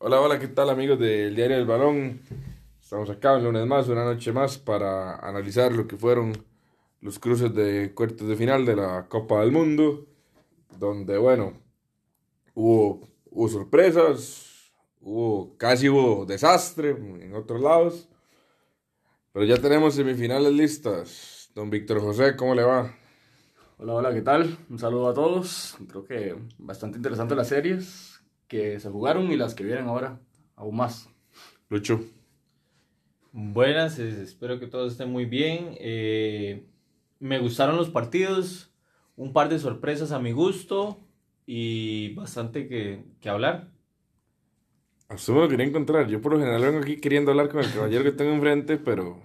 Hola, 0.00 0.20
hola, 0.20 0.38
¿qué 0.38 0.46
tal 0.46 0.70
amigos 0.70 0.96
del 1.00 1.34
Diario 1.34 1.56
del 1.56 1.66
Balón? 1.66 2.20
Estamos 2.80 3.10
acá 3.10 3.34
un 3.34 3.42
lunes 3.42 3.66
más, 3.66 3.88
una 3.88 4.04
noche 4.04 4.30
más 4.30 4.56
para 4.56 5.16
analizar 5.16 5.72
lo 5.72 5.88
que 5.88 5.96
fueron 5.96 6.34
los 7.00 7.18
cruces 7.18 7.52
de 7.52 7.92
cuartos 7.94 8.28
de 8.28 8.36
final 8.36 8.64
de 8.64 8.76
la 8.76 9.08
Copa 9.08 9.40
del 9.40 9.50
Mundo, 9.50 10.06
donde, 10.78 11.18
bueno, 11.18 11.54
hubo, 12.54 13.08
hubo 13.28 13.48
sorpresas, 13.48 14.70
hubo, 15.00 15.56
casi 15.56 15.88
hubo 15.88 16.24
desastre 16.24 16.90
en 16.90 17.34
otros 17.34 17.60
lados, 17.60 18.08
pero 19.32 19.44
ya 19.46 19.56
tenemos 19.56 19.96
semifinales 19.96 20.52
listas. 20.52 21.50
Don 21.56 21.70
Víctor 21.70 22.00
José, 22.00 22.36
¿cómo 22.36 22.54
le 22.54 22.62
va? 22.62 22.94
Hola, 23.78 23.94
hola, 23.94 24.14
¿qué 24.14 24.22
tal? 24.22 24.58
Un 24.70 24.78
saludo 24.78 25.08
a 25.08 25.14
todos. 25.14 25.76
Creo 25.88 26.04
que 26.04 26.36
bastante 26.56 26.98
interesante 26.98 27.34
las 27.34 27.48
series 27.48 28.17
que 28.48 28.80
se 28.80 28.88
jugaron 28.90 29.30
y 29.30 29.36
las 29.36 29.54
que 29.54 29.64
vienen 29.64 29.86
ahora, 29.86 30.20
aún 30.56 30.76
más. 30.76 31.08
Lucho. 31.68 32.00
Buenas, 33.32 33.98
es- 33.98 34.18
espero 34.18 34.58
que 34.58 34.66
todos 34.66 34.92
estén 34.92 35.10
muy 35.10 35.26
bien. 35.26 35.76
Eh, 35.78 36.64
me 37.20 37.38
gustaron 37.38 37.76
los 37.76 37.90
partidos, 37.90 38.72
un 39.16 39.32
par 39.32 39.48
de 39.48 39.58
sorpresas 39.58 40.12
a 40.12 40.18
mi 40.18 40.32
gusto 40.32 40.98
y 41.46 42.14
bastante 42.14 42.68
que, 42.68 43.04
que 43.20 43.28
hablar. 43.28 43.68
A 45.08 45.14
usted 45.14 45.32
me 45.32 45.40
lo 45.40 45.48
quería 45.48 45.66
encontrar. 45.66 46.08
Yo 46.08 46.20
por 46.20 46.32
lo 46.32 46.38
general 46.38 46.62
vengo 46.62 46.78
aquí 46.80 46.96
queriendo 46.98 47.30
hablar 47.30 47.48
con 47.48 47.60
el 47.62 47.72
caballero 47.72 48.04
que 48.04 48.12
tengo 48.12 48.32
enfrente, 48.32 48.76
pero 48.76 49.20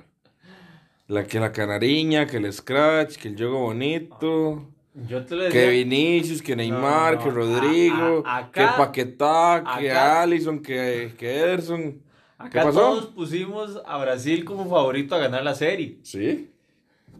la 1.08 1.26
que 1.26 1.40
la 1.40 1.52
canariña, 1.52 2.26
que 2.28 2.38
el 2.38 2.52
scratch, 2.52 3.18
que 3.18 3.30
el 3.30 3.36
juego 3.38 3.60
bonito, 3.62 4.70
Yo 5.08 5.26
te 5.26 5.36
lo 5.36 5.50
que 5.50 5.70
Vinicius, 5.70 6.42
que 6.42 6.56
Neymar, 6.56 7.16
no, 7.16 7.24
que 7.24 7.30
Rodrigo, 7.32 8.24
a- 8.26 8.52
que 8.52 8.62
acá- 8.62 8.78
Paquetá, 8.78 9.64
que 9.80 9.90
acá- 9.92 10.22
Allison, 10.22 10.62
que, 10.62 11.14
que 11.18 11.40
Ederson. 11.40 11.94
¿Qué 11.94 12.60
acá 12.60 12.64
pasó? 12.66 12.80
todos 12.80 13.06
pusimos 13.08 13.82
a 13.86 13.98
Brasil 13.98 14.46
como 14.46 14.70
favorito 14.70 15.16
a 15.16 15.20
ganar 15.20 15.44
la 15.44 15.56
serie. 15.56 15.98
Sí. 16.04 16.52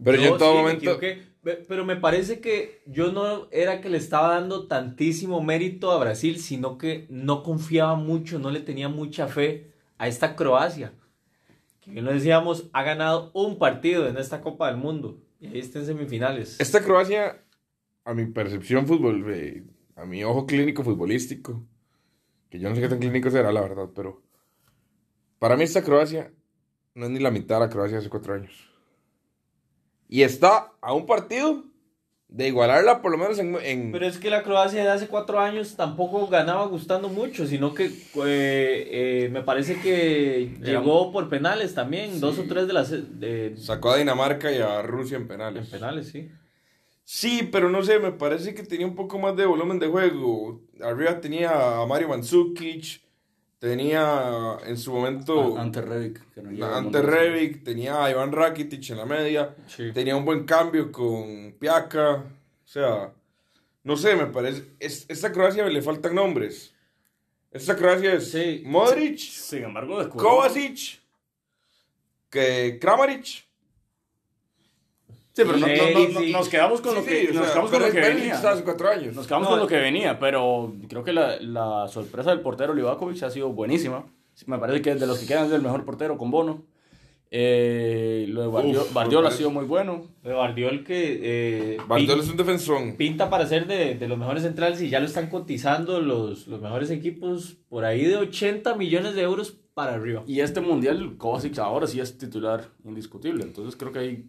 Pero 0.04 0.18
yo, 0.18 0.32
en 0.32 0.38
todo 0.38 0.52
sí 0.52 0.58
momento. 0.58 1.00
pero 1.68 1.84
me 1.84 1.96
parece 1.96 2.40
que 2.40 2.82
yo 2.86 3.10
no 3.12 3.48
era 3.50 3.80
que 3.80 3.88
le 3.88 3.98
estaba 3.98 4.28
dando 4.34 4.66
tantísimo 4.66 5.42
mérito 5.42 5.90
a 5.90 5.98
Brasil, 5.98 6.38
sino 6.38 6.78
que 6.78 7.06
no 7.10 7.42
confiaba 7.42 7.94
mucho, 7.96 8.38
no 8.38 8.50
le 8.50 8.60
tenía 8.60 8.88
mucha 8.88 9.26
fe 9.28 9.72
a 9.98 10.06
esta 10.08 10.36
Croacia. 10.36 10.92
Que 11.80 11.90
bien 11.90 12.04
lo 12.04 12.12
decíamos, 12.12 12.64
ha 12.72 12.82
ganado 12.82 13.30
un 13.34 13.58
partido 13.58 14.06
en 14.08 14.16
esta 14.16 14.40
Copa 14.40 14.68
del 14.68 14.76
Mundo. 14.78 15.18
Y 15.40 15.48
ahí 15.48 15.58
está 15.58 15.78
en 15.80 15.86
semifinales. 15.86 16.58
Esta 16.58 16.82
Croacia, 16.82 17.43
a 18.04 18.14
mi 18.14 18.26
percepción 18.26 18.86
fútbol, 18.86 19.24
eh, 19.32 19.64
a 19.96 20.04
mi 20.04 20.24
ojo 20.24 20.46
clínico 20.46 20.82
futbolístico, 20.82 21.62
que 22.50 22.58
yo 22.58 22.68
no 22.68 22.74
sé 22.74 22.80
qué 22.82 22.88
tan 22.88 22.98
clínico 22.98 23.30
será, 23.30 23.52
la 23.52 23.60
verdad, 23.62 23.88
pero 23.94 24.22
para 25.38 25.56
mí 25.56 25.64
esta 25.64 25.82
Croacia 25.82 26.32
no 26.94 27.06
es 27.06 27.10
ni 27.10 27.18
la 27.20 27.30
mitad 27.30 27.56
de 27.56 27.66
la 27.66 27.70
Croacia 27.70 27.96
de 27.96 28.00
hace 28.00 28.10
cuatro 28.10 28.34
años. 28.34 28.52
Y 30.08 30.22
está 30.22 30.72
a 30.80 30.92
un 30.92 31.06
partido 31.06 31.64
de 32.28 32.48
igualarla 32.48 33.00
por 33.00 33.12
lo 33.12 33.18
menos 33.18 33.38
en... 33.38 33.54
en- 33.62 33.92
Pero 33.92 34.06
es 34.06 34.18
que 34.18 34.28
la 34.30 34.42
Croacia 34.42 34.82
de 34.82 34.90
hace 34.90 35.08
cuatro 35.08 35.40
años 35.40 35.76
tampoco 35.76 36.26
ganaba 36.28 36.66
gustando 36.66 37.08
mucho, 37.08 37.46
sino 37.46 37.74
que 37.74 37.86
eh, 37.86 37.92
eh, 38.16 39.28
me 39.32 39.42
parece 39.42 39.80
que 39.80 40.56
llegó 40.62 41.10
por 41.12 41.28
penales 41.28 41.74
también, 41.74 42.20
dos 42.20 42.38
o 42.38 42.44
tres 42.44 42.66
de 42.66 42.72
las 42.72 42.90
de, 42.90 43.54
Sacó 43.56 43.90
a 43.92 43.96
Dinamarca 43.98 44.52
y 44.52 44.58
a 44.58 44.82
Rusia 44.82 45.16
en 45.16 45.26
penales. 45.28 45.64
en 45.66 45.70
penales, 45.70 46.08
sí. 46.08 46.28
Sí, 47.04 47.48
pero 47.52 47.68
no 47.68 47.82
sé, 47.82 47.98
me 47.98 48.12
parece 48.12 48.54
que 48.54 48.62
tenía 48.62 48.86
un 48.86 48.94
poco 48.96 49.18
más 49.18 49.36
de 49.36 49.44
volumen 49.46 49.78
de 49.78 49.88
juego. 49.88 50.62
Arriba 50.82 51.20
tenía 51.20 51.80
a 51.82 51.86
Mario 51.86 52.08
Mandzukic, 52.08 53.02
tenía 53.58 54.56
en 54.66 54.76
su 54.78 54.92
momento... 54.92 55.56
A- 55.58 55.60
Ante 55.62 55.82
que 56.34 56.42
no 56.42 56.64
al 56.66 56.74
Ante 56.74 57.48
tenía 57.62 58.02
a 58.04 58.10
Iván 58.10 58.32
Rakitic 58.32 58.90
en 58.90 58.96
la 58.98 59.04
media, 59.04 59.54
Sí. 59.66 59.92
tenía 59.92 60.16
un 60.16 60.24
buen 60.24 60.44
cambio 60.44 60.90
con 60.90 61.52
Piaka, 61.58 62.24
o 62.64 62.66
sea, 62.68 63.12
no 63.82 63.96
sé, 63.98 64.16
me 64.16 64.26
parece, 64.26 64.64
es, 64.80 65.04
esta 65.08 65.30
Croacia 65.30 65.66
le 65.66 65.82
faltan 65.82 66.14
nombres. 66.14 66.74
Esta 67.50 67.76
Croacia 67.76 68.14
es 68.14 68.30
Sí. 68.30 68.62
Modric, 68.64 69.18
Sin 69.18 69.62
embargo, 69.64 70.08
Kovacic, 70.08 71.00
que 72.30 72.78
Kramaric. 72.80 73.44
Sí, 75.36 75.42
pero 75.44 75.56
no- 75.58 75.66
no- 75.66 76.20
no- 76.20 76.26
nos 76.38 76.48
quedamos 76.48 76.80
con 76.80 76.94
lo 76.94 77.04
que, 77.04 77.26
sí, 77.26 77.32
nos 77.34 77.44
sea, 77.44 77.52
quedamos 77.54 77.70
con 77.72 77.82
lo 77.82 77.90
que 77.90 78.00
venía. 78.00 78.34
está 78.34 78.52
hace 78.52 78.62
cuatro 78.62 78.88
años. 78.88 79.14
Nos 79.16 79.26
quedamos 79.26 79.46
No, 79.48 79.50
con 79.50 79.60
lo 79.60 79.66
que 79.66 79.76
venía, 79.78 80.18
pero 80.20 80.72
creo 80.88 81.02
que 81.02 81.12
la, 81.12 81.36
la 81.40 81.88
sorpresa 81.88 82.30
del 82.30 82.40
portero 82.40 82.72
Livakovic 82.72 83.22
ha 83.24 83.30
sido 83.30 83.48
buenísima. 83.50 84.06
Me 84.46 84.58
parece 84.58 84.80
que 84.80 84.94
de 84.94 85.06
los 85.06 85.18
que 85.18 85.26
quedan 85.26 85.46
es 85.46 85.52
el 85.52 85.62
mejor 85.62 85.84
portero 85.84 86.16
con 86.18 86.30
Bono. 86.30 86.62
Eh, 87.36 88.26
lo 88.28 88.42
de 88.42 88.46
Guardiola 88.46 89.28
me 89.28 89.34
ha 89.34 89.36
sido 89.36 89.50
muy 89.50 89.64
bueno. 89.64 90.06
Pero 90.22 90.36
Guardiol 90.36 90.84
que 90.84 91.74
eh, 91.74 91.78
pin- 91.88 92.08
es 92.20 92.28
un 92.28 92.36
defensón. 92.36 92.96
pinta 92.96 93.28
para 93.28 93.46
ser 93.46 93.66
de, 93.66 93.96
de 93.96 94.08
los 94.08 94.16
mejores 94.18 94.44
centrales 94.44 94.80
y 94.82 94.88
ya 94.88 95.00
lo 95.00 95.06
están 95.06 95.28
cotizando 95.30 96.00
los, 96.00 96.46
los 96.46 96.60
mejores 96.60 96.90
equipos 96.90 97.56
por 97.68 97.84
ahí 97.84 98.04
de 98.04 98.16
80 98.18 98.76
millones 98.76 99.14
de 99.16 99.22
euros 99.22 99.58
para 99.74 99.94
arriba. 99.94 100.22
Y 100.28 100.40
este 100.40 100.60
mundial, 100.60 101.16
Kovacic 101.18 101.58
ahora 101.58 101.88
sí 101.88 101.98
es 101.98 102.16
titular 102.18 102.68
indiscutible. 102.84 103.42
Entonces 103.42 103.74
creo 103.74 103.90
que 103.90 103.98
hay 103.98 104.24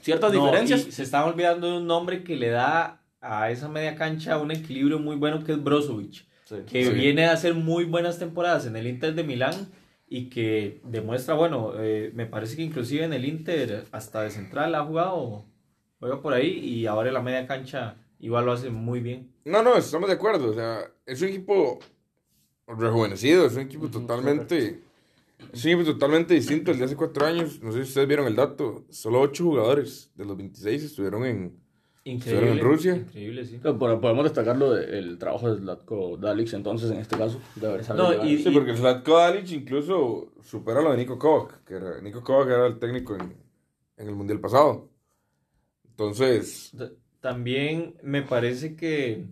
ciertas 0.00 0.32
No, 0.32 0.44
diferencias. 0.44 0.86
y 0.86 0.92
se 0.92 1.02
están 1.02 1.24
olvidando 1.24 1.70
de 1.70 1.78
un 1.78 1.86
nombre 1.86 2.22
que 2.24 2.36
le 2.36 2.48
da 2.50 3.02
a 3.20 3.50
esa 3.50 3.68
media 3.68 3.94
cancha 3.96 4.38
un 4.38 4.50
equilibrio 4.50 4.98
muy 4.98 5.16
bueno 5.16 5.42
que 5.44 5.52
es 5.52 5.62
Brozovic, 5.62 6.24
Sí. 6.44 6.56
que 6.70 6.84
Sí. 6.86 6.92
viene 6.92 7.26
a 7.26 7.32
hacer 7.32 7.54
muy 7.54 7.84
buenas 7.84 8.18
temporadas 8.18 8.66
en 8.66 8.76
el 8.76 8.86
Inter 8.86 9.14
de 9.14 9.24
Milán 9.24 9.54
y 10.08 10.30
que 10.30 10.80
demuestra, 10.84 11.34
bueno, 11.34 11.72
eh, 11.78 12.10
me 12.14 12.26
parece 12.26 12.56
que 12.56 12.62
inclusive 12.62 13.04
en 13.04 13.12
el 13.12 13.24
Inter 13.26 13.84
hasta 13.92 14.22
de 14.22 14.30
central 14.30 14.74
ha 14.74 14.84
jugado, 14.84 15.44
juega 16.00 16.22
por 16.22 16.32
ahí 16.32 16.48
y 16.58 16.86
ahora 16.86 17.08
en 17.08 17.14
la 17.14 17.22
media 17.22 17.46
cancha 17.46 17.96
igual 18.20 18.46
lo 18.46 18.52
hace 18.52 18.70
muy 18.70 19.00
bien. 19.00 19.30
No, 19.44 19.62
no, 19.62 19.76
estamos 19.76 20.08
de 20.08 20.14
acuerdo. 20.14 20.50
O 20.50 20.54
sea, 20.54 20.80
es 21.06 21.20
un 21.22 21.28
equipo 21.28 21.78
rejuvenecido, 22.66 23.46
es 23.46 23.54
un 23.54 23.62
equipo 23.62 23.88
totalmente. 23.88 24.80
Un 25.40 25.58
equipo 25.70 25.84
totalmente 25.84 26.34
distinto 26.34 26.70
al 26.70 26.78
de 26.78 26.84
hace 26.84 26.96
cuatro 26.96 27.26
años. 27.26 27.62
No 27.62 27.72
sé 27.72 27.82
si 27.84 27.88
ustedes 27.88 28.08
vieron 28.08 28.26
el 28.26 28.36
dato. 28.36 28.84
Solo 28.90 29.20
ocho 29.20 29.44
jugadores 29.44 30.10
de 30.14 30.24
los 30.24 30.36
26 30.36 30.82
estuvieron 30.84 31.24
en. 31.24 31.58
Increíble. 32.04 32.52
en 32.52 32.60
Rusia? 32.60 32.96
Increíble, 32.96 33.44
sí. 33.44 33.58
Pero 33.62 33.78
Podemos 34.00 34.24
destacar 34.24 34.56
lo 34.56 34.72
del 34.72 35.18
trabajo 35.18 35.52
de 35.52 35.60
Zlatko 35.60 36.16
Dalic, 36.16 36.52
entonces, 36.54 36.90
en 36.90 36.98
este 36.98 37.18
caso, 37.18 37.38
de 37.56 37.66
haber 37.66 37.84
sabido 37.84 38.14
No, 38.14 38.24
y- 38.24 38.42
Sí, 38.42 38.50
porque 38.50 38.70
el 38.70 38.78
Zlatko 38.78 39.18
Dalic 39.18 39.50
incluso 39.50 40.32
supera 40.42 40.80
lo 40.80 40.90
de 40.92 40.96
Nico 40.96 41.18
Kovac. 41.18 41.64
Que 41.64 41.74
era, 41.74 42.00
Nico 42.00 42.22
Kovac 42.22 42.48
era 42.48 42.66
el 42.66 42.78
técnico 42.78 43.14
en, 43.14 43.34
en 43.98 44.08
el 44.08 44.14
mundial 44.14 44.40
pasado. 44.40 44.88
Entonces. 45.90 46.72
También 47.20 47.96
me 48.02 48.22
parece 48.22 48.76
que 48.76 49.26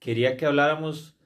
quería 0.00 0.36
que 0.36 0.44
habláramos 0.46 1.16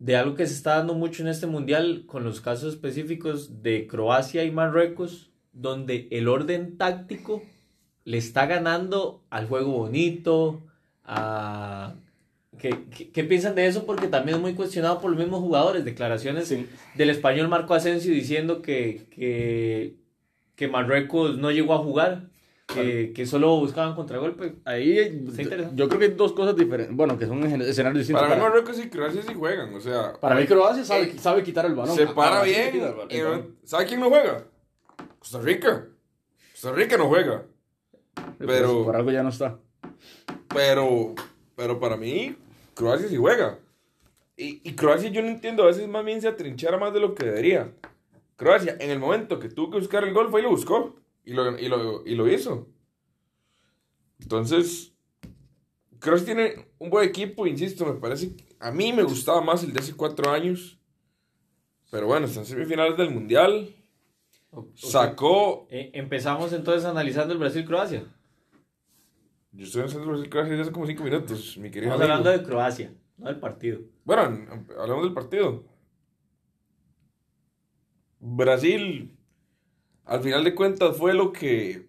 de 0.00 0.16
algo 0.16 0.34
que 0.34 0.46
se 0.46 0.54
está 0.54 0.76
dando 0.76 0.94
mucho 0.94 1.22
en 1.22 1.28
este 1.28 1.46
mundial 1.46 2.04
con 2.06 2.24
los 2.24 2.40
casos 2.40 2.74
específicos 2.74 3.62
de 3.62 3.86
Croacia 3.86 4.42
y 4.44 4.50
Marruecos, 4.50 5.30
donde 5.52 6.08
el 6.10 6.26
orden 6.26 6.78
táctico 6.78 7.42
le 8.04 8.16
está 8.16 8.46
ganando 8.46 9.22
al 9.30 9.46
juego 9.46 9.70
bonito, 9.72 10.62
a... 11.04 11.94
¿Qué, 12.58 12.76
qué, 12.94 13.10
qué 13.10 13.24
piensan 13.24 13.54
de 13.54 13.66
eso? 13.66 13.86
Porque 13.86 14.06
también 14.08 14.36
es 14.36 14.42
muy 14.42 14.54
cuestionado 14.54 15.00
por 15.00 15.10
los 15.10 15.18
mismos 15.20 15.40
jugadores. 15.40 15.84
Declaraciones 15.84 16.48
Sí. 16.48 16.66
del 16.94 17.08
español 17.10 17.48
Marco 17.48 17.72
Asensio 17.74 18.12
diciendo 18.12 18.60
que, 18.60 19.06
que, 19.10 19.96
que 20.56 20.68
Marruecos 20.68 21.38
no 21.38 21.50
llegó 21.50 21.72
a 21.74 21.78
jugar, 21.78 22.29
que, 22.74 23.12
que 23.14 23.26
solo 23.26 23.56
buscaban 23.58 23.94
contragolpe. 23.94 24.56
Ahí 24.64 24.98
Está 24.98 25.42
interesante. 25.42 25.76
yo 25.76 25.88
creo 25.88 25.98
que 26.00 26.06
hay 26.06 26.12
dos 26.12 26.32
cosas 26.32 26.56
diferentes, 26.56 26.94
bueno, 26.96 27.18
que 27.18 27.26
son 27.26 27.42
en 27.44 27.62
escenarios 27.62 27.98
distintos. 28.06 28.22
Para 28.22 28.36
mí, 28.36 28.40
Marruecos 28.42 28.78
y 28.78 28.88
Croacia 28.88 29.22
sí 29.22 29.34
juegan. 29.34 29.74
O 29.74 29.80
sea. 29.80 30.12
para 30.20 30.34
mí 30.36 30.46
Croacia 30.46 30.84
sabe, 30.84 31.02
Eh, 31.04 31.18
sabe 31.18 31.42
quitar 31.42 31.66
el 31.66 31.74
balón. 31.74 31.94
se 31.96 32.06
para 32.08 32.38
Ahora 32.38 32.44
sí 32.44 32.50
bien. 32.50 32.74
el 32.84 32.92
balón. 32.94 33.08
y 33.10 33.18
no- 33.18 33.46
¿Sabe 33.64 33.86
quién 33.86 34.00
no 34.00 34.08
juega? 34.08 34.44
Costa 35.18 35.40
Rica. 35.40 35.86
Costa 36.52 36.72
Rica 36.72 36.96
no 36.96 37.08
juega. 37.08 37.44
pero- 38.38 38.84
Por 38.84 38.96
algo 38.96 39.10
ya 39.10 39.22
no 39.22 39.28
está. 39.30 39.58
Pero, 40.54 41.14
pero 41.56 41.78
para 41.78 41.96
mí, 41.96 42.36
Croacia 42.74 43.08
sí 43.08 43.16
juega. 43.16 43.58
Y, 44.36 44.60
y 44.68 44.74
Croacia 44.74 45.10
yo 45.10 45.22
no 45.22 45.28
entiendo, 45.28 45.62
a 45.62 45.66
veces 45.66 45.86
más 45.88 46.04
bien 46.04 46.20
se 46.20 46.28
atrinchera 46.28 46.78
más 46.78 46.92
de 46.94 47.00
lo 47.00 47.14
que 47.14 47.26
debería. 47.26 47.72
Croacia, 48.36 48.76
en 48.80 48.90
el 48.90 48.98
momento 48.98 49.38
que 49.38 49.48
tuvo 49.50 49.70
que 49.70 49.78
buscar 49.78 50.02
el 50.04 50.14
gol, 50.14 50.30
fue 50.30 50.40
y 50.40 50.44
lo 50.44 50.50
buscó. 50.50 50.96
Y 51.30 51.32
lo, 51.32 51.56
y 51.56 51.68
lo, 51.68 52.04
y 52.04 52.16
lo 52.16 52.28
hizo. 52.28 52.66
Entonces, 54.20 54.92
Croacia 56.00 56.26
tiene 56.26 56.72
un 56.78 56.90
buen 56.90 57.08
equipo, 57.08 57.46
insisto, 57.46 57.86
me 57.86 58.00
parece, 58.00 58.34
que 58.34 58.56
a 58.58 58.72
mí 58.72 58.92
me 58.92 59.04
gustaba 59.04 59.40
más 59.40 59.62
el 59.62 59.72
de 59.72 59.78
hace 59.78 59.94
cuatro 59.94 60.32
años. 60.32 60.76
Pero 61.88 62.08
bueno, 62.08 62.26
están 62.26 62.44
semifinales 62.44 62.96
del 62.96 63.12
Mundial. 63.12 63.72
Sacó. 64.74 65.68
Eh, 65.70 65.92
empezamos 65.94 66.52
entonces 66.52 66.84
analizando 66.84 67.32
el 67.32 67.38
Brasil-Croacia. 67.38 68.12
Yo 69.52 69.64
estoy 69.64 69.82
en 69.82 69.86
el 69.86 69.92
centro 69.92 70.20
de 70.20 70.28
Croacia 70.28 70.50
desde 70.50 70.62
hace 70.62 70.72
como 70.72 70.86
cinco 70.88 71.04
minutos, 71.04 71.56
mi 71.58 71.70
querido 71.70 71.92
Estamos 71.92 72.10
amigo. 72.10 72.28
hablando 72.28 72.30
de 72.30 72.42
Croacia, 72.50 72.92
no 73.18 73.26
del 73.28 73.38
partido. 73.38 73.82
Bueno, 74.04 74.66
hablamos 74.80 75.04
del 75.04 75.14
partido. 75.14 75.64
Brasil, 78.18 79.16
al 80.10 80.22
final 80.22 80.42
de 80.42 80.56
cuentas, 80.56 80.96
fue 80.96 81.14
lo 81.14 81.32
que, 81.32 81.86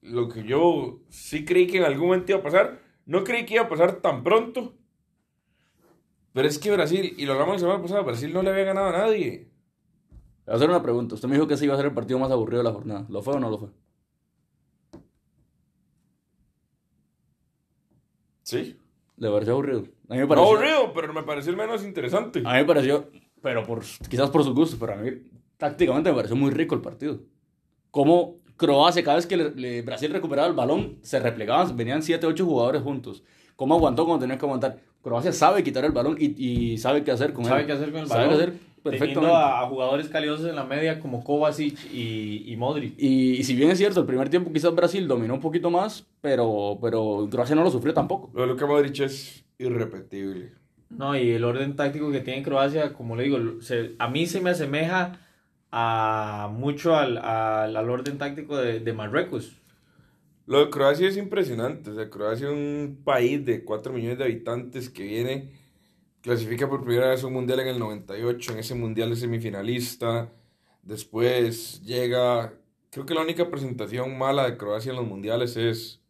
lo 0.00 0.30
que 0.30 0.42
yo 0.42 1.00
sí 1.10 1.44
creí 1.44 1.66
que 1.66 1.76
en 1.76 1.84
algún 1.84 2.06
momento 2.06 2.32
iba 2.32 2.40
a 2.40 2.42
pasar. 2.42 2.80
No 3.04 3.24
creí 3.24 3.44
que 3.44 3.54
iba 3.54 3.64
a 3.64 3.68
pasar 3.68 3.96
tan 3.96 4.24
pronto. 4.24 4.72
Pero 6.32 6.48
es 6.48 6.58
que 6.58 6.72
Brasil, 6.72 7.14
y 7.14 7.26
lo 7.26 7.34
hablamos 7.34 7.56
la 7.56 7.58
semana 7.58 7.82
pasada, 7.82 8.00
Brasil 8.00 8.32
no 8.32 8.42
le 8.42 8.48
había 8.48 8.64
ganado 8.64 8.88
a 8.88 8.92
nadie. 8.92 9.50
Voy 10.46 10.52
a 10.54 10.56
hacer 10.56 10.70
una 10.70 10.82
pregunta. 10.82 11.14
Usted 11.14 11.28
me 11.28 11.34
dijo 11.34 11.46
que 11.46 11.52
ese 11.52 11.66
iba 11.66 11.74
a 11.74 11.76
ser 11.76 11.84
el 11.84 11.92
partido 11.92 12.18
más 12.18 12.30
aburrido 12.30 12.62
de 12.62 12.68
la 12.70 12.74
jornada. 12.74 13.04
¿Lo 13.10 13.20
fue 13.20 13.34
o 13.34 13.38
no 13.38 13.50
lo 13.50 13.58
fue? 13.58 13.68
Sí. 18.44 18.78
¿Le 19.18 19.30
pareció 19.30 19.52
aburrido? 19.52 19.80
A 20.08 20.14
mí 20.14 20.20
me 20.20 20.20
No 20.22 20.28
pareció... 20.28 20.50
aburrido, 20.50 20.92
pero 20.94 21.12
me 21.12 21.22
pareció 21.22 21.50
el 21.50 21.58
menos 21.58 21.84
interesante. 21.84 22.38
A 22.38 22.52
mí 22.52 22.58
me 22.60 22.64
pareció, 22.64 23.10
pero 23.42 23.62
por, 23.62 23.82
quizás 24.08 24.30
por 24.30 24.42
sus 24.42 24.54
gustos, 24.54 24.78
pero 24.80 24.94
a 24.94 24.96
mí 24.96 25.10
tácticamente 25.58 26.08
me 26.08 26.16
pareció 26.16 26.34
muy 26.34 26.50
rico 26.50 26.74
el 26.74 26.80
partido. 26.80 27.20
Como 27.92 28.38
Croacia, 28.56 29.04
cada 29.04 29.16
vez 29.16 29.26
que 29.26 29.36
le- 29.36 29.50
le- 29.54 29.82
Brasil 29.82 30.10
recuperaba 30.10 30.48
el 30.48 30.54
balón, 30.54 30.96
se 31.02 31.20
replegaban, 31.20 31.76
venían 31.76 32.02
7, 32.02 32.26
8 32.26 32.44
jugadores 32.44 32.82
juntos. 32.82 33.22
¿Cómo 33.54 33.74
aguantó 33.76 34.04
cuando 34.06 34.22
tenía 34.22 34.38
que 34.38 34.44
aguantar? 34.46 34.78
Croacia 35.02 35.32
sabe 35.32 35.62
quitar 35.62 35.84
el 35.84 35.92
balón 35.92 36.16
y, 36.18 36.34
y 36.44 36.78
sabe 36.78 37.04
qué 37.04 37.10
hacer 37.12 37.32
con 37.32 37.44
Sabe 37.44 37.60
él. 37.60 37.66
qué 37.66 37.72
hacer 37.74 37.92
con 37.92 38.00
el 38.00 38.06
Sabe 38.08 38.24
balón. 38.26 38.36
qué 38.38 38.42
hacer 38.44 38.54
Teniendo 38.82 38.98
perfectamente. 39.20 39.36
a, 39.36 39.60
a 39.60 39.66
jugadores 39.68 40.08
calidosos 40.08 40.46
en 40.48 40.56
la 40.56 40.64
media 40.64 40.98
como 40.98 41.22
Kovacic 41.22 41.76
y, 41.92 42.44
y 42.52 42.56
Modric. 42.56 42.94
Y, 42.98 43.34
y 43.34 43.44
si 43.44 43.54
bien 43.54 43.70
es 43.70 43.78
cierto, 43.78 44.00
el 44.00 44.06
primer 44.06 44.28
tiempo 44.28 44.52
quizás 44.52 44.74
Brasil 44.74 45.06
dominó 45.06 45.34
un 45.34 45.40
poquito 45.40 45.70
más, 45.70 46.04
pero, 46.20 46.78
pero 46.80 47.28
Croacia 47.30 47.54
no 47.54 47.62
lo 47.62 47.70
sufrió 47.70 47.94
tampoco. 47.94 48.30
Lo 48.34 48.40
de 48.42 48.48
Luka 48.48 48.66
Modric 48.66 48.98
es 49.00 49.44
irrepetible. 49.58 50.52
No, 50.90 51.16
y 51.16 51.30
el 51.30 51.44
orden 51.44 51.76
táctico 51.76 52.10
que 52.10 52.20
tiene 52.20 52.42
Croacia, 52.42 52.92
como 52.92 53.14
le 53.16 53.24
digo, 53.24 53.38
se- 53.60 53.92
a 53.98 54.08
mí 54.08 54.26
se 54.26 54.40
me 54.40 54.50
asemeja 54.50 55.18
a 55.72 56.50
mucho 56.52 56.94
al, 56.96 57.18
al, 57.18 57.76
al 57.76 57.90
orden 57.90 58.18
táctico 58.18 58.56
de, 58.58 58.80
de 58.80 58.92
Marruecos. 58.92 59.58
Lo 60.46 60.58
de 60.64 60.70
Croacia 60.70 61.08
es 61.08 61.16
impresionante. 61.16 61.90
O 61.90 61.94
sea, 61.94 62.10
Croacia 62.10 62.48
es 62.48 62.52
un 62.52 63.00
país 63.04 63.44
de 63.44 63.64
4 63.64 63.92
millones 63.92 64.18
de 64.18 64.24
habitantes 64.24 64.90
que 64.90 65.04
viene, 65.04 65.52
clasifica 66.22 66.68
por 66.68 66.84
primera 66.84 67.08
vez 67.10 67.24
un 67.24 67.32
mundial 67.32 67.60
en 67.60 67.68
el 67.68 67.78
98. 67.78 68.52
En 68.52 68.58
ese 68.58 68.74
mundial 68.74 69.12
es 69.12 69.20
semifinalista. 69.20 70.32
Después 70.82 71.82
llega. 71.82 72.54
Creo 72.90 73.06
que 73.06 73.14
la 73.14 73.22
única 73.22 73.50
presentación 73.50 74.18
mala 74.18 74.44
de 74.50 74.56
Croacia 74.58 74.90
en 74.90 74.96
los 74.96 75.06
mundiales 75.06 75.56
es 75.56 76.02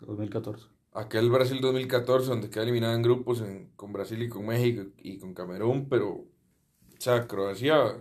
2014. 0.00 0.66
aquel 0.92 1.28
Brasil 1.30 1.60
2014, 1.60 2.28
donde 2.30 2.50
queda 2.50 2.62
eliminada 2.64 2.94
en 2.94 3.02
grupos 3.02 3.40
en- 3.42 3.70
con 3.76 3.92
Brasil 3.92 4.22
y 4.22 4.28
con 4.28 4.46
México 4.46 4.84
y 5.02 5.18
con 5.18 5.34
Camerún. 5.34 5.88
Pero, 5.88 6.08
o 6.10 6.26
sea, 6.98 7.26
Croacia. 7.26 7.96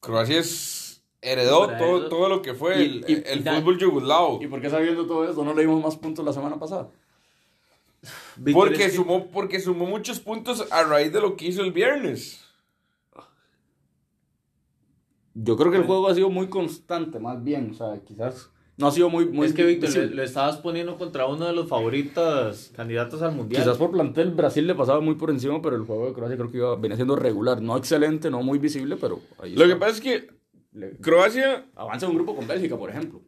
Croacia 0.00 0.38
es. 0.38 1.02
Heredó 1.20 1.66
todo, 1.66 1.98
eso- 1.98 2.08
todo 2.08 2.28
lo 2.28 2.42
que 2.42 2.54
fue 2.54 2.78
Y- 2.78 2.82
el, 2.84 3.04
y- 3.08 3.22
el 3.26 3.40
y 3.40 3.42
da- 3.42 3.56
fútbol 3.58 3.76
yugoslavo. 3.78 4.38
¿Y 4.40 4.46
por 4.46 4.60
qué 4.60 4.70
sabiendo 4.70 5.04
todo 5.06 5.28
esto 5.28 5.44
no 5.44 5.52
le 5.52 5.62
dimos 5.62 5.82
más 5.82 5.96
puntos 5.96 6.24
la 6.24 6.32
semana 6.32 6.58
pasada? 6.60 6.88
Porque 8.52 8.84
es 8.84 8.90
que- 8.92 8.96
sumó, 8.96 9.26
porque 9.26 9.58
sumó 9.58 9.84
muchos 9.86 10.20
puntos 10.20 10.64
a 10.70 10.84
raíz 10.84 11.12
de 11.12 11.20
lo 11.20 11.36
que 11.36 11.46
hizo 11.46 11.62
el 11.62 11.72
viernes. 11.72 12.40
Yo 15.34 15.56
creo 15.56 15.70
que 15.72 15.78
el 15.78 15.84
juego 15.86 16.08
ha 16.08 16.14
sido 16.14 16.30
muy 16.30 16.48
constante, 16.48 17.18
más 17.18 17.42
bien. 17.42 17.70
O 17.70 17.74
sea, 17.74 18.00
quizás 18.04 18.50
no 18.78 18.86
ha 18.86 18.90
sido 18.92 19.10
muy. 19.10 19.26
muy 19.26 19.46
es 19.46 19.52
que 19.52 19.64
Víctor, 19.64 19.88
visible. 19.88 20.08
lo, 20.10 20.16
lo 20.16 20.22
estabas 20.22 20.56
poniendo 20.58 20.96
contra 20.96 21.26
uno 21.26 21.44
de 21.46 21.52
los 21.52 21.68
favoritos 21.68 22.70
candidatos 22.74 23.20
al 23.22 23.32
mundial. 23.34 23.62
Quizás 23.62 23.76
por 23.76 23.90
plantel 23.90 24.30
Brasil 24.30 24.66
le 24.66 24.74
pasaba 24.74 25.00
muy 25.00 25.16
por 25.16 25.30
encima, 25.30 25.60
pero 25.60 25.76
el 25.76 25.82
juego 25.82 26.06
de 26.06 26.12
Croacia 26.14 26.36
creo 26.36 26.50
que 26.50 26.56
iba, 26.58 26.76
venía 26.76 26.96
siendo 26.96 27.16
regular. 27.16 27.60
No 27.60 27.76
excelente, 27.76 28.30
no 28.30 28.42
muy 28.42 28.58
visible, 28.58 28.96
pero 28.96 29.20
ahí 29.42 29.54
Lo 29.54 29.66
que 29.66 29.76
pasa 29.76 29.92
es 29.92 30.00
que 30.00 30.28
Le- 30.72 30.96
Croacia, 30.98 31.66
Avanza 31.76 32.08
un 32.08 32.14
grupo 32.14 32.34
con 32.36 32.46
Bélgica, 32.46 32.76
por 32.76 32.88
ejemplo. 32.90 33.20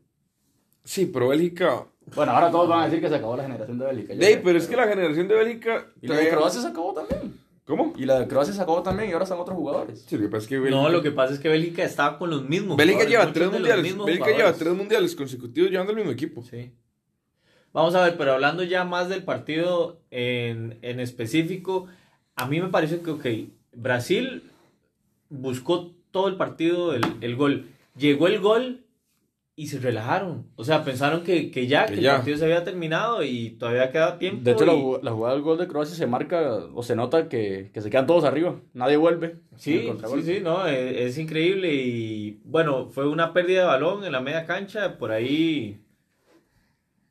sí, 0.84 1.06
pero 1.06 1.28
Bélgica. 1.28 1.86
Bueno, 2.14 2.32
ahora 2.32 2.50
todos 2.50 2.68
van 2.68 2.80
a 2.80 2.84
decir 2.86 3.00
que 3.00 3.08
se 3.08 3.14
acabó 3.16 3.36
la 3.36 3.42
generación 3.44 3.78
de 3.78 3.86
Bélgica. 3.86 4.14
yo 4.14 4.20
Ey, 4.22 4.34
sé, 4.34 4.40
pero 4.42 4.58
es 4.58 4.66
que 4.66 4.76
la 4.76 4.88
generación 4.88 5.28
de 5.28 5.34
Bélgica. 5.34 5.86
Y 6.00 6.08
la 6.08 6.16
de 6.16 6.28
Croacia 6.28 6.60
se 6.60 6.68
acabó 6.68 6.92
también. 6.92 7.39
¿Cómo? 7.70 7.92
Y 7.96 8.04
la 8.04 8.18
de 8.18 8.26
Croacia 8.26 8.52
se 8.52 8.60
acabó 8.60 8.82
también 8.82 9.08
y 9.08 9.12
ahora 9.12 9.22
están 9.22 9.38
otros 9.38 9.56
jugadores. 9.56 10.04
Sí, 10.04 10.16
lo 10.16 10.22
que 10.22 10.28
pasa 10.28 10.42
es 10.42 10.48
que 10.48 10.58
Bélgica, 10.58 10.82
No, 10.82 10.88
lo 10.88 11.02
que 11.02 11.12
pasa 11.12 11.34
es 11.34 11.38
que 11.38 11.48
Bélgica 11.48 11.84
estaba 11.84 12.18
con 12.18 12.28
los 12.28 12.42
mismos. 12.42 12.76
Bélgica 12.76 13.04
lleva 13.04 13.32
tres 13.32 13.48
mundiales. 13.48 13.96
Bélgica 13.96 14.36
lleva 14.36 14.52
tres 14.52 14.74
mundiales 14.74 15.14
consecutivos 15.14 15.70
llevando 15.70 15.92
el 15.92 15.98
mismo 15.98 16.10
equipo. 16.10 16.42
Sí. 16.42 16.72
Vamos 17.72 17.94
a 17.94 18.02
ver, 18.02 18.16
pero 18.16 18.32
hablando 18.32 18.64
ya 18.64 18.82
más 18.84 19.08
del 19.08 19.22
partido 19.22 20.00
en, 20.10 20.80
en 20.82 20.98
específico, 20.98 21.86
a 22.34 22.48
mí 22.48 22.60
me 22.60 22.70
parece 22.70 23.02
que, 23.02 23.10
ok, 23.12 23.26
Brasil 23.72 24.50
buscó 25.28 25.92
todo 26.10 26.26
el 26.26 26.34
partido 26.34 26.92
el, 26.92 27.04
el 27.20 27.36
gol. 27.36 27.68
Llegó 27.96 28.26
el 28.26 28.40
gol 28.40 28.84
y 29.62 29.66
se 29.66 29.78
relajaron. 29.78 30.46
O 30.56 30.64
sea, 30.64 30.84
pensaron 30.84 31.22
que, 31.22 31.50
que 31.50 31.66
ya, 31.66 31.84
Que 31.84 31.96
que, 31.96 32.00
ya. 32.00 32.12
el 32.12 32.16
partido 32.18 32.38
se 32.38 32.44
había 32.44 32.64
terminado 32.64 33.22
y 33.22 33.50
todavía 33.50 33.90
queda 33.90 34.18
tiempo. 34.18 34.42
De 34.42 34.52
hecho, 34.52 34.64
la, 34.64 34.74
y- 34.74 35.02
la 35.02 35.10
jugada 35.12 35.34
del 35.34 35.42
gol 35.42 35.58
de 35.58 35.68
Croacia 35.68 35.94
se 35.94 36.06
marca 36.06 36.64
o 36.72 36.82
se 36.82 36.96
nota 36.96 37.28
que, 37.28 37.70
que 37.74 37.82
se 37.82 37.90
quedan 37.90 38.06
todos 38.06 38.24
arriba. 38.24 38.56
Nadie 38.72 38.96
vuelve. 38.96 39.26
El 39.52 39.58
Sí, 39.58 39.92
sí, 40.14 40.22
sí, 40.22 40.40
no, 40.42 40.66
es, 40.66 40.96
es 40.96 41.18
increíble 41.18 41.74
y 41.74 42.40
bueno, 42.44 42.88
fue 42.88 43.06
una 43.06 43.34
pérdida 43.34 43.60
de 43.60 43.66
balón 43.66 44.02
en 44.04 44.12
la 44.12 44.20
media 44.22 44.46
cancha, 44.46 44.96
por 44.96 45.12
ahí 45.12 45.80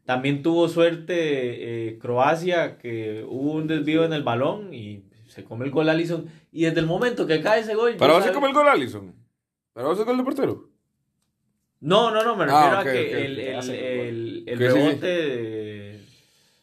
también 0.06 0.42
tuvo 0.42 0.68
suerte 0.68 1.90
eh, 1.90 2.00
Croacia, 2.00 2.78
que 2.80 3.24
hubo 3.30 3.52
un 3.54 3.68
desvío 3.68 4.04
en 4.06 4.14
el 4.14 4.24
balón 4.24 4.74
y 4.74 5.04
se 5.28 5.44
come 5.44 5.66
el 5.66 5.72
gol 5.72 5.88
Allison 5.90 6.26
y 6.52 6.64
desde 6.64 6.80
el 6.80 6.88
momento 6.88 7.28
que 7.28 7.42
cae 7.42 7.60
ese 7.62 7.76
gol... 7.76 7.96
Vos 8.00 8.24
se 8.24 8.32
come 8.32 8.48
el 8.48 8.54
gol 8.54 8.68
Allison. 8.68 9.14
Para 9.74 9.88
vos 9.88 10.00
el 10.00 10.06
gol 10.06 10.18
de 10.18 10.24
portero. 10.24 10.69
No, 11.82 12.12
no, 12.12 12.24
no, 12.24 12.36
me 12.36 12.44
Ah, 12.44 12.46
refiero 12.46 12.78
a 12.78 12.84
que 12.84 12.90
ok, 12.90 13.14
el, 13.26 13.40
el, 13.40 13.70
el, 13.70 14.44
el 14.48 14.60
rebote 14.60 15.08
de- 15.08 16.00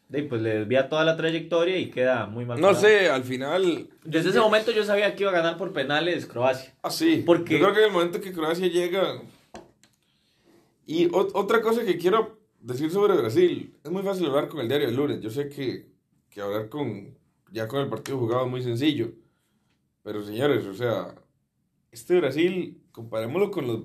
de, 0.08 0.22
pues 0.22 0.40
le 0.40 0.60
desvía 0.60 0.88
toda 0.88 1.04
la 1.04 1.16
trayectoria 1.16 1.78
y 1.78 1.90
queda 1.90 2.26
muy 2.26 2.44
mal. 2.44 2.60
No 2.60 2.68
parado. 2.68 2.80
sé, 2.86 3.08
al 3.08 3.24
final. 3.24 3.88
Desde 4.04 4.30
ese 4.30 4.38
momento 4.40 4.70
yo 4.70 4.84
sabía 4.84 5.16
que 5.16 5.24
iba 5.24 5.32
a 5.32 5.34
ganar 5.34 5.56
por 5.56 5.72
penales 5.72 6.26
Croacia. 6.26 6.74
Ah, 6.82 6.90
sí. 6.90 7.22
Porque- 7.26 7.54
Yo 7.58 7.60
creo 7.64 7.72
que 7.74 7.80
en 7.80 7.86
el 7.86 7.92
momento 7.92 8.20
que 8.20 8.32
Croacia 8.32 8.68
llega. 8.68 9.20
Y 10.86 11.08
ot- 11.08 11.32
otra 11.34 11.60
cosa 11.60 11.84
que 11.84 11.98
quiero 11.98 12.38
decir 12.60 12.90
sobre 12.90 13.16
Brasil. 13.16 13.74
Es 13.82 13.90
muy 13.90 14.02
fácil 14.02 14.26
hablar 14.26 14.48
con 14.48 14.60
el 14.60 14.68
diario 14.68 14.86
del 14.86 14.96
lunes. 14.96 15.20
Yo 15.20 15.30
sé 15.30 15.48
que, 15.48 15.86
que 16.30 16.40
hablar 16.40 16.68
con. 16.68 17.16
Ya 17.50 17.66
con 17.66 17.80
el 17.80 17.88
partido 17.88 18.18
jugado 18.18 18.44
es 18.44 18.50
muy 18.50 18.62
sencillo. 18.62 19.10
Pero 20.02 20.22
señores, 20.22 20.64
o 20.66 20.74
sea. 20.74 21.14
Este 21.90 22.16
Brasil, 22.20 22.80
comparémoslo 22.92 23.50
con 23.50 23.66
los. 23.66 23.80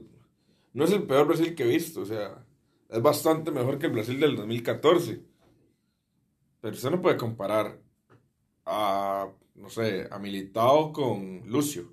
No 0.73 0.83
es 0.85 0.91
el 0.91 1.03
peor 1.03 1.27
Brasil 1.27 1.53
que 1.55 1.63
he 1.63 1.67
visto. 1.67 2.01
O 2.01 2.05
sea, 2.05 2.43
es 2.89 3.01
bastante 3.01 3.51
mejor 3.51 3.77
que 3.77 3.87
el 3.87 3.91
Brasil 3.93 4.19
del 4.19 4.35
2014. 4.35 5.21
Pero 6.61 6.75
usted 6.75 6.91
no 6.91 7.01
puede 7.01 7.17
comparar 7.17 7.79
a. 8.65 9.27
No 9.55 9.69
sé, 9.69 10.07
a 10.09 10.17
Militao 10.17 10.91
con 10.93 11.43
Lucio. 11.45 11.91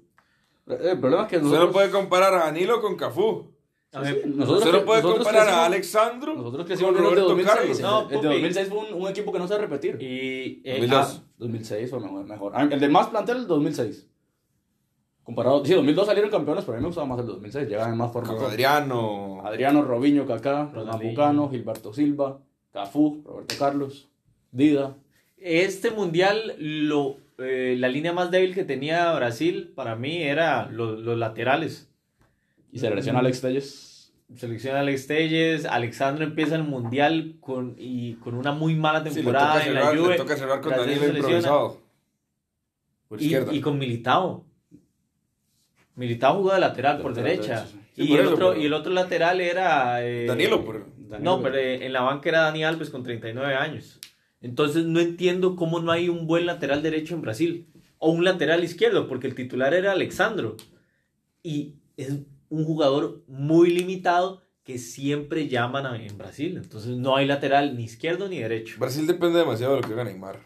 El 0.67 0.99
problema 1.01 1.23
es 1.25 1.29
que 1.29 1.37
Usted 1.37 1.49
nosotros, 1.49 1.67
no 1.69 1.73
puede 1.73 1.91
comparar 1.91 2.35
a 2.35 2.39
Danilo 2.45 2.81
con 2.81 2.95
Cafú. 2.97 3.51
A 3.93 4.05
Sí, 4.05 4.13
ver, 4.13 4.27
nosotros 4.29 4.59
Usted 4.67 4.79
no 4.81 4.85
puede 4.85 5.03
nosotros 5.03 5.25
comparar 5.27 5.49
a 5.49 5.51
crecimos- 5.51 5.67
Alexandro 5.67 6.35
Nosotros 6.35 6.57
con 6.59 6.67
crecimos 6.67 6.93
viendo 6.93 7.09
el 7.09 7.15
de 7.15 7.21
Roberto 7.23 7.29
2006. 7.51 7.59
Carlos. 7.59 7.81
No, 7.81 8.01
el 8.03 8.09
de 8.09 8.15
Pupi. 8.17 8.27
2006 8.29 8.69
fue 8.69 8.79
un, 8.79 9.03
un 9.03 9.09
equipo 9.09 9.33
que 9.33 9.39
no 9.39 9.49
se 9.49 9.55
va 9.55 9.59
a 9.59 9.63
repetir. 9.63 9.97
Y 10.01 10.63
eh, 10.65 10.73
2002. 10.75 11.07
ah, 11.21 11.23
2006 11.39 11.91
fue 11.91 12.01
mejor. 12.01 12.25
mejor. 12.27 12.53
Ah, 12.55 12.69
El 12.71 12.81
de 12.81 12.89
más 12.89 13.07
plantel, 13.09 13.37
el 13.39 13.47
2006. 13.47 14.09
Comparado, 15.29 15.63
sí, 15.63 15.75
2002 15.75 16.07
salieron 16.07 16.31
campeones, 16.31 16.65
pero 16.65 16.77
a 16.77 16.79
mí 16.79 16.83
me 16.85 16.87
gustaba 16.89 17.07
más 17.07 17.21
el 17.21 17.27
2006. 17.27 17.69
Llegaban 17.69 17.93
en 17.93 17.99
más 17.99 18.11
forma. 18.11 18.33
Adriano. 18.33 19.43
Adriano, 19.45 19.83
Robinho, 19.83 20.27
Kaká. 20.27 20.71
Bucano, 21.03 21.51
Gilberto 21.51 21.93
Silva, 21.93 22.39
Cafú, 22.73 23.23
Roberto 23.27 23.55
Carlos, 23.59 24.09
Dida. 24.53 24.97
este 25.37 25.91
mundial, 25.91 26.55
lo, 26.59 27.19
eh, 27.37 27.77
la 27.79 27.89
línea 27.89 28.15
más 28.15 28.31
débil 28.31 28.55
que 28.55 28.65
tenía 28.65 29.13
Brasil 29.13 29.71
para 29.77 29.97
mí 29.97 30.23
era 30.23 30.67
lo- 30.71 30.97
los 30.97 31.19
laterales. 31.19 31.91
Y 32.73 32.79
se 32.79 32.89
lesiona 32.89 33.19
Alex 33.19 33.43
Telles. 33.43 34.15
Selecciona 34.35 34.81
Alex 34.81 35.07
Telles, 35.09 35.67
Alexandro 35.67 36.25
empieza 36.25 36.55
el 36.57 36.63
mundial 36.65 37.37
con, 37.41 37.75
y 37.79 38.15
con 38.15 38.35
una 38.35 38.53
muy 38.53 38.75
mala 38.75 39.01
Sí, 39.01 39.09
le 39.11 39.15
temporada 39.17 39.55
toca 39.57 39.67
en 39.67 39.75
la 39.75 39.81
cerrar, 39.81 39.95
le 39.95 40.01
Juve. 40.01 40.17
toca 40.17 40.37
cerrar 40.39 40.61
con 40.63 40.71
Danilo 40.73 41.07
improvisado. 41.07 41.77
Por 43.09 43.21
Y, 43.21 43.25
izquierda. 43.25 43.55
y 43.55 43.61
con 43.61 43.79
Militao. 43.79 44.45
Militao 45.99 46.37
jugó 46.39 46.55
de 46.55 46.61
lateral 46.61 47.01
por 47.03 47.11
Lateral 47.11 47.31
derecha. 47.37 47.55
derecho, 47.65 47.79
sí. 47.95 48.03
y, 48.03 48.09
por 48.09 48.19
el 48.21 48.25
eso, 48.27 48.35
otro, 48.35 48.49
pero- 48.51 48.63
y 48.63 48.67
el 48.67 48.73
otro 48.73 48.93
lateral 48.93 49.41
era... 49.41 50.07
eh, 50.07 50.27
Danilo, 50.27 50.65
por... 50.65 50.87
No, 51.21 51.43
pero 51.43 51.57
eh, 51.57 51.85
en 51.87 51.93
la 51.93 52.03
banca 52.03 52.29
era 52.29 52.41
Dani 52.43 52.65
Alves 52.65 52.91
con 52.91 53.03
39 53.03 53.55
años. 53.55 53.99
Entonces 54.41 54.85
no 54.85 55.01
entiendo 55.01 55.57
cómo 55.57 55.81
no 55.81 55.91
hay 55.91 56.09
un 56.09 56.27
buen 56.27 56.47
lateral 56.47 56.83
derecho 56.83 57.15
en 57.15 57.23
Brasil. 57.23 57.67
O 57.99 58.11
un 58.13 58.25
lateral 58.25 58.63
izquierdo, 58.63 59.09
porque 59.09 59.27
el 59.27 59.35
titular 59.35 59.75
era 59.75 59.93
Alexandro. 59.93 60.57
Y 61.43 61.75
es 61.97 62.13
un 62.49 62.65
jugador 62.65 63.25
muy 63.27 63.71
limitado 63.71 64.43
que 64.63 64.79
siempre 64.79 65.49
llaman 65.49 65.87
a- 65.87 65.97
en 66.01 66.17
Brasil. 66.19 66.57
Entonces 66.63 66.97
no 66.97 67.17
hay 67.17 67.27
lateral 67.27 67.77
ni 67.77 67.85
izquierdo 67.85 68.29
ni 68.29 68.39
derecho. 68.39 68.77
Brasil 68.79 69.07
depende 69.07 69.39
demasiado 69.41 69.75
de 69.75 69.81
lo 69.81 69.89
que 69.89 69.95
haga 69.95 70.05
Neymar. 70.05 70.41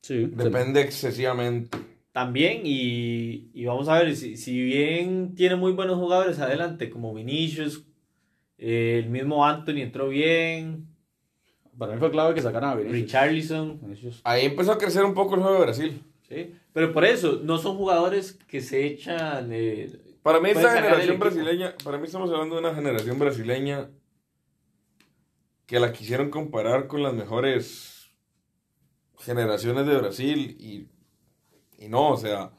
Sí. 0.00 0.26
Depende 0.32 0.80
excesivamente. 0.80 1.78
También, 2.16 2.62
y, 2.64 3.50
y 3.52 3.66
vamos 3.66 3.90
a 3.90 3.98
ver, 3.98 4.16
si, 4.16 4.38
si 4.38 4.58
bien 4.62 5.34
tiene 5.34 5.54
muy 5.54 5.72
buenos 5.72 5.98
jugadores 5.98 6.38
adelante, 6.38 6.88
como 6.88 7.12
Vinicius, 7.12 7.84
eh, 8.56 9.02
el 9.04 9.10
mismo 9.10 9.44
Anthony 9.44 9.82
entró 9.82 10.08
bien, 10.08 10.86
Para 11.76 11.92
mí 11.92 11.98
fue 11.98 12.10
clave 12.10 12.34
que 12.34 12.40
sacaran 12.40 12.70
a 12.70 12.74
Vinicius. 12.76 13.02
Richarlison, 13.02 13.80
Vinicius. 13.82 14.22
Ahí 14.24 14.46
empezó 14.46 14.72
a 14.72 14.78
crecer 14.78 15.04
un 15.04 15.12
poco 15.12 15.34
el 15.34 15.42
juego 15.42 15.58
de 15.58 15.64
Brasil. 15.66 16.02
¿sí? 16.26 16.54
Pero 16.72 16.90
por 16.94 17.04
eso, 17.04 17.40
no 17.44 17.58
son 17.58 17.76
jugadores 17.76 18.32
que 18.48 18.62
se 18.62 18.86
echan... 18.86 19.50
eh, 19.52 20.16
Para 20.22 20.40
mí 20.40 20.48
esta 20.48 20.74
generación 20.74 21.18
brasileña, 21.18 21.74
para 21.84 21.98
mí 21.98 22.06
estamos 22.06 22.30
hablando 22.30 22.54
de 22.54 22.62
una 22.62 22.74
generación 22.74 23.18
brasileña 23.18 23.90
que 25.66 25.78
la 25.80 25.92
quisieron 25.92 26.30
comparar 26.30 26.86
con 26.86 27.02
las 27.02 27.12
mejores 27.12 28.10
generaciones 29.18 29.86
de 29.86 29.98
Brasil 29.98 30.56
y, 30.58 30.88
y 31.78 31.88
no, 31.88 32.10
o 32.12 32.16
sea, 32.16 32.52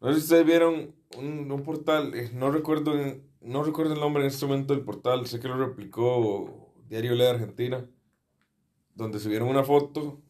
no 0.00 0.08
sé 0.08 0.14
si 0.14 0.20
ustedes 0.24 0.46
vieron 0.46 0.94
un, 1.18 1.50
un 1.50 1.62
portal, 1.62 2.14
eh, 2.14 2.30
no 2.34 2.50
recuerdo, 2.50 2.92
no 3.40 3.62
recuerdo 3.62 3.94
el 3.94 4.00
nombre 4.00 4.22
en 4.22 4.28
este 4.28 4.46
momento 4.46 4.74
del 4.74 4.84
portal, 4.84 5.26
sé 5.26 5.40
que 5.40 5.48
lo 5.48 5.56
replicó 5.56 6.72
Diario 6.88 7.16
de 7.16 7.28
Argentina, 7.28 7.86
donde 8.94 9.18
subieron 9.18 9.48
una 9.48 9.64
foto 9.64 10.20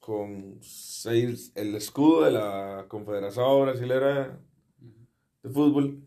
con 0.00 0.58
seis, 0.60 1.52
el 1.54 1.74
escudo 1.76 2.24
de 2.24 2.32
la 2.32 2.86
Confederación 2.88 3.62
Brasilera 3.62 4.38
de 5.42 5.48
fútbol 5.50 6.02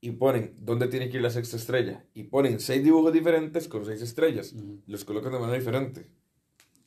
y 0.00 0.12
ponen 0.12 0.54
dónde 0.60 0.86
tiene 0.88 1.10
que 1.10 1.16
ir 1.18 1.22
la 1.22 1.30
sexta 1.30 1.56
estrella 1.56 2.04
y 2.14 2.24
ponen 2.24 2.58
seis 2.60 2.82
dibujos 2.82 3.12
diferentes 3.12 3.68
con 3.68 3.84
seis 3.84 4.00
estrellas 4.00 4.52
Ujú. 4.52 4.80
los 4.86 5.04
colocan 5.04 5.32
de 5.32 5.38
manera 5.38 5.58
diferente 5.58 6.10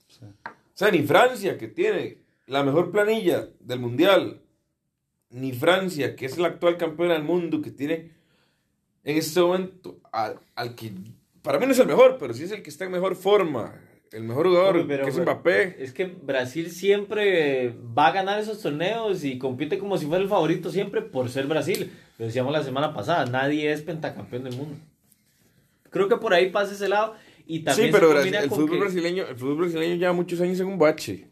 Sí. 0.08 0.25
o 0.46 0.51
sea 0.74 0.91
ni 0.91 1.03
Francia 1.03 1.58
que 1.58 1.67
tiene 1.67 2.23
la 2.48 2.64
mejor 2.64 2.92
planilla 2.92 3.48
del 3.60 3.80
mundial 3.80 4.42
ni 5.30 5.52
Francia 5.54 6.16
que 6.16 6.26
es 6.26 6.38
la 6.38 6.48
actual 6.50 6.78
campeona 6.78 7.14
del 7.14 7.24
mundo 7.24 7.62
que 7.62 7.72
tiene 7.72 8.12
en 9.04 9.18
este 9.18 9.40
momento 9.42 10.00
al, 10.12 10.40
al 10.56 10.76
que 10.76 10.92
para 11.42 11.60
mí 11.60 11.66
no 11.66 11.72
es 11.72 11.80
el 11.80 11.88
mejor 11.88 12.18
pero 12.20 12.34
sí 12.34 12.44
es 12.44 12.52
el 12.52 12.62
que 12.64 12.70
está 12.70 12.86
en 12.86 12.92
mejor 12.92 13.16
forma 13.16 13.76
el 14.12 14.24
mejor 14.24 14.48
jugador 14.48 14.86
pero- 14.88 15.06
que 15.06 15.10
es 15.10 15.20
Mbappé 15.20 15.84
Es 15.84 15.92
que 15.92 16.06
Brasil 16.06 16.70
siempre 16.70 17.74
va 17.98 18.08
a 18.08 18.12
ganar 18.12 18.40
esos 18.40 18.62
torneos 18.62 19.24
y 19.24 19.40
compite 19.40 19.80
como 19.80 19.98
si 19.98 20.06
fuera 20.06 20.22
el 20.22 20.30
favorito 20.30 20.70
siempre 20.70 21.02
por 21.02 21.30
ser 21.32 21.48
Brasil. 21.48 21.92
Lo 22.20 22.26
decíamos 22.28 22.54
la 22.54 22.62
semana 22.62 22.94
pasada, 22.94 23.26
nadie 23.26 23.72
es 23.72 23.82
pentacampeón 23.82 24.44
del 24.44 24.56
mundo. 24.56 24.76
Creo 25.90 26.08
que 26.10 26.18
por 26.18 26.32
ahí 26.36 26.52
pasa 26.52 26.74
ese 26.76 26.88
lado 26.90 27.16
y 27.48 27.58
sí 27.58 27.64
también 27.64 27.92
pero 27.92 28.10
Brasil- 28.10 28.32
combina 28.34 28.44
el 28.44 28.50
fútbol 28.52 28.70
que- 28.70 28.80
brasileño 28.80 29.28
el 29.28 29.36
fútbol 29.36 29.58
brasileño 29.58 29.96
lleva 29.96 30.14
muchos 30.14 30.40
años 30.42 30.60
en 30.60 30.68
un 30.68 30.78
bache 30.78 31.28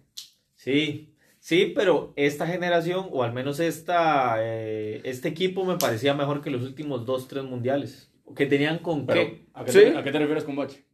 Sí, 0.63 1.15
sí, 1.39 1.71
pero 1.75 2.13
esta 2.15 2.45
generación, 2.45 3.07
o 3.09 3.23
al 3.23 3.33
menos 3.33 3.59
esta, 3.59 4.35
eh, 4.41 5.01
este 5.05 5.29
equipo 5.29 5.65
me 5.65 5.77
parecía 5.79 6.13
mejor 6.13 6.41
que 6.43 6.51
los 6.51 6.61
últimos 6.61 7.03
dos, 7.03 7.27
tres 7.27 7.43
mundiales. 7.45 8.11
Que 8.35 8.45
tenían 8.45 8.77
con 8.77 9.07
Pero, 9.07 9.21
qué. 9.21 9.45
¿a 9.55 9.65
qué, 9.65 9.71
¿Sí? 9.71 9.79
te, 9.79 9.97
¿a 9.97 10.03
qué 10.03 10.11
te 10.11 10.19
refieres 10.19 10.43
con 10.43 10.55
bache? 10.55 10.85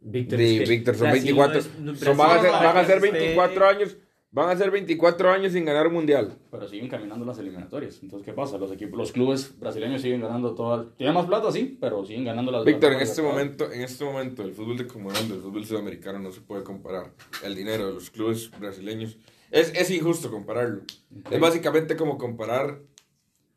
Víctor, 0.00 0.38
Sí, 0.38 0.56
es 0.58 0.68
que 0.68 0.74
Víctor, 0.76 0.94
son 0.96 1.04
Brasil 1.04 1.22
24. 1.34 1.54
no 1.54 1.58
es- 1.60 1.78
no- 1.78 1.94
son- 1.94 2.16
van, 2.18 2.38
a 2.38 2.42
ser, 2.42 2.50
van 2.52 2.76
a 2.76 2.84
ser 2.84 2.96
este- 2.96 3.10
24 3.10 3.66
años. 3.68 3.96
Van 4.34 4.48
a 4.50 4.56
ser 4.56 4.68
24 4.72 5.30
años 5.30 5.52
sin 5.52 5.64
ganar 5.64 5.86
un 5.86 5.92
mundial. 5.92 6.36
Pero 6.50 6.66
siguen 6.66 6.88
caminando 6.88 7.24
las 7.24 7.38
eliminatorias. 7.38 8.00
Entonces, 8.02 8.26
¿qué 8.26 8.32
pasa? 8.32 8.58
Los 8.58 8.72
equipos, 8.72 8.98
los 8.98 9.12
clubes 9.12 9.56
brasileños 9.60 10.02
siguen 10.02 10.20
ganando 10.22 10.56
todas. 10.56 10.88
Tienen 10.96 11.14
más 11.14 11.26
plata, 11.26 11.52
sí, 11.52 11.78
pero 11.80 12.04
siguen 12.04 12.24
ganando 12.24 12.50
las 12.50 12.64
Víctor, 12.64 12.94
en 12.94 13.00
este 13.00 13.22
momento, 13.22 13.70
en 13.70 13.82
este 13.82 14.04
momento, 14.04 14.42
el 14.42 14.52
fútbol 14.52 14.76
de 14.76 14.88
Comodón 14.88 15.28
del 15.28 15.40
fútbol 15.40 15.64
sudamericano 15.64 16.18
no 16.18 16.32
se 16.32 16.40
puede 16.40 16.64
comparar. 16.64 17.12
El 17.44 17.54
dinero 17.54 17.86
de 17.86 17.92
los 17.94 18.10
clubes 18.10 18.50
brasileños 18.58 19.16
es, 19.52 19.72
es 19.72 19.88
injusto 19.92 20.32
compararlo. 20.32 20.82
Es 21.30 21.38
básicamente 21.38 21.94
como 21.96 22.18
comparar 22.18 22.80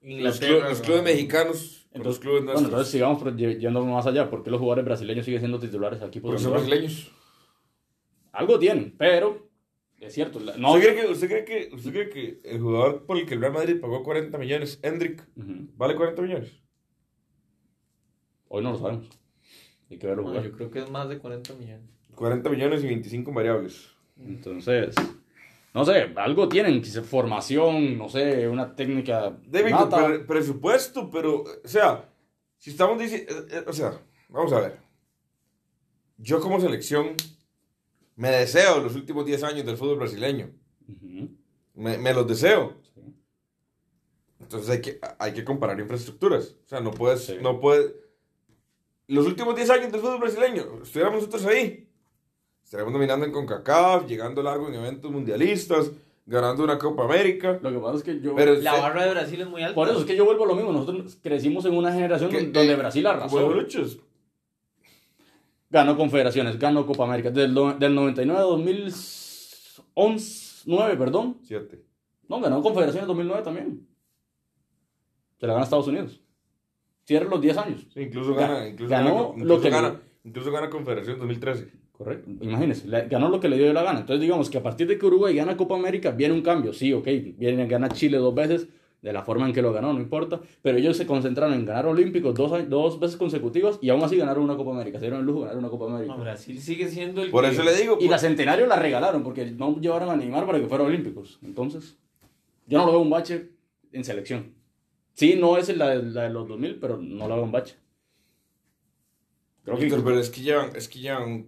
los, 0.04 0.12
Inglaterra, 0.12 0.68
clu- 0.68 0.70
los 0.70 0.82
clubes 0.82 1.04
mexicanos 1.04 1.88
con 1.92 2.04
los 2.04 2.18
Entonces, 2.18 2.20
clubes 2.20 2.44
bueno, 2.44 2.60
entonces 2.60 2.88
sigamos 2.90 3.24
yendo 3.36 3.84
más 3.84 4.06
allá. 4.06 4.30
¿Por 4.30 4.44
qué 4.44 4.52
los 4.52 4.60
jugadores 4.60 4.86
brasileños 4.86 5.26
siguen 5.26 5.42
siendo 5.42 5.58
titulares 5.60 6.04
aquí? 6.04 6.20
porque 6.20 6.38
son 6.38 6.52
brasileños. 6.54 7.12
Algo 8.32 8.60
tienen, 8.60 8.94
pero 8.96 9.47
es 10.00 10.14
cierto. 10.14 10.40
la- 10.40 10.58
No, 10.58 10.74
¿Usted, 10.74 10.94
cree 10.94 11.02
que, 11.06 11.12
usted, 11.12 11.28
cree 11.28 11.46
que, 11.46 11.76
¿Usted 11.76 11.92
cree 11.92 12.10
que 12.10 12.42
el 12.44 12.62
jugador 12.62 13.06
por 13.06 13.18
el 13.18 13.26
que 13.26 13.34
el 13.36 13.42
Real 13.42 13.54
Madrid 13.54 13.80
pagó 13.80 14.04
40 14.04 14.38
millones, 14.38 14.80
Hendrik, 14.84 15.24
Ujú. 15.36 15.68
vale 15.76 15.96
40 15.96 16.22
millones? 16.22 16.52
Hoy 18.50 18.64
no 18.64 18.72
lo 18.72 18.78
sabemos. 18.80 19.10
Hay 19.90 19.98
que 19.98 20.08
verlo 20.08 20.24
No, 20.24 20.30
jugar. 20.30 20.44
yo 20.44 20.52
creo 20.52 20.72
que 20.72 20.80
es 20.80 20.90
más 20.90 21.10
de 21.10 21.18
40 21.18 21.54
millones. 21.54 21.90
40 22.16 22.50
millones 22.50 22.84
y 22.84 22.88
25 22.88 23.32
variables. 23.34 23.90
Entonces, 24.20 24.96
no 25.74 25.86
sé, 25.86 26.12
algo 26.16 26.50
tienen, 26.50 26.82
quizá 26.82 27.04
formación, 27.04 27.98
no 27.98 28.10
sé, 28.10 28.48
una 28.48 28.76
técnica. 28.76 29.38
David, 29.46 29.72
nata. 29.72 30.06
pre- 30.08 30.20
presupuesto, 30.20 31.10
pero, 31.12 31.42
o 31.44 31.68
sea, 31.68 32.10
si 32.58 32.72
estamos 32.72 32.98
diciendo, 33.00 33.34
o 33.68 33.74
sea, 33.74 34.02
vamos 34.30 34.52
a 34.54 34.60
ver. 34.62 34.80
Yo 36.18 36.40
como 36.42 36.60
selección 36.60 37.14
me 38.18 38.30
deseo 38.30 38.82
los 38.82 38.96
últimos 38.96 39.26
10 39.26 39.44
años 39.44 39.66
del 39.66 39.78
fútbol 39.78 40.00
brasileño. 40.00 40.52
Ujú. 40.90 41.30
Me, 41.76 41.98
me 41.98 42.14
los 42.14 42.28
deseo. 42.28 42.74
Sí. 42.94 43.02
Entonces 44.40 44.70
hay 44.70 44.82
que, 44.82 45.00
hay 45.20 45.34
que 45.34 45.44
comparar 45.44 45.80
infraestructuras. 45.80 46.56
O 46.66 46.68
sea, 46.68 46.80
no 46.82 46.92
puedes, 46.92 47.26
Sí. 47.26 47.38
no 47.42 47.60
puedes... 47.60 47.94
Los 49.08 49.26
últimos 49.26 49.56
10 49.56 49.70
años 49.70 49.92
del 49.92 50.02
fútbol 50.02 50.20
brasileño, 50.20 50.82
estuviéramos 50.84 51.22
nosotros 51.22 51.46
ahí. 51.46 51.88
Estaríamos 52.64 52.92
dominando 52.94 53.26
en 53.26 53.32
CONCACAF, 53.32 54.06
llegando 54.06 54.44
largo 54.44 54.68
en 54.68 54.74
eventos 54.76 55.10
mundialistas, 55.10 55.92
ganando 56.26 56.66
una 56.66 56.78
Copa 56.78 57.06
América. 57.06 57.58
Lo 57.62 57.72
que 57.72 57.80
pasa 57.80 57.98
es 58.00 58.04
que 58.04 58.20
yo. 58.20 58.36
Pero 58.36 58.56
La 58.56 58.72
usted- 58.74 58.82
barra 58.84 59.06
de 59.06 59.12
Brasil 59.12 59.40
es 59.42 59.48
muy 59.48 59.62
alta. 59.64 59.76
por 59.76 59.88
eso 59.88 60.00
es 60.00 60.06
que 60.06 60.18
yo 60.18 60.26
vuelvo 60.26 60.44
a 60.44 60.48
lo 60.48 60.56
mismo. 60.56 60.74
Nosotros 60.74 61.18
crecimos 61.24 61.64
en 61.64 61.76
una 61.78 61.94
generación 61.94 62.30
que, 62.30 62.42
donde 62.42 62.74
eh, 62.74 62.76
Brasil 62.76 63.08
arrasó. 63.08 63.40
Bueno, 63.40 63.62
muchos. 63.62 64.00
Ganó 65.70 65.98
confederaciones, 65.98 66.58
ganó 66.58 66.86
Copa 66.86 67.04
América. 67.04 67.30
Del, 67.30 67.54
del 67.80 67.94
99 67.96 68.40
a 68.40 68.44
2011, 68.44 70.64
9, 70.66 70.96
perdón. 70.98 71.38
Siete. 71.44 71.84
No, 72.30 72.40
ganó 72.40 72.62
confederaciones 72.62 73.04
en 73.04 73.08
2009 73.08 73.44
también. 73.44 73.88
Se 75.40 75.46
la 75.48 75.54
gana 75.54 75.64
Estados 75.66 75.88
Unidos. 75.88 76.22
Cierra 77.06 77.30
los 77.30 77.42
10 77.42 77.58
años. 77.58 77.88
Sí, 77.94 78.02
incluso 78.02 78.34
Ga- 78.34 78.40
gana, 78.40 78.68
incluso 78.68 78.90
ganó 78.92 79.10
gana, 79.14 79.28
lo 79.28 79.34
incluso 79.38 79.62
que- 79.62 79.70
gana, 79.70 80.02
incluso 80.24 80.52
gana 80.52 80.70
Confederación 80.70 81.20
2013. 81.20 81.72
Correcto. 81.92 82.30
Imagínense, 82.42 82.88
ganó 83.10 83.30
lo 83.30 83.40
que 83.40 83.50
le 83.50 83.58
dio 83.58 83.74
la 83.74 83.82
gana. 83.82 84.02
Entonces, 84.02 84.22
digamos 84.22 84.50
que 84.50 84.58
a 84.60 84.64
partir 84.64 84.88
de 84.88 84.98
que 85.00 85.06
Uruguay 85.06 85.36
gana 85.36 85.58
Copa 85.58 85.76
América, 85.76 86.12
viene 86.12 86.34
un 86.36 86.42
cambio. 86.42 86.74
Sí, 86.74 86.94
ok, 86.94 87.06
viene 87.38 87.64
a 87.64 87.66
ganar 87.66 87.94
Chile 87.94 88.18
dos 88.18 88.36
veces, 88.36 88.68
de 89.02 89.14
la 89.14 89.24
forma 89.24 89.46
en 89.48 89.54
que 89.54 89.62
lo 89.62 89.72
ganó, 89.72 89.94
no 89.94 90.00
importa. 90.00 90.42
Pero 90.62 90.78
ellos 90.78 90.98
se 90.98 91.06
concentraron 91.06 91.54
en 91.54 91.66
ganar 91.66 91.86
Olímpicos 91.86 92.34
dos, 92.36 92.68
dos 92.70 93.00
veces 93.00 93.16
consecutivas 93.18 93.78
y 93.82 93.90
aún 93.90 94.04
así 94.04 94.18
ganaron 94.18 94.44
una 94.44 94.56
Copa 94.58 94.72
América. 94.72 94.98
Se 95.00 95.06
dieron 95.06 95.20
el 95.22 95.26
lujo 95.26 95.40
de 95.42 95.46
ganar 95.46 95.60
una 95.60 95.70
Copa 95.70 95.86
América. 95.86 96.16
No, 96.16 96.22
Brasil 96.22 96.60
sigue 96.60 96.88
siendo 96.90 97.22
el 97.22 97.30
Por 97.30 97.44
que- 97.46 97.52
eso 97.52 97.64
le 97.64 97.76
digo, 97.76 97.98
Y 98.02 98.08
la 98.10 98.18
Centenario 98.18 98.66
la 98.68 98.78
regalaron 98.78 99.24
porque 99.24 99.46
no 99.52 99.80
llevaron 99.80 100.10
a 100.10 100.16
Neymar 100.16 100.46
para 100.46 100.60
que 100.60 100.68
fuera 100.68 100.84
Olímpicos. 100.84 101.40
Entonces, 101.44 101.98
yo 102.66 102.80
no 102.80 102.86
lo 102.88 102.92
veo 102.94 103.02
un 103.02 103.10
bache 103.10 103.50
en 103.92 104.04
selección. 104.04 104.54
Sí, 105.14 105.36
no 105.40 105.58
es 105.58 105.76
la, 105.76 105.90
de- 105.90 106.04
la 106.12 106.24
de 106.24 106.30
los 106.30 106.48
2000, 106.48 106.80
pero 106.80 106.98
no 106.98 107.28
lo 107.28 107.36
veo 107.36 107.44
un 107.44 107.52
bache. 107.52 107.76
Creo 109.64 109.78
que 109.78 109.84
Víctor, 109.86 110.04
pero 110.04 110.20
es 110.20 110.30
que 110.30 110.42
llevan, 110.42 110.76
es 110.76 110.88
que 110.88 111.00
llevan, 111.00 111.48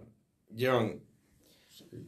llevan, 0.54 1.00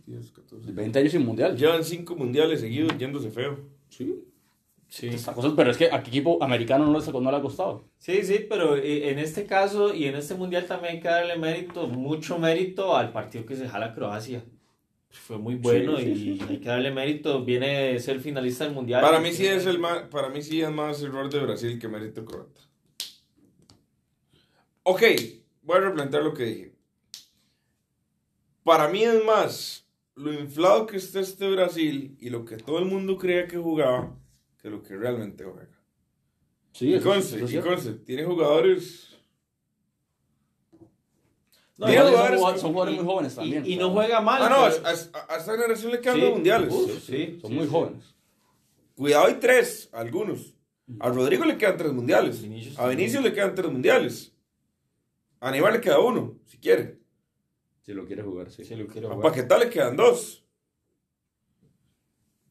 10, 0.06 0.30
14, 0.32 0.72
20 0.72 0.98
años 0.98 1.12
sin 1.12 1.24
mundial. 1.24 1.56
llevan 1.56 1.82
cinco 1.84 2.14
mundiales 2.16 2.60
seguidos 2.60 2.96
yéndose 2.98 3.30
feo. 3.30 3.58
Sí. 3.88 4.22
Sí. 4.92 5.08
Pero 5.56 5.70
es 5.70 5.78
que 5.78 5.86
a 5.90 6.02
qué 6.02 6.10
equipo 6.10 6.36
americano 6.44 6.84
no 6.84 6.98
le, 6.98 7.02
sacó- 7.02 7.22
no 7.22 7.30
le 7.30 7.38
ha 7.38 7.40
costado. 7.40 7.88
Sí, 7.96 8.22
sí, 8.24 8.44
pero 8.46 8.76
eh, 8.76 9.08
en 9.08 9.18
este 9.18 9.46
caso 9.46 9.94
y 9.94 10.04
en 10.04 10.16
este 10.16 10.34
mundial 10.34 10.66
también 10.66 10.96
hay 10.96 11.00
que 11.00 11.08
darle 11.08 11.36
mérito, 11.38 11.88
mucho 11.88 12.38
mérito 12.38 12.94
al 12.94 13.10
partido 13.10 13.46
que 13.46 13.56
se 13.56 13.66
jala 13.66 13.94
Croacia. 13.94 14.44
Fue 15.08 15.38
muy 15.38 15.54
bueno 15.54 15.96
Sí, 15.96 16.04
sí, 16.04 16.10
y 16.32 16.38
sí, 16.38 16.44
hay 16.46 16.58
que 16.58 16.68
darle 16.68 16.90
mérito. 16.90 17.42
Viene 17.42 17.94
a 17.94 17.98
ser 18.00 18.20
finalista 18.20 18.64
del 18.64 18.74
mundial. 18.74 19.00
Para 19.00 19.18
mí 19.18 19.32
sí 19.32 19.46
es 19.46 19.64
el 19.64 19.78
más, 19.78 20.02
para 20.10 20.28
mí 20.28 20.42
sí 20.42 20.60
es 20.60 20.70
más 20.70 21.02
error 21.02 21.30
de 21.30 21.40
Brasil 21.40 21.78
que 21.78 21.88
mérito 21.88 22.26
croata. 22.26 22.60
Ok, 24.82 25.02
voy 25.62 25.78
a 25.78 25.80
replantear 25.80 26.22
lo 26.22 26.34
que 26.34 26.44
dije. 26.44 26.72
Para 28.62 28.88
mí 28.88 29.04
es 29.04 29.24
más 29.24 29.88
lo 30.16 30.34
inflado 30.34 30.84
que 30.86 30.98
está 30.98 31.20
este 31.20 31.48
Brasil 31.50 32.14
y 32.20 32.28
lo 32.28 32.44
que 32.44 32.58
todo 32.58 32.78
el 32.78 32.84
mundo 32.84 33.16
creía 33.16 33.46
que 33.48 33.56
jugaba 33.56 34.18
que 34.62 34.70
lo 34.70 34.82
que 34.82 34.96
realmente 34.96 35.44
juega. 35.44 35.68
Sí, 36.72 36.94
Y 36.94 37.00
conste, 37.00 37.38
y 37.44 37.58
conste, 37.60 37.92
tiene 37.94 38.24
jugadores. 38.24 39.08
No, 41.76 41.86
tiene 41.86 42.00
Son 42.02 42.10
jugadores- 42.12 42.38
jugadores- 42.38 42.60
son 42.60 42.72
jugadores 42.72 42.96
muy 42.96 43.04
jóvenes 43.04 43.34
también. 43.34 43.66
y 43.66 43.76
no 43.76 43.90
juega 43.90 44.20
mal. 44.20 44.42
Ah, 44.42 44.48
no, 44.48 44.56
a, 44.64 44.70
pero- 44.70 44.86
a- 44.86 45.34
a 45.34 45.36
esta 45.38 45.52
generación 45.52 45.92
le 45.92 46.00
quedan 46.00 46.14
Sí, 46.16 46.20
dos 46.22 46.30
mundiales. 46.30 46.74
sí, 47.04 47.38
Son 47.40 47.50
sí, 47.50 47.56
muy 47.56 47.64
sí. 47.64 47.70
jóvenes. 47.70 48.14
Cuidado, 48.94 49.26
hay 49.26 49.34
tres, 49.34 49.88
algunos. 49.92 50.54
A 51.00 51.08
Rodrigo 51.08 51.44
le 51.44 51.56
quedan 51.58 51.76
tres 51.76 51.92
mundiales. 51.92 52.40
Vinicius 52.42 52.78
A 52.78 52.86
Vinicius 52.88 53.22
le 53.24 53.32
quedan 53.32 53.54
tres 53.54 53.70
mundiales. 53.70 54.32
A 55.40 55.50
Neymar 55.50 55.72
le 55.72 55.80
queda 55.80 55.98
uno, 55.98 56.36
si 56.46 56.58
quiere. 56.58 57.00
Si 57.80 57.92
lo 57.92 58.06
quiere 58.06 58.22
jugar, 58.22 58.50
sí. 58.50 58.64
Sí, 58.64 58.76
lo 58.76 58.86
quiero 58.86 59.10
A 59.10 59.14
jugar. 59.14 59.30
Paquetá 59.32 59.58
le 59.58 59.68
quedan 59.70 59.96
dos. 59.96 60.44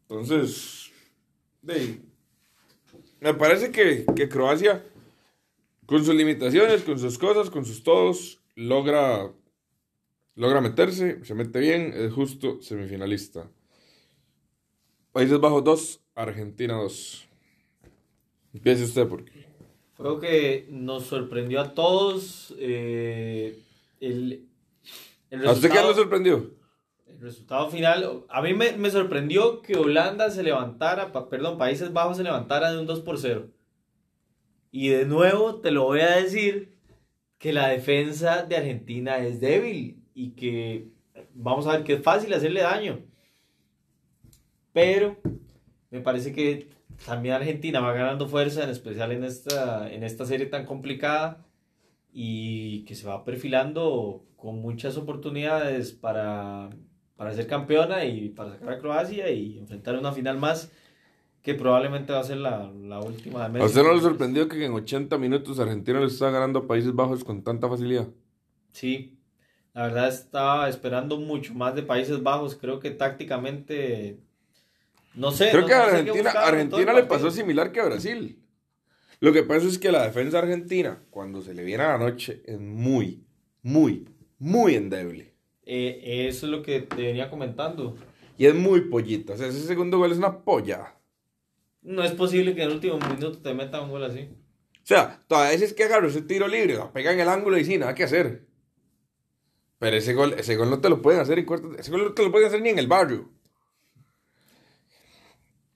Entonces, 0.10 0.81
de, 1.62 2.02
me 3.20 3.34
parece 3.34 3.72
que, 3.72 4.06
que 4.16 4.28
Croacia, 4.28 4.84
con 5.86 6.04
sus 6.04 6.16
limitaciones, 6.16 6.84
con 6.84 6.98
sus 6.98 7.18
cosas, 7.18 7.50
con 7.50 7.66
sus 7.66 7.84
todos, 7.84 8.40
logra, 8.56 9.32
logra 10.36 10.62
meterse, 10.62 11.24
se 11.24 11.36
mete 11.36 11.60
bien, 11.60 11.94
es 11.96 12.12
justo 12.14 12.62
semifinalista. 12.62 13.50
Países 15.12 15.40
Bajos 15.40 15.64
2, 15.64 16.02
Argentina 16.16 16.76
2. 16.76 17.28
Empiece 18.54 18.84
usted 18.86 19.08
porque... 19.08 19.46
Creo 19.98 20.20
que 20.20 20.68
nos 20.70 21.06
sorprendió 21.06 21.62
a 21.62 21.74
todos 21.76 22.56
eh, 22.58 23.60
el, 24.00 24.48
el 25.30 25.48
¿A 25.48 25.52
usted 25.52 25.70
qué 25.70 25.76
le 25.76 25.94
sorprendió? 25.94 26.61
El 27.14 27.20
resultado 27.20 27.70
final, 27.70 28.24
a 28.30 28.42
mí 28.42 28.54
me, 28.54 28.90
sorprendió 28.90 29.62
que 29.62 29.78
Holanda 29.78 30.30
se 30.30 30.44
levantara, 30.44 31.12
perdón, 31.30 31.58
Países 31.58 31.94
Bajos 31.94 32.18
se 32.18 32.24
levantara 32.24 32.72
de 32.72 32.80
un 32.80 32.86
2 32.86 33.02
por 33.02 33.20
0. 33.20 33.50
Y 34.72 34.90
de 34.90 35.06
nuevo 35.06 35.56
te 35.56 35.72
lo 35.72 35.84
voy 35.84 36.00
a 36.02 36.16
decir 36.16 36.78
que 37.38 37.54
la 37.54 37.68
defensa 37.68 38.44
de 38.44 38.56
Argentina 38.56 39.18
es 39.18 39.42
débil 39.42 40.04
y 40.14 40.32
que 40.32 40.90
vamos 41.34 41.68
a 41.68 41.74
ver 41.74 41.84
que 41.84 41.94
es 41.94 42.04
fácil 42.04 42.34
hacerle 42.34 42.62
daño. 42.62 43.02
Pero 44.72 45.18
me 45.90 46.00
parece 46.00 46.32
que 46.32 46.70
también 47.06 47.36
Argentina 47.36 47.82
va 47.82 47.94
ganando 47.94 48.28
fuerza, 48.28 48.64
en 48.64 48.70
especial 48.70 49.12
en 49.12 49.24
esta, 49.24 49.92
en 49.92 50.04
esta 50.04 50.26
serie 50.26 50.46
tan 50.46 50.66
complicada 50.66 51.46
y 52.14 52.84
que 52.86 52.96
se 52.96 53.08
va 53.08 53.24
perfilando 53.26 54.26
con 54.38 54.62
muchas 54.62 54.98
oportunidades 54.98 55.92
para, 55.92 56.70
para 57.22 57.36
ser 57.36 57.46
campeona 57.46 58.04
y 58.04 58.30
para 58.30 58.50
sacar 58.50 58.70
a 58.74 58.80
Croacia 58.80 59.30
y 59.30 59.60
enfrentar 59.60 59.96
una 59.96 60.12
final 60.12 60.40
más 60.40 60.72
que 61.44 61.54
probablemente 61.54 62.12
va 62.12 62.20
a 62.20 62.24
ser 62.24 62.38
la, 62.38 62.72
la 62.84 63.00
última 63.00 63.44
de 63.44 63.50
Messi. 63.50 63.64
¿A 63.64 63.68
usted 63.68 63.84
no 63.84 63.94
le 63.94 64.02
sorprendió 64.02 64.48
que 64.48 64.66
en 64.66 64.74
80 64.74 65.20
minutos 65.20 65.60
Argentina 65.60 66.00
le 66.00 66.08
está 66.08 66.32
ganando 66.32 66.58
a 66.58 66.68
Países 66.68 66.96
Bajos 66.96 67.24
con 67.24 67.44
tanta 67.44 67.70
facilidad? 67.70 68.08
Sí, 68.72 69.20
la 69.76 69.84
verdad 69.84 70.08
estaba 70.08 70.68
esperando 70.68 71.18
mucho 71.18 71.54
más 71.54 71.76
de 71.76 71.84
Países 71.84 72.24
Bajos, 72.24 72.56
creo 72.60 72.80
que 72.80 72.90
tácticamente, 72.90 74.18
no 75.14 75.30
sé. 75.30 75.52
Creo 75.52 75.62
no- 75.62 75.68
que 75.68 75.74
a 75.76 75.78
no 75.78 75.86
sé 75.86 75.92
qué 75.92 76.10
Argentina, 76.10 76.32
Argentina 76.32 76.94
le 76.94 77.04
pasó 77.04 77.30
similar 77.30 77.72
que 77.72 77.82
a 77.82 77.86
Brasil. 77.86 78.40
Lo 79.20 79.32
que 79.32 79.44
pasa 79.44 79.68
es 79.68 79.78
que 79.78 79.92
la 79.92 80.02
defensa 80.08 80.40
argentina, 80.40 81.04
cuando 81.12 81.44
se 81.44 81.54
le 81.54 81.64
viene 81.64 81.84
a 81.84 81.90
la 81.90 81.98
noche, 82.00 82.42
es 82.48 82.60
muy, 82.60 83.24
muy, 83.62 84.10
muy 84.40 84.74
endeble. 84.74 85.31
Eh, 85.64 86.28
eso 86.28 86.46
es 86.46 86.52
lo 86.52 86.62
que 86.62 86.82
te 86.82 87.04
venía 87.04 87.30
comentando. 87.30 87.96
Y 88.38 88.46
es 88.46 88.56
muy 88.56 88.82
pollita. 88.82 89.34
O 89.34 89.38
sea, 89.38 89.48
ese 89.48 89.62
segundo 89.62 89.98
gol 89.98 90.12
es 90.12 90.18
una 90.18 90.44
polla. 90.44 90.96
No 91.82 92.04
es 92.04 92.12
posible 92.12 92.56
que 92.56 92.64
en 92.64 92.70
el 92.70 92.76
último 92.76 92.98
minuto 93.00 93.40
te 93.40 93.54
metan 93.54 93.84
un 93.84 93.92
gol 93.92 94.04
así. 94.04 94.30
O 94.84 94.86
sea, 94.86 95.20
todavía 95.28 95.54
es 95.54 95.74
que 95.74 95.84
agarro 95.84 96.08
ese 96.08 96.22
tiro 96.22 96.48
libre, 96.48 96.76
la 96.76 96.92
pega 96.92 97.12
en 97.12 97.20
el 97.20 97.30
ángulo 97.30 97.58
y 97.58 97.66
sí, 97.66 97.78
nada 97.78 97.94
que 97.94 98.04
hacer. 98.04 98.48
Pero 99.80 99.96
ese 99.96 100.14
gol, 100.14 100.34
ese 100.38 100.56
gol 100.56 100.70
no 100.70 100.80
te 100.80 100.90
lo 100.90 101.02
pueden 101.02 101.22
hacer 101.22 101.40
en 101.40 101.46
cuartos. 101.46 101.76
Ese 101.78 101.92
gol 101.92 102.04
no 102.04 102.14
te 102.14 102.24
lo 102.24 102.32
pueden 102.32 102.48
hacer 102.48 102.62
ni 102.62 102.70
en 102.70 102.80
el 102.80 102.88
barrio. 102.88 103.32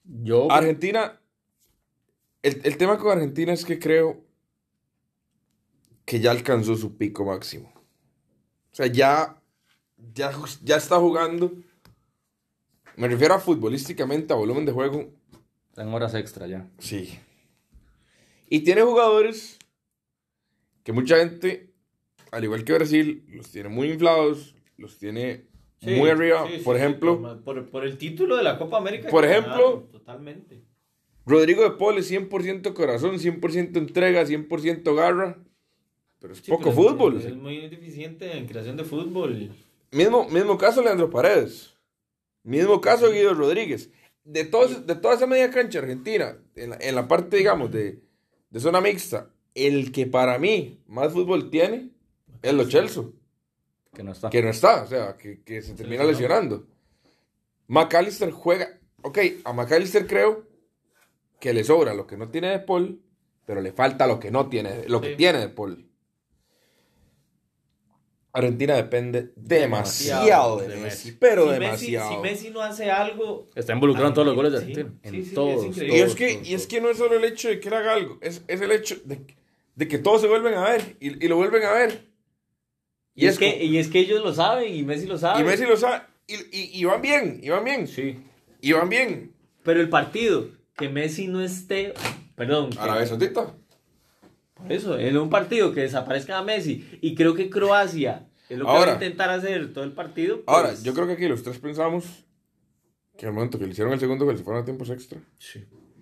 Yo, 0.04 0.50
Argentina, 0.50 1.20
el, 2.42 2.60
el 2.62 2.76
tema 2.76 2.98
con 2.98 3.10
Argentina 3.10 3.52
es 3.52 3.64
que 3.64 3.78
creo 3.78 4.24
que 6.04 6.20
ya 6.20 6.30
alcanzó 6.30 6.76
su 6.76 6.96
pico 6.96 7.24
máximo. 7.24 7.72
O 8.72 8.74
sea, 8.76 8.86
ya, 8.86 9.35
ya, 10.14 10.32
ya 10.62 10.76
está 10.76 10.96
jugando. 10.98 11.52
Me 12.96 13.08
refiero 13.08 13.34
a 13.34 13.38
futbolísticamente, 13.38 14.32
a 14.32 14.36
volumen 14.36 14.64
de 14.64 14.72
juego. 14.72 15.10
en 15.76 15.88
horas 15.88 16.14
extra 16.14 16.46
ya. 16.46 16.66
Sí. 16.78 17.18
Y 18.48 18.60
tiene 18.60 18.82
jugadores 18.82 19.58
que 20.82 20.92
mucha 20.92 21.18
gente, 21.18 21.72
al 22.30 22.44
igual 22.44 22.64
que 22.64 22.72
Brasil, 22.72 23.24
los 23.28 23.50
tiene 23.50 23.68
muy 23.68 23.90
inflados, 23.90 24.54
los 24.78 24.98
tiene 24.98 25.44
Sí, 25.82 25.90
muy 25.90 26.08
arriba. 26.08 26.46
sí, 26.48 26.62
por 26.64 26.76
sí, 26.76 26.82
ejemplo, 26.82 27.20
por, 27.20 27.42
por- 27.42 27.70
por 27.70 27.84
el 27.84 27.98
título 27.98 28.36
de 28.36 28.44
la 28.44 28.56
Copa 28.58 28.78
América. 28.78 29.08
Por 29.10 29.24
ejemplo, 29.26 29.52
ganaron, 29.52 29.88
totalmente. 29.90 30.62
Rodrigo 31.26 31.64
de 31.64 31.72
Paul 31.72 31.98
es 31.98 32.10
100% 32.10 32.72
corazón, 32.72 33.18
100% 33.18 33.76
entrega, 33.78 34.24
100% 34.24 34.94
garra. 34.94 35.36
Pero 36.20 36.32
es 36.32 36.38
Sí, 36.38 36.50
poco 36.50 36.70
pero 36.70 36.70
es- 36.70 36.76
fútbol. 36.76 37.16
Es, 37.20 37.36
muy 37.36 37.68
deficiente 37.68 38.38
en 38.38 38.46
creación 38.46 38.76
de 38.78 38.84
fútbol. 38.84 39.52
Mismo, 39.90 40.28
mismo 40.28 40.58
caso 40.58 40.82
Leandro 40.82 41.10
Paredes. 41.10 41.74
Mismo 42.42 42.80
caso 42.80 43.10
Guido 43.10 43.34
Rodríguez. 43.34 43.90
De, 44.24 44.44
todos, 44.44 44.86
de 44.86 44.94
toda 44.96 45.14
esa 45.14 45.26
media 45.26 45.50
cancha 45.50 45.78
argentina, 45.78 46.36
en 46.56 46.70
la, 46.70 46.78
en 46.80 46.94
la 46.94 47.06
parte, 47.06 47.36
digamos, 47.36 47.70
de, 47.70 48.00
de 48.50 48.60
zona 48.60 48.80
mixta, 48.80 49.30
el 49.54 49.92
que 49.92 50.06
para 50.06 50.38
mí 50.38 50.82
más 50.86 51.12
fútbol 51.12 51.50
tiene 51.50 51.90
es 52.42 52.52
Lo 52.52 52.64
Celso, 52.68 53.14
Que 53.94 54.02
no 54.02 54.12
está. 54.12 54.30
que 54.30 54.42
no 54.42 54.50
está, 54.50 54.82
o 54.82 54.86
sea, 54.86 55.16
que, 55.16 55.42
que 55.42 55.62
se 55.62 55.74
termina 55.74 56.04
lesionando. 56.04 56.66
McAllister 57.68 58.30
juega, 58.30 58.78
ok, 59.02 59.18
a 59.44 59.52
McAllister 59.52 60.06
creo 60.06 60.46
que 61.40 61.52
le 61.52 61.64
sobra 61.64 61.94
lo 61.94 62.06
que 62.06 62.16
no 62.16 62.28
tiene 62.30 62.50
de 62.50 62.60
Paul, 62.60 63.02
pero 63.44 63.60
le 63.60 63.72
falta 63.72 64.06
lo 64.06 64.18
que 64.20 64.30
no 64.30 64.48
tiene, 64.48 64.88
lo 64.88 65.00
que 65.00 65.16
tiene 65.16 65.38
de 65.38 65.48
Paul. 65.48 65.88
Argentina 68.38 68.74
depende 68.76 69.32
demasiado, 69.36 70.22
Demasiado 70.24 70.56
de 70.58 70.68
de 70.68 70.74
Messi, 70.76 71.06
Messi. 71.08 71.16
pero 71.20 71.46
si, 71.46 71.52
demasiado. 71.60 72.22
Messi, 72.22 72.36
si 72.36 72.44
Messi 72.44 72.50
no 72.54 72.60
hace 72.62 72.90
algo. 72.90 73.48
Está 73.54 73.72
involucrado 73.72 74.08
en 74.08 74.14
todos 74.14 74.26
los 74.26 74.36
goles 74.36 74.52
de 74.52 74.58
Argentina. 74.58 74.90
sí, 75.02 75.08
en 75.08 75.12
sí, 75.14 75.22
sí, 75.22 75.28
es 75.28 75.34
todos. 75.34 75.64
y, 75.64 75.68
es 75.68 75.74
todos, 75.76 76.14
que, 76.16 76.32
todos, 76.34 76.48
y 76.48 76.54
es 76.54 76.60
todos. 76.60 76.66
que 76.66 76.80
no 76.80 76.90
es 76.90 76.98
solo 76.98 77.16
el 77.16 77.24
hecho 77.24 77.48
de 77.48 77.60
que 77.60 77.68
él 77.68 77.74
haga 77.74 77.94
algo, 77.94 78.18
es, 78.20 78.42
es 78.46 78.60
el 78.60 78.72
hecho 78.72 78.96
de, 79.04 79.20
de 79.74 79.88
que 79.88 79.98
todos 79.98 80.20
se 80.20 80.28
vuelven 80.28 80.54
a 80.54 80.64
ver 80.68 80.96
y, 81.00 81.24
y 81.24 81.28
lo 81.28 81.36
vuelven 81.36 81.62
a 81.64 81.72
ver. 81.72 82.06
Y, 83.14 83.26
es, 83.26 83.38
como- 83.38 83.50
que, 83.50 83.64
y 83.64 83.78
es 83.78 83.88
que 83.88 84.00
ellos 84.00 84.22
lo 84.22 84.34
saben 84.34 84.74
y 84.74 84.82
Messi 84.82 85.06
lo 85.06 85.16
sabe. 85.18 85.40
y 85.40 85.44
Messi 85.44 85.64
lo 85.64 85.76
sabe, 85.76 86.02
y, 86.26 86.34
y, 86.34 86.70
y 86.80 86.84
van 86.84 87.00
bien, 87.00 87.40
y 87.42 87.48
van 87.48 87.64
bien, 87.64 87.86
Sí. 87.88 88.18
y 88.60 88.72
van 88.72 88.88
bien. 88.90 89.32
Pero 89.62 89.80
el 89.80 89.88
partido, 89.88 90.48
que 90.76 90.88
Messi 90.90 91.26
no 91.26 91.40
esté. 91.40 91.94
Perdón. 92.34 92.70
Arabia 92.78 93.06
Saudita. 93.06 93.54
Por 94.54 94.72
eso, 94.72 94.98
en 94.98 95.16
un 95.16 95.28
partido 95.30 95.72
que 95.72 95.80
desaparezca 95.82 96.38
a 96.38 96.42
Messi. 96.42 96.86
Y 97.00 97.14
creo 97.14 97.34
que 97.34 97.48
Croacia 97.50 98.25
es 98.48 98.58
lo 98.58 98.64
que 98.64 98.70
Ahora- 98.70 98.86
va 98.86 98.90
a 98.92 98.94
intentar 99.04 99.30
hacer 99.30 99.72
todo 99.72 99.84
el 99.84 99.92
partido. 99.92 100.42
Ahora, 100.46 100.68
pues, 100.68 100.82
yo 100.84 100.94
creo 100.94 101.06
que 101.06 101.14
aquí 101.14 101.28
los 101.28 101.42
tres 101.42 101.58
pensamos 101.58 102.04
que 103.16 103.26
al 103.26 103.32
momento 103.32 103.58
que 103.58 103.64
le 103.66 103.70
hicieron 103.72 103.92
el 103.92 104.00
segundo 104.00 104.24
gol 104.24 104.36
se 104.36 104.44
fueron 104.44 104.62
a 104.62 104.64
tiempos 104.64 104.90
extra. 104.90 105.18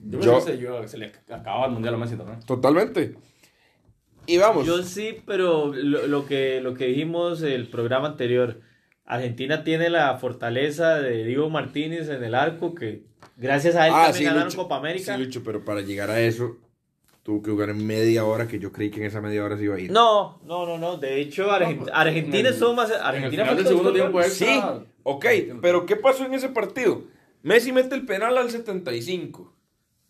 Yo, 0.07 0.21
Yo- 0.21 0.33
pensé 0.35 0.53
que 0.53 0.63
yo- 0.65 0.87
se 0.89 0.99
le 0.99 1.07
acababa 1.31 1.67
el 1.67 1.73
mundial 1.73 1.95
a 1.95 1.99
Messi 1.99 2.17
también. 2.17 2.41
Totalmente. 2.41 3.15
Y 4.27 4.39
vamos. 4.39 4.67
Yo 4.67 4.83
sí, 4.83 5.19
pero 5.27 5.73
lo, 5.75 6.07
lo 6.07 6.27
que, 6.27 6.61
lo 6.61 6.75
que 6.75 6.87
dijimos 6.87 7.43
el 7.43 7.69
programa 7.69 8.09
anterior, 8.09 8.61
Argentina 9.05 9.65
tiene 9.65 9.91
la 9.91 10.17
fortaleza 10.19 10.99
de 11.01 11.25
Diego 11.25 11.51
Martínez 11.51 12.09
en 12.09 12.25
el 12.25 12.35
arco, 12.35 12.75
que 12.75 13.05
gracias 13.37 13.77
a 13.77 13.87
él 13.87 13.93
Ah, 13.95 14.05
también 14.07 14.15
sí, 14.19 14.25
ganaron 14.25 14.45
Lucho. 14.47 14.57
Copa 14.57 14.77
América. 14.77 15.15
Sí, 15.17 15.23
Lucho, 15.23 15.43
pero 15.45 15.65
para 15.65 15.83
llegar 15.83 16.11
a 16.11 16.21
eso 16.21 16.57
tuvo 17.25 17.43
que 17.43 17.51
jugar 17.51 17.71
en 17.71 17.85
media 17.85 18.25
hora 18.25 18.47
que 18.47 18.61
yo 18.61 18.71
creí 18.71 18.91
que 18.91 19.01
en 19.01 19.07
esa 19.07 19.21
media 19.21 19.43
hora 19.43 19.57
se 19.57 19.65
iba 19.65 19.75
a 19.75 19.81
ir. 19.81 19.91
No, 19.91 20.41
no, 20.45 20.65
no, 20.67 20.79
no. 20.79 20.97
De 20.99 21.21
hecho, 21.21 21.51
Argent- 21.51 21.91
Argentina 21.93 22.39
en 22.39 22.47
el- 22.47 22.53
estuvo 22.53 22.75
más. 22.75 22.91
En 22.91 22.97
el 22.97 23.03
Argentina 23.03 23.43
final 23.45 23.57
del 23.57 23.65
fue 23.65 23.71
segundo 23.73 23.91
todo 23.93 24.11
tiempo. 24.11 24.23
Sí, 24.23 24.61
ok, 25.03 25.27
pero 25.61 25.85
¿qué 25.87 25.97
pasó 25.97 26.25
en 26.25 26.35
ese 26.35 26.51
partido? 26.51 27.03
Messi 27.43 27.73
mete 27.73 27.95
el 27.97 28.07
penal 28.07 28.39
al 28.39 28.51
75. 28.51 29.53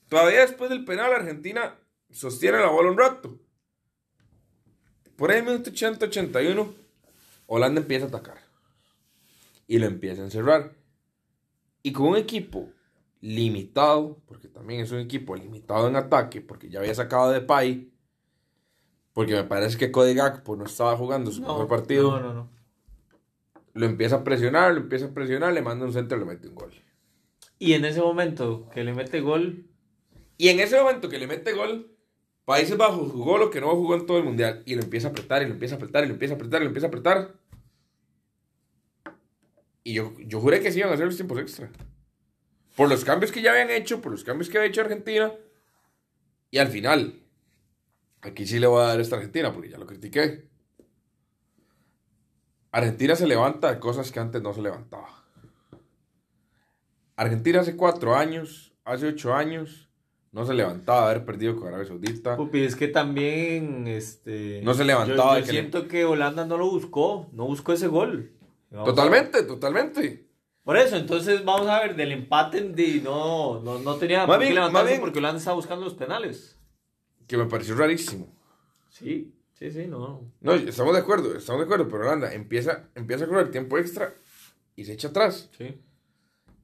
Todavía 0.08 0.40
después 0.42 0.68
del 0.70 0.84
penal, 0.84 1.12
Argentina 1.12 1.74
sostiene 2.10 2.58
la 2.58 2.68
bola 2.68 2.90
un 2.90 2.98
rato. 2.98 3.38
Por 5.16 5.30
ahí, 5.30 5.42
minuto 5.42 5.70
80-81, 5.70 6.74
Holanda 7.46 7.80
empieza 7.80 8.06
a 8.06 8.08
atacar. 8.08 8.38
Y 9.66 9.78
lo 9.78 9.86
empieza 9.86 10.22
a 10.22 10.24
encerrar. 10.24 10.72
Y 11.82 11.92
con 11.92 12.08
un 12.08 12.16
equipo 12.16 12.68
limitado, 13.24 14.20
porque 14.26 14.48
también 14.48 14.80
es 14.80 14.92
un 14.92 14.98
equipo 14.98 15.34
limitado 15.34 15.88
en 15.88 15.96
ataque, 15.96 16.42
porque 16.42 16.68
ya 16.68 16.80
había 16.80 16.94
sacado 16.94 17.30
de 17.30 17.40
Pay, 17.40 17.90
porque 19.14 19.32
me 19.34 19.44
parece 19.44 19.78
que 19.78 19.90
Cody 19.90 20.12
Gakpo 20.14 20.56
no 20.56 20.64
estaba 20.64 20.94
jugando 20.96 21.30
su 21.30 21.40
No, 21.40 21.48
mejor 21.48 21.68
partido 21.68 22.10
No, 22.10 22.20
no, 22.20 22.34
no. 22.34 22.50
lo 23.72 23.86
empieza 23.86 24.16
a 24.16 24.24
presionar, 24.24 24.74
lo 24.74 24.80
empieza 24.80 25.06
a 25.06 25.14
presionar, 25.14 25.54
le 25.54 25.62
manda 25.62 25.86
un 25.86 25.92
centro 25.94 26.18
y 26.18 26.20
le 26.20 26.26
mete 26.26 26.48
un 26.48 26.54
gol. 26.54 26.72
Y 27.58 27.72
en 27.72 27.86
ese 27.86 28.02
momento 28.02 28.68
que 28.74 28.84
le 28.84 28.92
mete 28.92 29.20
gol, 29.22 29.70
Y 30.36 30.48
en 30.48 30.60
ese 30.60 30.78
momento 30.78 31.08
que 31.08 31.18
le 31.18 31.26
mete 31.26 31.52
gol, 31.54 31.96
Países 32.44 32.76
Bajos 32.76 33.10
jugó 33.10 33.38
lo 33.38 33.48
que 33.48 33.60
no 33.62 33.70
jugó 33.70 33.94
en 33.94 34.04
todo 34.04 34.18
el 34.18 34.24
mundial. 34.24 34.62
Y 34.66 34.74
lo 34.74 34.82
empieza 34.82 35.08
a 35.08 35.10
apretar, 35.12 35.40
y 35.42 35.46
lo 35.46 35.52
empieza 35.52 35.76
a 35.76 35.78
apretar, 35.78 36.04
y 36.04 36.08
lo 36.08 36.12
empieza 36.12 36.34
a 36.34 36.36
apretar, 36.36 36.60
y 36.60 36.64
lo 36.64 36.68
empieza 36.68 36.86
a 36.86 36.88
apretar. 36.88 37.34
Y 39.82 39.94
yo, 39.94 40.12
yo 40.26 40.40
juré 40.40 40.60
que 40.60 40.70
sí 40.72 40.80
iban 40.80 40.90
a 40.90 40.94
hacer 40.94 41.06
los 41.06 41.16
tiempos 41.16 41.38
extra. 41.38 41.70
Por 42.76 42.88
los 42.88 43.04
cambios 43.04 43.30
que 43.30 43.42
ya 43.42 43.52
habían 43.52 43.70
hecho, 43.70 44.00
por 44.00 44.12
los 44.12 44.24
cambios 44.24 44.48
que 44.48 44.58
había 44.58 44.68
hecho 44.68 44.80
Argentina. 44.80 45.32
Y 46.50 46.58
al 46.58 46.68
final, 46.68 47.20
aquí 48.20 48.46
sí 48.46 48.58
le 48.58 48.66
voy 48.66 48.82
a 48.82 48.86
dar 48.88 49.00
esta 49.00 49.16
Argentina, 49.16 49.52
porque 49.52 49.70
ya 49.70 49.78
lo 49.78 49.86
critiqué. 49.86 50.48
Argentina 52.72 53.14
se 53.14 53.26
levanta 53.26 53.72
de 53.72 53.78
cosas 53.78 54.10
que 54.10 54.18
antes 54.18 54.42
no 54.42 54.52
se 54.52 54.62
levantaba. 54.62 55.08
Argentina 57.16 57.60
hace 57.60 57.76
cuatro 57.76 58.16
años, 58.16 58.72
hace 58.84 59.06
ocho 59.06 59.34
años, 59.34 59.88
no 60.32 60.44
se 60.44 60.54
levantaba 60.54 61.02
de 61.06 61.10
haber 61.12 61.24
perdido 61.24 61.54
con 61.54 61.68
Arabia 61.68 61.86
Saudita. 61.86 62.36
Pupi, 62.36 62.62
es 62.64 62.74
que 62.74 62.88
también, 62.88 63.86
este... 63.86 64.60
No 64.64 64.74
se 64.74 64.84
levantaba 64.84 65.34
Yo, 65.34 65.40
de 65.40 65.40
yo 65.42 65.46
le- 65.46 65.52
siento 65.52 65.86
que 65.86 66.04
Holanda 66.04 66.44
no 66.44 66.58
lo 66.58 66.68
buscó, 66.68 67.28
no 67.32 67.46
buscó 67.46 67.72
ese 67.72 67.86
gol. 67.86 68.32
Vamos 68.70 68.88
Totalmente, 68.88 69.44
totalmente. 69.44 70.23
Por 70.64 70.76
eso, 70.78 70.96
entonces 70.96 71.44
vamos 71.44 71.68
a 71.68 71.80
ver, 71.80 71.94
del 71.94 72.12
empate 72.12 72.62
de, 72.62 73.00
no, 73.02 73.60
no, 73.60 73.78
no 73.78 73.96
tenía 73.96 74.26
Más 74.26 74.36
por 74.38 74.46
qué 74.46 74.54
levantarse 74.54 74.88
bien- 74.88 75.00
porque 75.02 75.18
Holanda 75.18 75.38
estaba 75.38 75.56
buscando 75.56 75.84
los 75.84 75.94
penales. 75.94 76.58
Que 77.26 77.36
me 77.36 77.44
pareció 77.46 77.74
rarísimo. 77.76 78.26
Sí, 78.88 79.34
sí, 79.52 79.70
sí, 79.70 79.86
no. 79.86 80.22
No, 80.40 80.52
estamos 80.54 80.94
de 80.94 81.00
acuerdo, 81.00 81.36
estamos 81.36 81.60
de 81.60 81.64
acuerdo, 81.66 81.88
pero 81.88 82.04
Holanda 82.04 82.32
empieza, 82.32 82.88
empieza 82.94 83.24
a 83.24 83.28
correr 83.28 83.50
tiempo 83.50 83.76
extra 83.78 84.14
y 84.74 84.84
se 84.86 84.94
echa 84.94 85.08
atrás. 85.08 85.50
Sí. 85.58 85.78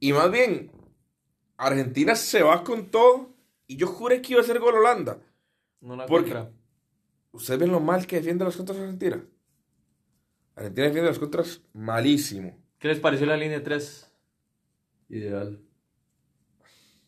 Y 0.01 0.13
más 0.15 0.31
bien, 0.31 0.73
Argentina 1.59 2.15
se 2.15 2.43
va 2.43 2.65
con 2.65 2.91
todo 2.91 3.35
y 3.67 3.77
yo 3.77 3.87
juré 3.87 4.23
que 4.23 4.33
iba 4.33 4.41
a 4.41 4.45
ser 4.45 4.59
gol 4.61 4.77
Holanda. 4.77 5.19
No 5.83 5.95
la 5.97 6.07
Porque- 6.07 6.33
contra. 6.33 6.51
¿Ustedes 7.33 7.61
ven 7.61 7.71
lo 7.71 7.81
mal 7.81 8.07
que 8.07 8.17
defiende 8.17 8.45
las 8.45 8.57
contras 8.57 8.79
Argentina? 8.79 9.23
Argentina 10.57 10.87
defiende 10.87 11.11
las 11.11 11.19
contras 11.19 11.61
malísimo. 11.75 12.59
¿Qué 12.81 12.89
les 12.89 12.99
pareció 12.99 13.27
la 13.27 13.37
línea 13.37 13.63
3? 13.63 14.11
Ideal. 15.11 15.61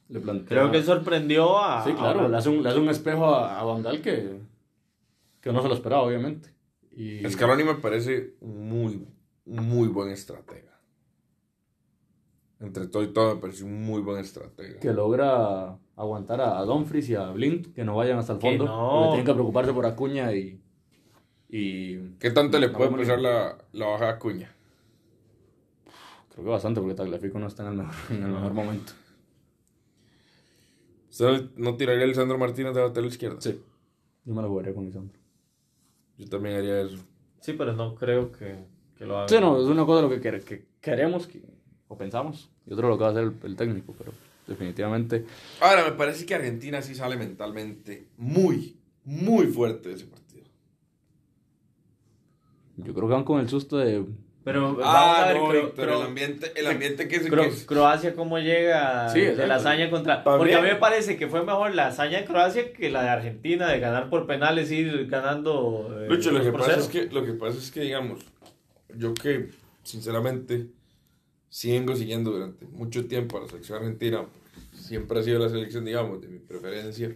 Le 0.08 0.20
plantea... 0.20 0.46
Creo 0.48 0.70
que 0.70 0.82
sorprendió 0.82 1.58
a... 1.58 1.82
Sí, 1.85 1.92
claro, 1.94 2.26
a- 2.26 2.28
le 2.28 2.37
hace 2.37 2.48
un, 2.50 2.62
le 2.62 2.68
hace 2.68 2.78
un 2.78 2.88
espejo 2.90 3.26
a, 3.35 3.58
a 3.58 3.64
Van 3.64 3.82
Gaal 3.82 4.00
que, 4.02 4.38
que 5.40 5.52
no 5.52 5.62
se 5.62 5.68
lo 5.68 5.74
esperaba, 5.74 6.02
obviamente. 6.02 6.50
Y 6.94 7.26
Scaloni 7.30 7.64
me 7.64 7.74
parece 7.76 8.35
un 8.40 8.68
muy, 8.68 9.08
muy 9.46 9.88
buen 9.88 10.11
estratega. 10.11 10.78
Entre 12.61 12.87
todo 12.87 13.02
y 13.02 13.08
todo 13.12 13.35
me 13.35 13.40
parece 13.40 13.64
un 13.64 13.82
muy 13.85 14.02
buen 14.02 14.18
estratega. 14.20 14.78
que 14.78 14.92
logra 14.92 15.78
aguantar 15.96 16.40
a, 16.42 16.58
a 16.58 16.62
Dumfries 16.64 17.08
y 17.08 17.14
a 17.14 17.30
Blind, 17.30 17.72
que 17.74 17.82
no 17.85 17.96
vayan 17.96 18.18
hasta 18.18 18.35
el 18.35 18.38
Que 18.38 18.48
fondo. 18.58 18.66
no. 18.66 19.08
tienen 19.08 19.26
que 19.26 19.32
preocuparse 19.32 19.72
por 19.72 19.87
Acuña 19.87 20.32
y... 20.35 20.61
y 21.48 21.96
¿Qué 22.20 22.30
tanto 22.30 22.58
le 22.61 22.68
puede 22.68 22.90
pesar 22.90 23.18
la, 23.20 23.56
la 23.72 23.87
baja 23.87 24.04
de 24.04 24.11
Acuña? 24.12 24.54
Creo 26.32 26.44
que 26.44 26.50
bastante, 26.50 26.80
porque 26.80 26.94
Tagliafico 26.94 27.38
no 27.38 27.46
está 27.46 27.62
en 27.62 27.68
el 27.70 27.74
mejor, 27.78 27.94
en 28.10 28.22
el 28.22 28.30
mejor 28.32 28.52
momento. 28.54 28.92
¿Usted 31.10 31.50
no 31.56 31.76
tiraría 31.76 32.06
Lisandro 32.06 32.38
Martínez 32.38 32.74
de 32.74 32.80
la 32.80 32.86
lateral 32.88 33.08
izquierda? 33.10 33.40
Sí. 33.40 33.60
Yo 34.24 34.34
me 34.34 34.40
lo 34.42 34.48
jugaría 34.48 34.74
con 34.74 34.86
Lisandro. 34.86 35.18
Yo 36.16 36.28
también 36.28 36.56
haría 36.56 36.80
eso. 36.82 36.96
Sí, 37.40 37.52
pero 37.54 37.72
no 37.74 37.94
creo 37.94 38.32
que, 38.32 38.64
que 38.96 39.04
lo 39.04 39.18
haga. 39.18 39.28
Sí, 39.28 39.36
no, 39.40 39.60
es 39.60 39.66
una 39.66 39.84
cosa 39.84 40.02
de 40.02 40.08
lo 40.08 40.20
que, 40.22 40.22
quer- 40.22 40.42
que 40.44 40.64
queremos 40.80 41.26
que- 41.26 41.42
o 41.88 41.96
pensamos, 41.98 42.50
y 42.66 42.72
otro 42.72 42.88
lo 42.88 42.96
que 42.96 43.02
va 43.02 43.08
a 43.08 43.12
hacer 43.12 43.24
el, 43.24 43.34
el 43.42 43.56
técnico, 43.56 43.94
pero 43.98 44.12
definitivamente 44.46 45.26
Ahora, 45.60 45.84
me 45.84 45.92
parece 45.92 46.24
que 46.24 46.34
Argentina 46.34 46.80
sí 46.80 46.94
sale 46.94 47.16
mentalmente 47.16 48.08
muy, 48.16 48.78
muy 49.04 49.46
fuerte 49.48 49.90
de 49.90 49.96
ese 49.96 50.06
partido. 50.06 50.44
yo 52.78 52.94
creo 52.94 53.08
que 53.08 53.14
van 53.14 53.24
con 53.24 53.40
el 53.40 53.48
susto 53.50 53.76
de... 53.76 54.06
Pero 54.44 54.74
vamos 54.74 54.83
Ah, 54.85 55.22
a 55.22 55.26
ver, 55.28 55.37
no, 55.37 55.48
Cro- 55.52 55.74
Cro- 55.74 55.96
el 56.00 56.07
ambiente, 56.07 56.52
el 56.57 56.66
ambiente 56.66 57.07
que. 57.07 57.20
Cro- 57.22 57.42
que 57.42 57.48
es- 57.48 57.64
Croacia, 57.64 58.14
¿cómo 58.14 58.38
llega 58.40 59.09
Sí, 59.09 59.20
de 59.20 59.46
la 59.46 59.55
hazaña 59.57 59.88
contra...? 59.88 60.24
También. 60.24 60.38
Porque 60.38 60.55
a 60.57 60.61
mí 60.62 60.68
me 60.68 60.76
parece 60.81 61.16
que 61.16 61.28
fue 61.28 61.44
mejor 61.44 61.74
la 61.74 61.87
hazaña 61.88 62.18
de 62.18 62.24
Croacia 62.24 62.72
que 62.72 62.90
la 62.90 63.02
de 63.05 63.09
Argentina, 63.11 63.68
de 63.68 63.78
ganar 63.78 64.11
por 64.11 64.26
penales, 64.26 64.70
ir 64.72 65.07
ganando... 65.07 65.96
eh, 66.00 66.09
Lucho, 66.09 66.33
lo 66.33 66.42
que, 66.42 66.50
pasa 66.50 66.64
cero. 66.70 66.81
es 66.83 66.88
que, 66.88 67.07
lo 67.14 67.24
que 67.24 67.33
pasa 67.35 67.57
es 67.59 67.70
que, 67.70 67.81
digamos, 67.83 68.20
yo 68.96 69.14
que, 69.14 69.50
sinceramente, 69.85 70.66
sigo 71.48 71.94
siguiendo 71.94 72.33
durante 72.33 72.66
mucho 72.66 73.07
tiempo 73.07 73.38
a 73.38 73.42
la 73.42 73.48
selección 73.48 73.78
argentina, 73.78 74.24
siempre 74.74 75.20
ha 75.20 75.22
sido 75.22 75.38
la 75.38 75.48
selección, 75.50 75.85
digamos, 75.85 76.20
de 76.20 76.28
mi 76.28 76.38
preferencia, 76.40 77.14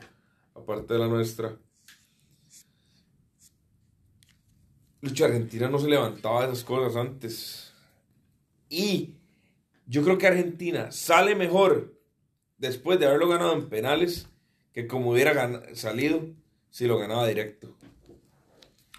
aparte 0.54 0.92
de 0.94 1.00
la 1.00 1.08
nuestra. 1.08 1.56
Lucho, 5.06 5.24
Argentina 5.24 5.68
no 5.68 5.78
se 5.78 5.88
levantaba 5.88 6.46
de 6.46 6.52
esas 6.52 6.64
cosas 6.64 6.96
antes. 6.96 7.72
Y 8.68 9.14
yo 9.86 10.02
creo 10.02 10.18
que 10.18 10.26
Argentina 10.26 10.90
sale 10.90 11.36
mejor 11.36 11.94
después 12.58 12.98
de 12.98 13.06
haberlo 13.06 13.28
ganado 13.28 13.52
en 13.52 13.68
penales 13.68 14.28
que 14.72 14.88
como 14.88 15.12
hubiera 15.12 15.62
salido 15.74 16.26
si 16.70 16.86
lo 16.86 16.98
ganaba 16.98 17.26
directo. 17.26 17.72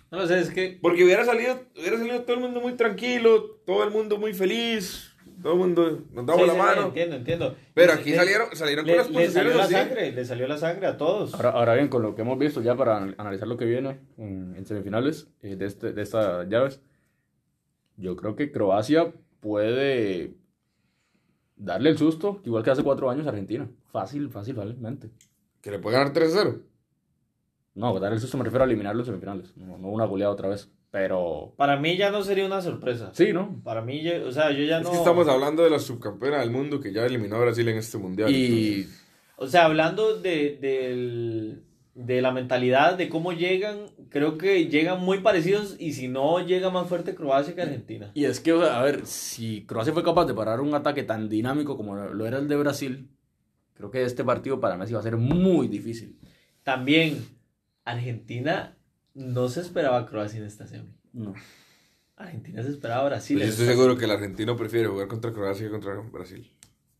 No 0.10 0.26
sé, 0.26 0.40
es 0.40 0.50
que... 0.50 0.80
Porque 0.82 1.04
hubiera 1.04 1.26
salido, 1.26 1.62
hubiera 1.76 1.98
salido 1.98 2.22
todo 2.22 2.36
el 2.38 2.42
mundo 2.42 2.62
muy 2.62 2.74
tranquilo, 2.74 3.60
todo 3.66 3.84
el 3.84 3.92
mundo 3.92 4.18
muy 4.18 4.34
feliz, 4.34 5.12
todo 5.42 5.54
el 5.54 5.60
mundo 5.60 6.02
nos 6.14 6.26
daba 6.26 6.40
Sí, 6.42 6.48
la 6.48 6.54
sí, 6.54 6.60
mano. 6.60 6.86
Entiendo, 6.88 7.16
entiendo. 7.18 7.56
Pero 7.74 7.94
aquí 7.94 8.12
le- 8.12 8.16
salieron, 8.18 8.48
salieron 8.56 8.86
Le, 8.86 8.92
con 8.94 8.98
las 8.98 9.10
le 9.10 9.14
salió 9.30 9.52
posiciones 9.52 9.56
la 9.58 9.64
así. 9.64 9.74
sangre, 9.74 10.12
le 10.12 10.26
salió 10.26 10.48
la 10.48 10.58
sangre 10.58 10.88
a 10.88 10.98
todos. 10.98 11.34
Ahora, 11.36 11.50
ahora 11.52 11.74
bien, 11.76 11.88
con 11.90 12.02
lo 12.02 12.16
que 12.16 12.22
hemos 12.24 12.38
visto 12.40 12.62
ya 12.62 12.76
para 12.76 12.98
an- 12.98 13.16
analizar 13.18 13.48
lo 13.48 13.58
que 13.58 13.66
viene 13.66 14.00
en, 14.18 14.56
en 14.56 14.66
semifinales 14.66 15.28
eh, 15.42 15.56
de, 15.56 15.66
este, 15.66 15.94
de 15.94 16.02
estas 16.02 16.48
llaves, 16.50 16.82
yo 17.98 18.16
creo 18.16 18.36
que 18.36 18.52
Croacia 18.52 19.14
puede 19.40 20.34
darle 21.56 21.90
el 21.90 21.98
susto, 21.98 22.42
igual 22.46 22.64
que 22.64 22.72
hace 22.72 22.84
cuatro 22.84 23.10
años 23.10 23.26
a 23.26 23.30
Argentina. 23.30 23.68
Fácil, 23.92 24.30
fácil, 24.30 24.56
fácilmente. 24.56 25.10
Que 25.62 25.72
le 25.72 25.80
puede 25.80 25.98
ganar 25.98 26.14
3-0. 26.14 26.62
No, 27.76 28.00
darle 28.00 28.16
el 28.16 28.22
susto 28.22 28.38
me 28.38 28.44
refiero 28.44 28.64
a 28.64 28.68
eliminarlo 28.68 29.02
en 29.02 29.06
semifinales, 29.06 29.56
no, 29.58 29.78
no 29.78 29.88
una 29.90 30.06
goleada 30.06 30.32
otra 30.34 30.50
vez. 30.50 30.70
Pero 31.00 31.54
Para 31.58 31.78
mí 31.78 31.96
ya 31.96 32.10
no 32.10 32.24
sería 32.24 32.46
una 32.46 32.60
sorpresa. 32.62 33.12
sí, 33.14 33.32
¿no? 33.32 33.62
Para 33.64 33.82
mí, 33.84 34.02
ya- 34.02 34.24
o 34.26 34.32
sea, 34.32 34.52
yo 34.52 34.64
ya 34.64 34.78
Es 34.80 34.84
no... 34.84 34.90
que 34.92 34.98
estamos 34.98 35.28
hablando 35.28 35.64
de 35.64 35.70
la 35.70 35.78
subcampeona 35.80 36.40
del 36.40 36.50
mundo 36.50 36.80
que 36.80 36.92
ya 36.92 37.06
eliminó 37.06 37.36
a 37.36 37.40
Brasil 37.42 37.68
en 37.68 37.78
este 37.78 38.00
mundial. 38.00 38.32
Y 38.34 38.88
O 39.36 39.46
sea, 39.46 39.66
hablando 39.66 40.18
de, 40.20 40.58
del- 40.60 41.62
de 41.94 42.22
la 42.22 42.32
mentalidad, 42.32 42.96
de 42.98 43.10
cómo 43.10 43.32
llegan, 43.34 43.78
creo 44.10 44.38
que 44.40 44.66
llegan 44.70 45.00
muy 45.02 45.20
parecidos 45.20 45.76
y 45.80 45.94
si 45.94 46.08
no, 46.08 46.40
llega 46.46 46.70
más 46.72 46.88
fuerte 46.88 47.14
Croacia 47.14 47.54
que 47.54 47.62
Argentina. 47.62 48.10
Y 48.16 48.26
es 48.26 48.40
que, 48.40 48.54
o 48.54 48.62
sea, 48.64 48.80
a 48.80 48.84
ver, 48.84 49.06
si 49.06 49.66
Croacia 49.68 49.94
fue 49.94 50.04
capaz 50.04 50.26
de 50.26 50.34
parar 50.34 50.62
un 50.62 50.74
ataque 50.74 51.04
tan 51.04 51.30
dinámico 51.30 51.78
como 51.78 51.96
lo 51.96 52.26
era 52.26 52.40
el 52.40 52.48
de 52.48 52.56
Brasil, 52.56 53.10
creo 53.76 53.92
que 53.92 54.04
este 54.04 54.24
partido 54.24 54.60
para 54.60 54.78
Messi 54.78 54.94
va 54.94 55.00
a 55.00 55.04
ser 55.04 55.18
muy 55.18 55.68
difícil. 55.68 56.18
También, 56.64 57.24
Argentina 57.86 58.77
no 59.18 59.50
se 59.50 59.62
esperaba 59.62 59.98
a 59.98 60.06
Croacia 60.06 60.40
en 60.40 60.46
esta 60.46 60.68
semi. 60.68 60.94
No. 61.14 61.34
Argentina 62.16 62.64
se 62.64 62.70
esperaba 62.70 63.02
a 63.02 63.06
Brasil. 63.06 63.38
Pues 63.38 63.48
yo 63.48 63.52
estoy 63.54 63.68
seguro 63.68 63.98
que 63.98 64.06
el 64.06 64.12
argentino 64.12 64.56
prefiere 64.56 64.88
jugar 64.88 65.08
contra 65.08 65.32
Croacia 65.34 65.66
que 65.66 65.72
contra 65.72 65.96
Brasil. 65.96 66.52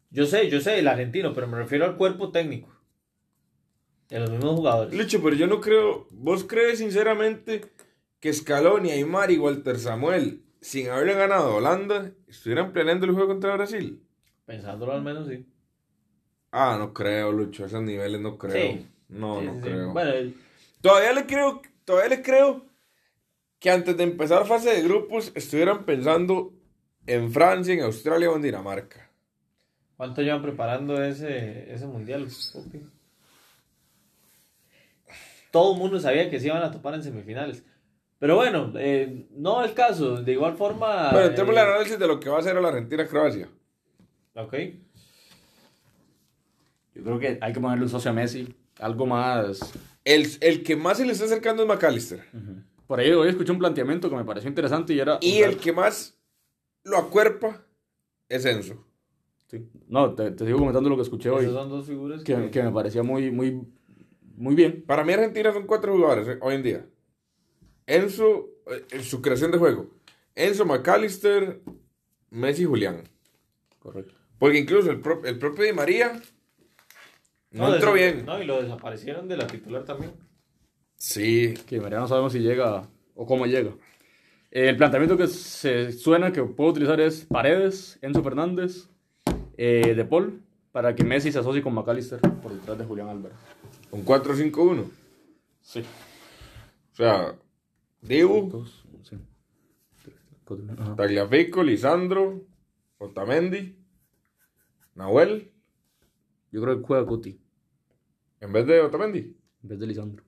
Yo 0.10 0.26
sé, 0.26 0.50
yo 0.50 0.60
sé, 0.62 0.80
el 0.80 0.88
argentino, 0.88 1.34
pero 1.34 1.48
me 1.48 1.58
refiero 1.58 1.86
al 1.86 1.98
cuerpo 1.98 2.32
técnico. 2.32 2.70
De 4.10 4.20
los 4.20 4.30
mismos 4.32 4.56
jugadores. 4.56 4.94
Lucho, 4.98 5.22
pero 5.22 5.36
yo 5.36 5.48
no 5.48 5.60
creo. 5.60 6.08
¿Vos 6.12 6.44
crees 6.46 6.80
sinceramente 6.80 7.66
que 8.20 8.32
Scaloni, 8.34 8.92
Aymar 8.92 9.32
y 9.32 9.38
Walter 9.38 9.78
Samuel, 9.78 10.44
sin 10.62 10.90
haberle 10.90 11.14
ganado 11.14 11.50
a 11.52 11.56
Holanda, 11.56 12.12
estuvieran 12.28 12.72
planeando 12.72 13.06
el 13.06 13.12
juego 13.12 13.28
contra 13.28 13.54
Brasil? 13.56 14.02
Pensándolo 14.46 14.94
al 14.94 15.02
menos, 15.02 15.28
sí. 15.28 15.46
Ah, 16.52 16.78
no 16.80 16.94
creo, 16.94 17.32
Lucho. 17.34 17.64
A 17.64 17.68
esos 17.68 17.82
niveles 17.84 18.22
no 18.22 18.38
creo. 18.38 18.54
Sí. 18.78 18.88
No, 19.10 19.40
Sí, 19.42 19.46
no 19.46 19.54
sí. 19.56 19.62
creo. 19.62 19.94
Bueno, 19.94 20.12
el- 20.12 20.36
Todavía 20.80 21.12
le 21.12 21.26
creo, 21.26 21.62
todavía 21.88 22.18
le 22.18 22.22
creo 22.22 22.66
que 23.60 23.72
antes 23.72 23.96
de 23.96 24.04
empezar 24.04 24.46
fase 24.46 24.70
de 24.70 24.84
grupos 24.84 25.32
estuvieran 25.36 25.86
pensando 25.86 26.52
en 27.06 27.32
Francia, 27.32 27.74
en 27.74 27.82
Australia 27.82 28.30
o 28.30 28.36
en 28.36 28.42
Dinamarca. 28.42 29.10
¿cuánto 29.96 30.22
llevan 30.22 30.42
preparando 30.42 31.02
ese, 31.02 31.74
ese 31.74 31.88
mundial? 31.88 32.28
Pupi? 32.54 32.82
Todo 35.50 35.74
el 35.74 35.80
mundo 35.80 35.98
sabía 36.00 36.30
que 36.30 36.40
se 36.40 36.48
iban 36.48 36.62
a 36.62 36.70
topar 36.70 36.94
en 36.94 37.04
semifinales. 37.04 37.64
Pero 38.20 38.36
bueno, 38.36 38.74
eh, 38.76 39.26
no 39.32 39.64
el 39.64 39.74
caso. 39.74 40.22
De 40.22 40.34
igual 40.34 40.56
forma. 40.56 41.12
Bueno, 41.12 41.28
entremos 41.28 41.56
eh, 41.56 41.60
al 41.60 41.70
análisis 41.70 41.98
de 41.98 42.08
lo 42.08 42.20
que 42.20 42.30
va 42.30 42.38
a 42.38 42.40
hacer 42.42 42.56
la 42.56 42.68
Argentina-Croacia. 42.68 43.48
Ok. 44.36 44.54
Yo 46.94 47.04
creo 47.04 47.20
que 47.20 47.40
hay 47.40 47.54
que 47.54 47.60
ponerle 47.60 47.86
un 47.86 47.90
socio 47.90 48.12
a 48.12 48.14
Messi, 48.14 48.54
algo 48.80 49.06
más. 49.06 49.60
El, 50.08 50.26
el 50.40 50.64
que 50.64 50.78
más 50.78 50.98
se 51.00 51.06
le 51.06 51.12
está 51.12 51.26
acercando 51.26 51.64
es 51.64 51.68
McAllister. 51.68 52.24
Por 52.88 53.00
ahí 53.00 53.12
hoy 53.12 53.28
escuché 53.28 53.52
un 53.52 53.60
planteamiento 53.60 54.10
que 54.10 54.16
me 54.16 54.24
pareció 54.24 54.48
interesante 54.48 54.94
y 54.94 55.00
era. 55.00 55.18
Y 55.22 55.40
el 55.40 55.58
que 55.58 55.74
más 55.74 56.18
lo 56.86 56.98
acuerpa 56.98 57.66
es 58.30 58.46
Enzo. 58.46 58.86
Sí. 59.48 59.68
No, 59.90 60.16
te, 60.16 60.32
te 60.32 60.46
sigo 60.46 60.60
comentando 60.60 60.90
lo 60.90 60.96
que 60.96 61.02
escuché 61.02 61.30
hoy, 61.30 61.44
Esas 61.44 61.56
son 61.56 61.70
dos 61.70 61.86
figuras 61.86 62.24
que, 62.24 62.50
que 62.50 62.64
me 62.64 62.72
parecía 62.72 63.04
muy, 63.04 63.32
muy, 63.32 63.62
muy 64.38 64.56
bien. 64.56 64.84
Para 64.88 65.04
mí 65.04 65.12
Argentina 65.12 65.52
son 65.52 65.66
cuatro 65.68 65.94
jugadores 65.94 66.28
eh, 66.30 66.38
hoy 66.42 66.56
en 66.56 66.64
día. 66.64 66.86
Enzo, 67.86 68.50
eh, 68.68 68.86
en 68.92 69.04
su 69.04 69.22
creación 69.22 69.52
de 69.52 69.58
juego. 69.58 69.90
Enzo, 70.36 70.66
McAllister, 70.66 71.62
Messi 72.30 72.62
y 72.62 72.66
Julián. 72.66 73.04
Correcto. 73.80 74.14
Porque 74.40 74.60
incluso 74.60 74.90
el, 74.90 75.02
pro- 75.02 75.24
el 75.26 75.38
propio 75.38 75.66
Di 75.66 75.74
María 75.74 76.22
no, 77.58 77.74
entró 77.74 77.92
desa- 77.92 77.96
bien. 77.96 78.26
No, 78.26 78.42
y 78.42 78.46
lo 78.46 78.62
desaparecieron 78.62 79.28
de 79.28 79.38
la 79.38 79.48
titular 79.48 79.84
también. 79.86 80.12
Sí, 80.96 81.54
Que 81.68 81.80
María 81.80 82.00
no 82.00 82.08
sabemos 82.08 82.34
si 82.34 82.40
llega 82.40 82.88
o 83.16 83.26
cómo 83.26 83.46
llega. 83.46 83.72
El 84.50 84.78
planteamiento 84.78 85.18
que 85.18 85.28
se 85.28 85.92
suena 85.92 86.32
que 86.32 86.42
puedo 86.44 86.72
utilizar 86.72 87.00
es 87.00 87.26
Paredes, 87.26 88.00
Enzo 88.02 88.24
Fernández, 88.24 88.90
Eh, 89.60 89.94
de 89.96 90.06
Paul, 90.06 90.42
para 90.72 90.94
que 90.96 91.04
Messi 91.04 91.32
se 91.32 91.40
asocie 91.40 91.62
con 91.64 91.74
McAllister 91.74 92.20
por 92.20 92.54
detrás 92.54 92.78
de 92.78 92.86
Julián 92.86 93.10
Álvarez. 93.10 93.38
Un 93.92 94.04
4-5-1. 94.06 94.86
Sí. 95.62 95.80
O 96.94 96.96
sea, 96.96 97.36
Dibu, 98.02 98.48
Dos, 98.50 98.86
sí. 99.04 99.18
Tagliafico, 100.96 101.64
Lisandro, 101.64 102.46
Otamendi, 103.00 103.76
Nahuel, 104.96 105.52
Yo 106.52 106.62
creo 106.62 106.80
que 106.80 106.86
juega 106.88 107.06
Cuti 107.06 107.40
en 108.40 108.54
vez 108.54 108.66
de 108.68 108.82
Otamendi. 108.82 109.20
en 109.20 109.70
vez 109.70 109.80
de 109.80 109.88
Lisandro. 109.88 110.24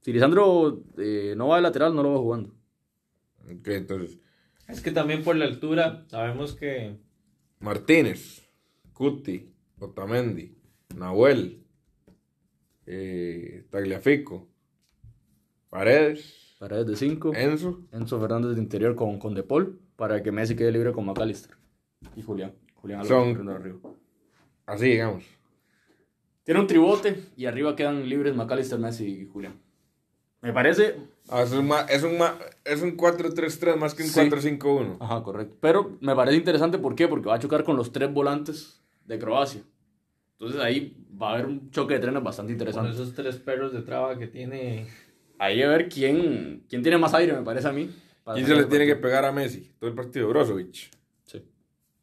Si 0.00 0.12
Lisandro 0.12 0.84
eh, 0.98 1.34
no 1.36 1.48
va 1.48 1.56
de 1.56 1.62
lateral, 1.62 1.94
no 1.94 2.02
lo 2.02 2.12
va 2.12 2.18
jugando. 2.18 2.54
Ok, 3.44 3.68
entonces, 3.68 4.18
Es 4.68 4.80
que 4.80 4.92
también 4.92 5.22
por 5.22 5.36
la 5.36 5.44
altura 5.44 6.04
sabemos 6.08 6.54
que 6.54 6.96
Martínez, 7.60 8.48
Cuti, 8.92 9.52
Otamendi, 9.78 10.56
Nahuel, 10.96 11.64
eh, 12.86 13.66
Tagliafico, 13.70 14.48
Paredes, 15.70 16.56
Paredes 16.58 16.86
de 16.86 16.96
5. 16.96 17.32
Enzo. 17.34 17.86
Enzo 17.92 18.20
Fernández 18.20 18.54
de 18.56 18.62
interior 18.62 18.94
con, 18.94 19.18
con 19.18 19.34
De 19.34 19.42
Paul 19.42 19.78
para 19.96 20.22
que 20.22 20.32
Messi 20.32 20.56
quede 20.56 20.72
libre 20.72 20.92
con 20.92 21.04
McAllister. 21.04 21.56
Y 22.14 22.22
Julián. 22.22 22.54
Julián 22.74 23.00
Álvarez 23.00 23.74
Son-. 23.82 23.96
Así, 24.64 24.86
digamos. 24.86 25.24
Tiene 26.46 26.60
un 26.60 26.66
tribote 26.68 27.22
y 27.36 27.44
arriba 27.46 27.76
quedan 27.76 28.08
libres 28.08 28.34
McAllister, 28.34 28.78
Messi 28.78 29.04
y 29.04 29.26
Julián. 29.26 29.60
Me 30.40 30.52
parece. 30.52 30.94
Ah, 31.28 31.42
es, 31.42 31.50
un 31.52 31.66
ma- 31.66 31.80
es, 31.90 32.02
un 32.04 32.16
ma- 32.16 32.38
es 32.64 32.80
un 32.82 32.96
4-3-3 32.96 33.76
más 33.76 33.94
que 33.94 34.04
un 34.04 34.08
Sí. 34.08 34.20
4-5-1. 34.20 34.96
Ajá, 35.00 35.22
correcto. 35.24 35.56
Pero 35.60 35.98
me 36.00 36.14
parece 36.14 36.36
interesante, 36.36 36.78
¿por 36.78 36.94
qué? 36.94 37.08
Porque 37.08 37.28
va 37.28 37.34
a 37.34 37.38
chocar 37.40 37.64
con 37.64 37.76
los 37.76 37.90
tres 37.90 38.12
volantes 38.12 38.80
de 39.06 39.18
Croacia. 39.18 39.62
Entonces 40.38 40.60
ahí 40.60 40.96
va 41.20 41.30
a 41.30 41.34
haber 41.34 41.46
un 41.46 41.70
choque 41.72 41.94
de 41.94 42.00
trenes 42.00 42.22
bastante 42.22 42.52
con 42.52 42.60
interesante. 42.60 42.90
esos 42.92 43.12
tres 43.14 43.36
perros 43.38 43.72
de 43.72 43.82
traba 43.82 44.16
que 44.18 44.28
tiene. 44.28 44.86
Ahí 45.38 45.60
a 45.62 45.68
ver 45.68 45.88
quién, 45.88 46.64
quién 46.68 46.82
tiene 46.82 46.96
más 46.98 47.12
aire, 47.14 47.32
me 47.32 47.42
parece 47.42 47.66
a 47.68 47.72
mí. 47.72 47.90
¿Quién 48.34 48.46
se 48.46 48.54
le 48.54 48.64
tiene 48.66 48.86
que 48.86 48.96
pegar 48.96 49.24
a 49.24 49.32
Messi? 49.32 49.72
Todo 49.80 49.90
el 49.90 49.96
partido, 49.96 50.28
Brozovic. 50.28 50.90
Sí. 51.24 51.42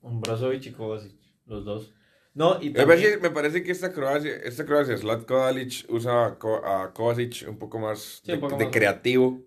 Un 0.02 0.20
Brozovic 0.20 0.66
y 0.66 0.72
Kovacic, 0.72 1.16
los 1.46 1.64
dos. 1.64 1.94
No, 2.36 2.60
y 2.62 2.70
Me 2.70 2.76
también, 2.76 2.88
parece, 2.88 3.18
me 3.20 3.30
parece 3.30 3.64
que 3.64 3.72
esta 3.72 3.92
Croacia, 3.94 4.36
esta 4.38 4.66
Croacia, 4.66 4.98
Zlatko 4.98 5.38
Dalic 5.38 5.86
usa 5.90 6.26
a, 6.26 6.40
Ko- 6.40 6.66
a 6.66 6.92
Kovacic 6.94 7.46
un 7.48 7.58
poco 7.60 7.78
más 7.80 8.22
Sí, 8.24 8.32
de, 8.32 8.34
un 8.36 8.40
poco 8.42 8.58
de 8.58 8.66
más. 8.66 8.74
creativo 8.74 9.42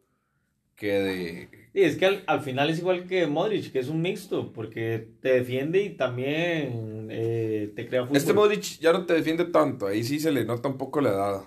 que 0.77 0.93
de... 0.93 1.49
Sí, 1.73 1.83
es 1.83 1.97
que 1.97 2.07
al, 2.07 2.23
al 2.27 2.41
final 2.43 2.71
es 2.71 2.79
igual 2.79 3.07
que 3.07 3.27
Modric, 3.27 3.73
que 3.73 3.81
es 3.81 3.89
un 3.89 4.01
mixto, 4.03 4.53
porque 4.53 5.11
te 5.21 5.31
defiende 5.33 5.83
y 5.83 5.97
también 5.97 7.09
eh, 7.11 7.73
te 7.75 7.87
crea 7.89 8.05
fútbol. 8.05 8.17
Este 8.17 8.33
Modric 8.33 8.79
ya 8.79 8.93
no 8.93 9.05
te 9.05 9.15
defiende 9.15 9.47
tanto, 9.47 9.87
ahí 9.87 10.05
sí 10.05 10.21
se 10.21 10.31
le 10.31 10.45
nota 10.45 10.69
un 10.69 10.79
poco 10.79 11.01
la 11.01 11.11
edad. 11.11 11.43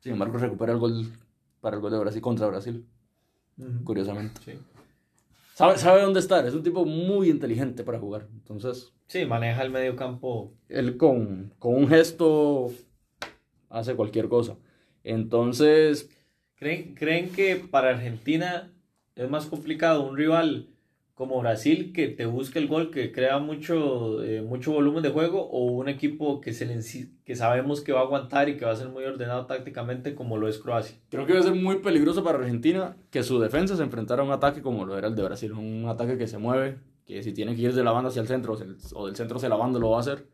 Sin 0.00 0.12
embargo, 0.12 0.38
recupera 0.38 0.72
el 0.72 0.78
gol 0.78 1.12
para 1.60 1.76
el 1.76 1.82
gol 1.82 1.92
de 1.92 1.98
Brasil 1.98 2.20
contra 2.20 2.46
Brasil, 2.48 2.84
curiosamente. 3.84 4.40
Sí. 4.44 4.52
Sabe, 5.54 5.78
sabe 5.78 6.02
dónde 6.02 6.20
estar, 6.20 6.46
es 6.46 6.54
un 6.54 6.62
tipo 6.62 6.84
muy 6.84 7.30
inteligente 7.30 7.82
para 7.84 7.98
jugar. 7.98 8.28
Entonces, 8.32 8.92
Sí, 9.06 9.24
maneja 9.24 9.62
el 9.62 9.70
medio 9.70 9.96
campo. 9.96 10.52
él 10.68 10.96
con, 10.96 11.54
con 11.58 11.74
un 11.74 11.88
gesto 11.88 12.72
hace 13.68 13.94
cualquier 13.94 14.28
cosa. 14.28 14.56
Entonces, 15.04 16.10
¿Creen, 16.56 16.94
¿Creen 16.94 17.30
que 17.30 17.56
para 17.56 17.90
Argentina 17.90 18.72
es 19.14 19.28
más 19.28 19.46
complicado 19.46 20.08
un 20.08 20.16
rival 20.16 20.68
como 21.14 21.40
Brasil 21.40 21.92
que 21.94 22.08
te 22.08 22.26
busque 22.26 22.58
el 22.58 22.68
gol, 22.68 22.90
que 22.90 23.10
crea 23.10 23.38
mucho, 23.38 24.22
eh, 24.22 24.42
mucho 24.42 24.72
volumen 24.72 25.02
de 25.02 25.08
juego, 25.08 25.48
o 25.48 25.64
un 25.64 25.88
equipo 25.88 26.42
que, 26.42 26.52
se 26.52 26.66
le 26.66 26.78
que 27.24 27.36
sabemos 27.36 27.80
que 27.80 27.92
va 27.92 28.00
a 28.00 28.02
aguantar 28.02 28.50
y 28.50 28.58
que 28.58 28.66
va 28.66 28.72
a 28.72 28.76
ser 28.76 28.90
muy 28.90 29.04
ordenado 29.04 29.46
tácticamente 29.46 30.14
como 30.14 30.36
lo 30.36 30.46
es 30.46 30.58
Croacia? 30.58 30.98
creo 31.08 31.26
que 31.26 31.32
va 31.32 31.40
a 31.40 31.42
ser 31.42 31.54
muy 31.54 31.76
peligroso 31.76 32.22
para 32.22 32.38
Argentina 32.38 32.96
que 33.10 33.22
su 33.22 33.40
defensa 33.40 33.76
se 33.76 33.82
enfrentara 33.82 34.22
a 34.22 34.26
un 34.26 34.30
ataque 34.32 34.60
como 34.60 34.84
lo 34.84 34.98
era 34.98 35.08
el 35.08 35.14
de 35.14 35.22
Brasil. 35.22 35.52
Un 35.52 35.88
ataque 35.88 36.18
que 36.18 36.26
se 36.26 36.36
mueve, 36.36 36.76
que 37.06 37.22
si 37.22 37.32
tiene 37.32 37.54
que 37.54 37.62
ir 37.62 37.74
de 37.74 37.84
la 37.84 37.92
banda 37.92 38.08
hacia 38.10 38.20
el 38.20 38.28
centro 38.28 38.54
o 38.54 38.56
del- 39.06 39.16
centro 39.16 39.36
hacia 39.36 39.48
la 39.48 39.56
banda 39.56 39.78
lo 39.78 39.90
va 39.90 39.98
a 39.98 40.00
hacer. 40.00 40.26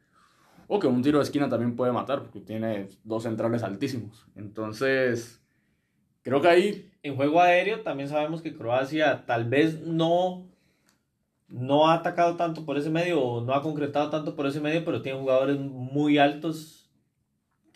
O 0.68 0.78
que 0.78 0.86
un 0.86 1.02
tiro 1.02 1.18
de 1.18 1.24
esquina 1.24 1.48
también 1.48 1.76
puede 1.76 1.92
matar, 1.92 2.22
porque 2.22 2.40
tiene 2.40 2.88
dos 3.04 3.24
centrales 3.24 3.62
altísimos. 3.62 4.26
Entonces, 4.34 5.42
creo 6.22 6.40
que 6.40 6.48
ahí 6.48 6.90
En 7.02 7.16
juego 7.16 7.40
aéreo 7.40 7.82
también 7.82 8.08
sabemos 8.08 8.40
que 8.42 8.54
Croacia 8.54 9.26
tal 9.26 9.48
vez 9.48 9.80
no, 9.82 10.46
no 11.48 11.88
ha 11.88 11.94
atacado 11.94 12.36
tanto 12.36 12.64
por 12.64 12.78
ese 12.78 12.90
medio 12.90 13.20
o 13.22 13.40
no 13.44 13.52
ha 13.54 13.62
concretado 13.62 14.08
tanto 14.08 14.34
por 14.34 14.46
ese 14.46 14.60
medio, 14.60 14.84
pero 14.84 15.02
tiene 15.02 15.18
jugadores 15.18 15.58
muy 15.58 16.16
altos 16.18 16.90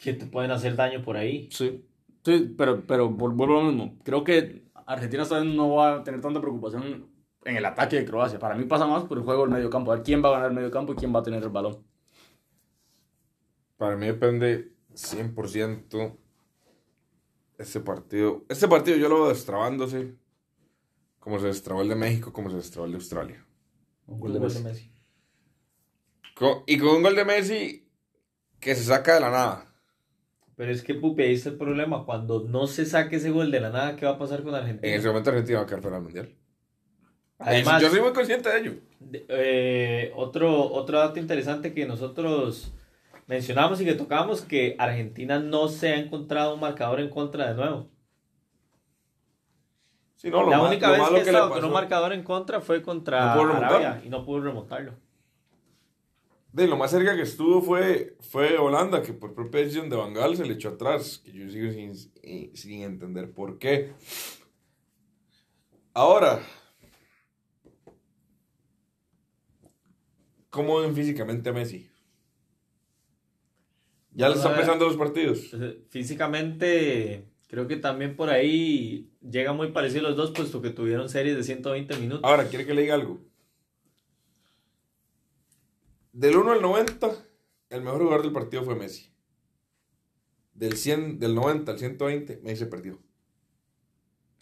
que 0.03 0.13
te 0.15 0.27
pueden 0.27 0.51
hacer 0.51 0.77
daño 0.77 1.03
por 1.03 1.17
ahí. 1.17 1.49
Sí. 1.51 1.85
Sí, 2.25 2.55
pero, 2.57 2.85
pero 2.87 3.09
vuelvo 3.11 3.45
a 3.45 3.63
lo 3.63 3.63
mismo. 3.71 3.97
Creo 4.05 4.25
que 4.25 4.65
Argentina 4.87 5.25
no 5.45 5.75
va 5.75 5.97
a 5.97 6.03
tener 6.05 6.21
tanta 6.21 6.41
preocupación 6.41 7.07
en 7.47 7.57
el 7.57 7.65
ataque 7.65 7.97
de 7.97 8.05
Croacia. 8.05 8.39
Para 8.39 8.55
mí 8.55 8.65
pasa 8.65 8.87
más 8.87 9.05
por 9.05 9.19
el 9.19 9.25
juego 9.25 9.43
del 9.43 9.51
medio 9.51 9.71
campo. 9.71 9.93
A 9.93 9.97
ver 9.97 10.05
quién 10.05 10.23
va 10.23 10.29
a 10.29 10.33
ganar 10.33 10.49
el 10.49 10.57
medio 10.57 10.71
campo 10.71 10.93
y 10.93 10.97
quién 10.97 11.15
va 11.15 11.21
a 11.21 11.23
tener 11.23 11.43
el 11.43 11.49
balón. 11.49 11.83
Para 13.77 13.97
mí 13.97 14.07
depende 14.07 14.73
100% 14.93 16.17
este 17.59 17.81
partido. 17.81 18.45
Este 18.49 18.69
partido 18.69 18.97
yo 18.97 19.09
lo 19.09 19.23
veo 19.23 19.29
destrabándose 19.29 20.17
como 21.21 21.39
se 21.39 21.47
destrabó 21.47 21.83
el 21.83 21.89
de 21.89 21.97
México, 21.97 22.33
como 22.33 22.51
se 22.51 22.57
destrabó 22.57 22.87
el 22.87 22.93
de 22.93 22.99
Australia. 22.99 23.47
Un 24.07 24.21
gol 24.21 24.33
de 24.33 24.39
gol 24.39 24.49
Messi. 24.49 24.63
de 24.63 24.69
Messi. 24.69 24.93
Y 26.67 26.79
con 26.79 26.89
un 26.97 27.03
gol 27.03 27.17
de 27.17 27.25
Messi 27.25 27.89
que 28.61 28.75
se 28.75 28.85
saca 28.85 29.15
de 29.15 29.21
la 29.21 29.31
nada. 29.31 29.75
Pero 30.57 30.73
es 30.73 30.83
que, 30.83 30.95
Pupi, 30.95 31.23
ahí 31.23 31.35
está 31.35 31.51
el 31.51 31.57
problema. 31.57 32.05
Cuando 32.05 32.45
no 32.49 32.67
se 32.67 32.87
saque 32.87 33.17
ese 33.17 33.31
gol 33.31 33.51
de 33.51 33.61
la 33.61 33.71
nada, 33.71 33.97
¿qué 33.97 34.07
va 34.07 34.13
a 34.13 34.19
pasar 34.19 34.43
con 34.43 34.55
Argentina? 34.55 34.89
En 34.89 34.99
ese 34.99 35.09
momento 35.09 35.31
Argentina 35.31 35.59
va 35.59 35.65
a 35.65 35.67
quedar 35.67 35.83
fuera 35.83 35.97
del 35.97 36.05
Mundial. 36.05 36.35
Además, 37.39 37.83
yo 37.83 37.91
soy 37.91 38.01
muy 38.01 38.13
consciente 38.13 38.49
de 38.49 38.59
ello. 38.59 38.75
eh, 39.29 40.13
otro, 40.17 40.73
otro 40.73 40.99
dato 40.99 41.19
interesante 41.19 41.75
que 41.75 41.87
nosotros 41.87 42.73
mencionamos 43.27 43.81
y 43.81 43.85
que 43.85 43.95
tocamos, 43.95 44.43
que 44.43 44.75
Argentina 44.79 45.39
no 45.39 45.69
se 45.69 45.89
ha 45.93 45.97
encontrado 45.99 46.55
un 46.55 46.61
marcador 46.61 47.01
en 47.01 47.11
contra 47.11 47.49
de 47.49 47.55
nuevo. 47.55 47.89
Sí, 50.17 50.31
no, 50.31 50.49
la 50.49 50.63
única 50.63 50.91
vez 50.91 51.03
que 51.11 51.21
estado 51.21 51.51
con 51.51 51.65
un 51.65 51.73
marcador 51.73 52.13
en 52.13 52.23
contra 52.23 52.61
fue 52.61 52.83
contra 52.83 53.35
No. 53.35 53.53
Arabia 53.53 54.01
y 54.05 54.09
no 54.09 54.25
pudo 54.25 54.41
remontarlo. 54.41 54.95
De 56.53 56.67
lo 56.67 56.79
más 56.79 56.91
cerca 56.91 57.15
que 57.15 57.23
estuvo 57.23 57.61
fue, 57.61 58.17
fue 58.21 58.57
Holanda, 58.57 59.03
que 59.03 59.13
por 59.13 59.35
propia 59.35 59.61
decisión 59.61 59.91
de 59.91 59.97
Van 59.97 60.15
Gaal 60.15 60.39
se 60.39 60.47
le 60.47 60.55
echó 60.55 60.71
atrás, 60.71 61.21
que 61.23 61.33
yo 61.33 61.51
sigo 61.51 61.71
sin, 61.71 61.95
sin 62.57 62.83
entender 62.83 63.31
por 63.31 63.59
qué. 63.59 63.93
Ahora, 65.93 66.41
¿cómo 70.57 70.81
ven 70.81 70.95
físicamente 70.95 71.51
a 71.51 71.53
Messi? 71.53 71.89
Ya 74.13 74.31
le 74.31 74.37
están 74.37 74.53
ver. 74.53 74.63
pesando 74.63 74.87
los 74.87 74.97
partidos. 74.97 75.53
Eh, 75.53 75.85
Físicamente, 75.91 77.27
creo 77.49 77.69
que 77.69 77.77
también 77.77 78.17
por 78.17 78.31
ahí 78.31 79.11
llega 79.21 79.53
muy 79.53 79.71
parecido 79.73 80.05
los 80.05 80.17
dos, 80.17 80.31
puesto 80.31 80.63
que 80.63 80.71
tuvieron 80.71 81.11
series 81.11 81.37
de 81.37 81.43
120 81.45 81.97
minutos. 81.99 82.25
Ahora, 82.25 82.49
¿quiere 82.49 82.65
que 82.65 82.73
le 82.73 82.81
diga 82.83 82.95
algo? 82.95 83.21
Del 86.13 86.35
1 86.37 86.53
al 86.53 86.63
90, 86.63 87.11
el 87.69 87.83
mejor 87.83 88.01
jugador 88.01 88.23
del 88.23 88.33
partido 88.33 88.65
fue 88.65 88.75
Messi. 88.75 89.11
Del, 90.55 90.79
100, 90.79 91.19
del 91.19 91.35
90 91.35 91.73
al 91.73 91.79
120, 91.79 92.41
Messi 92.43 92.57
se 92.57 92.67
perdió. 92.67 92.99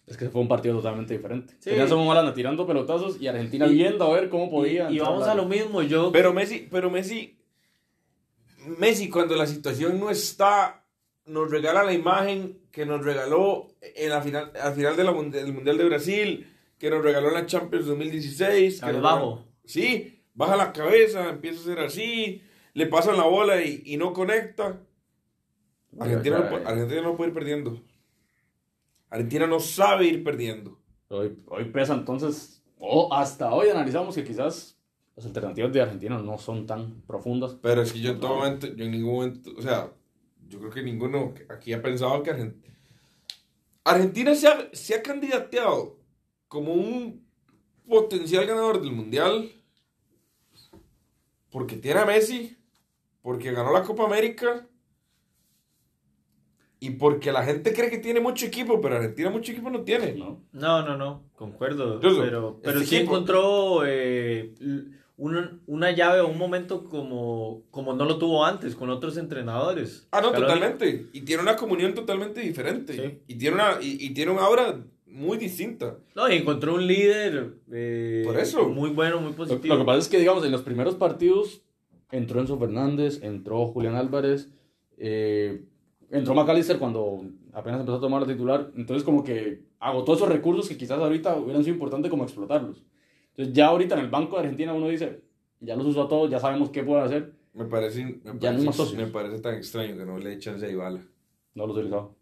Es 0.07 0.17
que 0.17 0.29
fue 0.29 0.41
un 0.41 0.47
partido 0.47 0.75
totalmente 0.77 1.15
diferente. 1.15 1.53
Sí. 1.59 1.71
Tenías 1.71 1.91
a 1.91 1.95
Holanda 1.95 2.33
tirando 2.33 2.67
pelotazos 2.67 3.19
y 3.19 3.27
Argentina 3.27 3.65
Y- 3.67 3.73
viendo 3.73 4.03
a 4.05 4.13
ver 4.13 4.29
cómo 4.29 4.49
podía. 4.51 4.89
y, 4.91 4.99
vamos 4.99 5.23
a 5.27 5.33
lo 5.35 5.45
mismo, 5.45 5.81
yo 5.81 6.11
Pero 6.11 6.31
Messi, 6.33 6.67
pero 6.69 6.89
Messi, 6.91 7.37
Messi 8.77 9.09
cuando 9.09 9.35
la 9.35 9.47
situación 9.47 9.99
no 9.99 10.09
está, 10.09 10.83
nos 11.25 11.49
regala 11.49 11.83
la 11.83 11.93
imagen 11.93 12.59
que 12.71 12.85
nos 12.85 13.03
regaló 13.03 13.67
en 13.81 14.09
la 14.09 14.21
final, 14.21 14.51
al 14.61 14.73
final 14.73 14.95
de 14.95 15.03
la 15.03 15.13
del 15.13 15.53
Mundial 15.53 15.77
de 15.77 15.85
Brasil, 15.85 16.51
que 16.77 16.89
nos 16.89 17.03
regaló 17.03 17.29
en 17.29 17.33
la 17.35 17.45
Champions 17.45 17.85
2016. 17.87 18.79
que 18.81 18.85
regaló- 18.85 19.45
Sí, 19.63 20.21
baja 20.35 20.55
la 20.55 20.71
cabeza, 20.73 21.29
empieza 21.29 21.61
a 21.61 21.63
ser 21.63 21.79
así, 21.79 22.41
le 22.73 22.85
pasan 22.87 23.17
la 23.17 23.23
bola 23.23 23.61
y, 23.63 23.81
y 23.85 23.97
no 23.97 24.13
conecta. 24.13 24.81
Argentina, 25.99 26.37
Argentina 26.65 27.01
no 27.01 27.15
puede 27.15 27.29
ir 27.29 27.33
perdiendo. 27.33 27.81
Argentina 29.09 29.47
no 29.47 29.59
sabe 29.59 30.05
ir 30.05 30.23
perdiendo. 30.23 30.79
Hoy, 31.09 31.37
hoy 31.47 31.65
pesa 31.65 31.93
entonces, 31.93 32.63
o 32.77 33.13
hasta 33.13 33.53
hoy 33.53 33.69
analizamos 33.69 34.15
que 34.15 34.23
quizás 34.23 34.77
las 35.15 35.25
alternativas 35.25 35.71
de 35.71 35.81
Argentina 35.81 36.17
no 36.19 36.37
son 36.37 36.65
tan 36.65 37.01
profundas. 37.03 37.55
Pero 37.61 37.81
es 37.81 37.93
que 37.93 37.99
yo 37.99 38.11
en 38.11 38.19
todo 38.19 38.35
momento, 38.35 38.67
yo 38.67 38.85
en 38.85 38.91
ningún 38.91 39.13
momento, 39.13 39.51
o 39.57 39.61
sea, 39.61 39.93
yo 40.47 40.59
creo 40.59 40.71
que 40.71 40.83
ninguno 40.83 41.33
aquí 41.49 41.73
ha 41.73 41.81
pensado 41.81 42.21
que 42.21 42.31
Argentina... 42.31 42.75
Argentina 43.83 44.33
se 44.35 44.47
ha, 44.47 44.69
se 44.73 44.95
ha 44.95 45.03
candidateado 45.03 45.99
como 46.47 46.73
un 46.73 47.25
potencial 47.87 48.45
ganador 48.45 48.81
del 48.81 48.91
Mundial 48.91 49.51
porque 51.51 51.77
tiene 51.77 52.01
a 52.01 52.05
Messi, 52.05 52.57
porque 53.21 53.51
ganó 53.51 53.71
la 53.71 53.83
Copa 53.83 54.05
América 54.05 54.67
y 56.87 56.91
porque 56.91 57.31
la 57.31 57.43
gente 57.43 57.73
cree 57.73 57.89
que 57.89 57.97
tiene 57.99 58.19
mucho 58.19 58.45
equipo, 58.45 58.79
pero 58.81 58.95
Argentina 58.97 59.29
mucho 59.29 59.51
equipo 59.51 59.69
no 59.69 59.81
tiene. 59.81 60.13
¿no? 60.13 60.41
No, 60.51 60.85
no, 60.85 60.97
no, 60.97 61.23
concuerdo. 61.35 61.95
Incluso, 61.95 62.21
pero 62.21 62.59
pero 62.63 62.79
este 62.79 62.89
sí 62.89 62.95
equipo- 62.97 63.13
encontró 63.13 63.81
eh, 63.85 64.53
una, 65.17 65.59
una 65.67 65.91
llave 65.91 66.19
o 66.21 66.27
un 66.27 66.37
momento 66.37 66.83
como, 66.85 67.63
como 67.71 67.93
no 67.93 68.05
lo 68.05 68.17
tuvo 68.17 68.43
antes 68.45 68.75
con 68.75 68.89
otros 68.89 69.17
entrenadores. 69.17 70.07
Ah, 70.11 70.21
no, 70.21 70.29
Scaloni- 70.31 70.39
totalmente. 70.41 71.07
Y 71.13 71.21
tiene 71.21 71.41
una 71.43 71.55
comunión 71.55 71.93
totalmente 71.93 72.41
diferente. 72.41 72.93
Sí. 72.93 73.19
Y 73.33 73.37
tiene 73.37 73.55
una 73.55 73.77
y, 73.81 73.97
y 74.05 74.09
tiene 74.13 74.31
una 74.31 74.41
aura 74.45 74.83
muy 75.07 75.37
distinta. 75.37 75.95
No, 76.13 76.29
y 76.29 76.35
encontró 76.35 76.75
un 76.75 76.85
líder 76.85 77.53
eh, 77.71 78.23
Por 78.25 78.37
eso. 78.37 78.67
muy 78.67 78.89
bueno, 78.89 79.21
muy 79.21 79.31
Lo, 79.31 79.37
positivo. 79.37 79.73
lo 79.75 79.79
que 79.81 79.85
pasa 79.85 79.99
es 79.99 80.09
que, 80.09 80.19
digamos, 80.19 80.43
en 80.43 80.51
los 80.51 80.61
primeros 80.63 80.95
partidos 80.95 81.61
entró 82.11 82.41
Enzo 82.41 82.59
Fernández, 82.59 83.19
entró 83.23 83.65
Julián 83.67 83.95
Álvarez, 83.95 84.49
eh, 84.97 85.63
entró 86.11 86.33
McAllister 86.33 86.77
cuando 86.79 87.23
apenas 87.53 87.79
empezó 87.81 87.97
a 87.97 88.01
tomar 88.01 88.21
la 88.21 88.27
titular. 88.27 88.71
Entonces, 88.75 89.03
como 89.03 89.23
que 89.23 89.65
agotó 89.79 90.13
esos 90.13 90.29
recursos 90.29 90.67
que 90.69 90.77
quizás 90.77 90.99
ahorita 90.99 91.35
hubieran 91.37 91.63
sido 91.63 91.73
importantes 91.75 92.09
como 92.09 92.23
explotarlos. 92.23 92.83
Entonces, 93.31 93.53
ya 93.53 93.67
ahorita 93.67 93.95
en 93.95 94.01
el 94.05 94.09
Banco 94.09 94.35
de 94.37 94.43
Argentina 94.43 94.73
uno 94.73 94.87
dice, 94.87 95.21
ya 95.59 95.75
los 95.75 95.85
usó 95.87 96.03
a 96.03 96.07
todos, 96.07 96.29
ya 96.29 96.39
sabemos 96.39 96.69
qué 96.69 96.83
puede 96.83 97.01
hacer. 97.01 97.33
Me 97.53 97.65
parece, 97.65 98.03
me 98.05 98.39
Ya 98.39 98.51
no 98.53 98.65
parece, 98.71 98.97
me 98.97 99.07
parece 99.07 99.39
tan 99.39 99.55
extraño 99.55 99.95
que 99.97 100.05
no 100.05 100.17
le 100.17 100.33
echen 100.33 100.61
a 100.63 100.67
Ibala. 100.69 101.01
No 101.53 101.67
los 101.67 101.75
utilizado. 101.77 102.15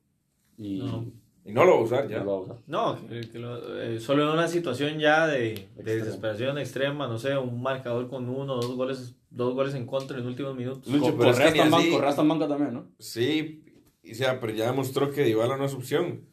Y 0.57 0.79
No. 0.79 1.05
Y 1.45 1.51
no 1.51 1.65
lo 1.65 1.73
va 1.73 1.77
a 1.79 1.83
usar 1.83 2.07
ya. 2.07 2.19
ya 2.19 2.23
lo 2.23 2.31
va 2.31 2.37
a 2.37 2.39
usar. 2.41 2.57
No, 2.67 2.97
lo- 3.33 3.81
eh, 3.81 3.99
solo 3.99 4.23
en 4.23 4.29
una 4.29 4.47
situación 4.47 4.97
ya 4.97 5.27
de, 5.27 5.67
de 5.75 5.95
desesperación 5.97 6.57
extrema, 6.57 7.05
no 7.07 7.17
sé, 7.17 7.37
un 7.37 7.61
marcador 7.61 8.07
con 8.07 8.29
uno, 8.29 8.55
dos 8.55 8.73
goles, 8.77 9.17
dos 9.29 9.53
goles 9.53 9.73
en 9.75 9.85
contra 9.85 10.15
en 10.17 10.23
los 10.23 10.29
últimos 10.31 10.55
minutos. 10.55 10.87
Lucho, 10.87 11.13
pero 11.17 11.31
es 11.31 11.35
Correa 11.35 11.51
que 11.51 11.59
está 11.59 11.63
en 11.63 11.65
ni 11.65 11.71
banca- 11.71 11.77
así- 11.83 11.91
Correa 11.91 12.09
está 12.11 12.21
en 12.21 12.29
banca 12.29 12.47
también, 12.47 12.73
¿no? 12.75 12.85
Sí, 12.97 13.61
y 14.03 14.15
sea, 14.15 14.39
pero 14.39 14.53
ya 14.53 14.67
demostró 14.67 15.11
que 15.11 15.23
Dybala 15.23 15.57
no 15.57 15.65
es 15.65 15.73
opción. 15.73 16.25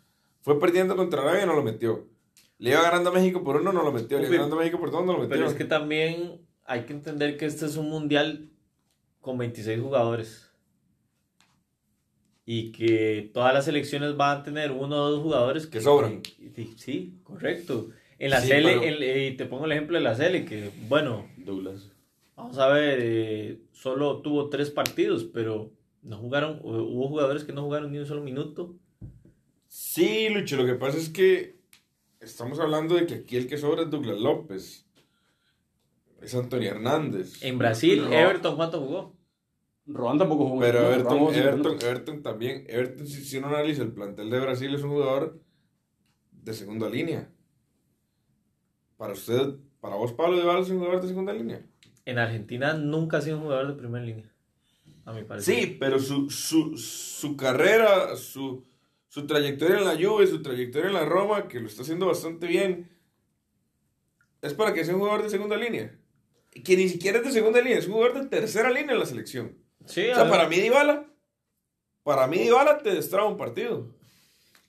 Fue 0.42 0.58
perdiendo 0.58 0.96
contra 0.96 1.22
Arabia 1.22 1.44
y 1.44 1.46
no 1.46 1.54
lo 1.54 1.62
metió. 1.62 2.06
Le 2.58 2.70
iba 2.70 2.82
ganando 2.82 3.10
a 3.10 3.12
México 3.14 3.42
por 3.44 3.56
uno, 3.56 3.72
no 3.72 3.82
lo 3.82 3.92
metió. 3.92 4.18
Le 4.18 4.26
iba 4.26 4.36
ganando 4.36 4.56
a 4.56 4.58
México 4.58 4.78
por 4.80 4.90
dos, 4.90 5.04
no 5.06 5.12
lo 5.14 5.18
metió. 5.20 5.30
Pero 5.36 5.46
es 5.46 5.54
que 5.54 5.64
también 5.64 6.40
hay 6.66 6.82
que 6.84 6.92
entender 6.92 7.36
que 7.36 7.46
este 7.46 7.64
es 7.66 7.76
un 7.76 7.88
mundial 7.88 8.50
con 9.20 9.38
26 9.38 9.80
jugadores. 9.80 10.50
Y 12.46 12.72
que 12.72 13.30
todas 13.32 13.54
las 13.54 13.64
selecciones 13.66 14.16
van 14.16 14.38
a 14.38 14.42
tener 14.42 14.72
uno 14.72 14.96
o 14.96 15.10
dos 15.10 15.22
jugadores 15.22 15.66
que, 15.66 15.78
Que 15.78 15.80
sobran. 15.84 16.22
Sí, 16.56 16.74
sí, 16.76 17.14
correcto. 17.22 17.90
En 18.18 18.30
la 18.30 18.40
Sí, 18.40 18.48
Cele, 18.48 18.78
pero- 18.78 18.82
en- 18.82 18.96
eh, 19.02 19.34
te 19.38 19.46
pongo 19.46 19.66
el 19.66 19.72
ejemplo 19.72 19.96
de 19.96 20.02
la 20.04 20.14
Cele, 20.14 20.44
que 20.44 20.70
bueno, 20.88 21.26
Douglas. 21.38 21.90
vamos 22.36 22.58
a 22.58 22.68
ver, 22.68 22.98
eh, 23.00 23.58
solo 23.72 24.20
tuvo 24.20 24.48
tres 24.48 24.70
partidos, 24.70 25.24
pero 25.24 25.70
no 26.02 26.18
jugaron, 26.18 26.60
hu- 26.62 26.86
hubo 26.92 27.08
jugadores 27.08 27.44
que 27.44 27.52
no 27.52 27.62
jugaron 27.62 27.92
ni 27.92 27.98
un 27.98 28.06
solo 28.06 28.22
minuto. 28.22 28.76
Sí, 29.68 30.28
Lucho, 30.30 30.56
lo 30.56 30.66
que 30.66 30.74
pasa 30.74 30.98
es 30.98 31.08
que 31.10 31.58
estamos 32.20 32.58
hablando 32.60 32.94
de 32.96 33.06
que 33.06 33.14
aquí 33.14 33.36
el 33.36 33.46
que 33.46 33.56
sobra 33.58 33.82
es 33.82 33.90
Douglas 33.90 34.18
López. 34.20 34.86
Es 36.20 36.34
Antonio 36.34 36.70
Hernández. 36.70 37.42
En 37.42 37.56
Brasil, 37.58 38.02
No. 38.02 38.12
Everton, 38.12 38.56
¿cuánto 38.56 38.80
jugó? 38.80 39.16
Rohan 39.86 40.18
tampoco 40.18 40.46
jugó. 40.48 40.60
Pero. 40.60 40.92
Everton, 40.92 41.34
Everton. 41.34 41.78
Everton 41.80 42.22
también. 42.22 42.64
Everton, 42.68 43.06
si, 43.06 43.24
si 43.24 43.38
uno 43.38 43.48
analiza 43.48 43.82
el 43.82 43.92
plantel 43.92 44.28
de 44.28 44.38
Brasil, 44.40 44.74
es 44.74 44.82
un 44.82 44.90
jugador 44.90 45.40
de 46.32 46.52
segunda 46.54 46.88
línea. 46.90 47.30
Para 48.96 49.14
usted, 49.14 49.54
para 49.80 49.96
vos, 49.96 50.12
Pablo 50.12 50.36
Dybala 50.38 50.60
es 50.60 50.68
un 50.70 50.78
jugador 50.78 51.00
de 51.00 51.08
segunda 51.08 51.32
línea. 51.32 51.64
En 52.04 52.18
Argentina 52.18 52.74
nunca 52.74 53.16
ha 53.18 53.20
sido 53.22 53.36
un 53.38 53.44
jugador 53.44 53.68
de 53.68 53.74
primera 53.74 54.04
línea, 54.04 54.29
a 55.10 55.14
mi 55.14 55.24
parecer. 55.24 55.54
Sí, 55.54 55.76
pero 55.78 55.98
su, 55.98 56.30
su, 56.30 56.76
su 56.76 57.36
carrera, 57.36 58.16
su, 58.16 58.64
su 59.08 59.26
trayectoria 59.26 59.78
en 59.78 59.84
la 59.84 59.96
Juve, 59.96 60.26
su 60.26 60.42
trayectoria 60.42 60.88
en 60.88 60.94
la 60.94 61.04
Roma, 61.04 61.48
que 61.48 61.60
lo 61.60 61.66
está 61.66 61.82
haciendo 61.82 62.06
bastante 62.06 62.46
bien, 62.46 62.90
es 64.42 64.54
para 64.54 64.72
que 64.72 64.84
sea 64.84 64.94
un 64.94 65.00
jugador 65.00 65.22
de 65.22 65.30
segunda 65.30 65.56
línea. 65.56 65.96
Que 66.64 66.76
ni 66.76 66.88
siquiera 66.88 67.18
es 67.18 67.24
de 67.24 67.32
segunda 67.32 67.60
línea, 67.60 67.78
es 67.78 67.86
un 67.86 67.92
jugador 67.92 68.22
de 68.22 68.28
tercera 68.28 68.70
línea 68.70 68.92
en 68.92 68.98
la 68.98 69.06
selección. 69.06 69.56
Sí, 69.86 70.08
O 70.10 70.14
sea, 70.14 70.28
para 70.28 70.48
mí 70.48 70.56
Dybala, 70.56 71.06
para 72.02 72.26
mí 72.26 72.38
Dybala 72.38 72.78
te 72.78 72.94
destraba 72.94 73.28
un 73.28 73.36
partido. 73.36 73.94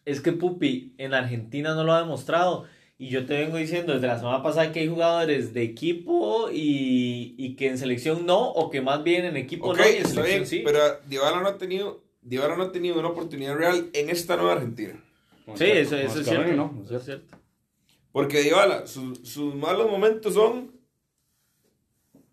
Es 0.05 0.21
que 0.21 0.31
Pupi 0.31 0.95
en 0.97 1.13
Argentina 1.13 1.73
no 1.73 1.83
lo 1.83 1.93
ha 1.93 2.01
demostrado. 2.01 2.65
Y 3.01 3.09
yo 3.09 3.25
te 3.25 3.33
vengo 3.33 3.57
diciendo 3.57 3.93
desde 3.93 4.05
la 4.05 4.19
semana 4.19 4.43
pasada 4.43 4.71
que 4.71 4.81
hay 4.81 4.87
jugadores 4.87 5.55
de 5.55 5.63
equipo 5.63 6.51
y, 6.51 7.33
y 7.35 7.55
que 7.55 7.67
en 7.69 7.79
selección 7.79 8.27
no, 8.27 8.49
o 8.51 8.69
que 8.69 8.79
más 8.81 9.03
bien 9.03 9.25
en 9.25 9.37
equipo 9.37 9.73
no 9.73 9.79
y 9.83 9.89
en 9.89 9.95
está 10.03 10.09
selección 10.09 10.25
bien, 10.27 10.45
sí. 10.45 10.61
pero 10.63 10.79
Dybala 11.07 11.41
no 11.41 11.47
ha 11.47 11.57
tenido, 11.57 12.03
Dybala 12.21 12.55
no 12.57 12.63
ha 12.65 12.71
tenido 12.71 12.99
una 12.99 13.07
oportunidad 13.07 13.55
real 13.55 13.89
en 13.93 14.11
esta 14.11 14.35
nueva 14.35 14.53
Argentina. 14.53 15.03
Como 15.45 15.57
Sí, 15.57 15.63
eso, 15.65 15.97
eso 15.97 16.19
es 16.19 16.27
cierto. 16.27 16.53
¿no? 16.53 16.75
Es 16.81 16.85
Eso 16.85 16.97
es 16.97 17.05
cierto. 17.05 17.37
Porque 18.11 18.41
Dybala, 18.41 18.85
su- 18.85 19.15
sus 19.23 19.55
malos 19.55 19.89
momentos 19.89 20.35
son 20.35 20.69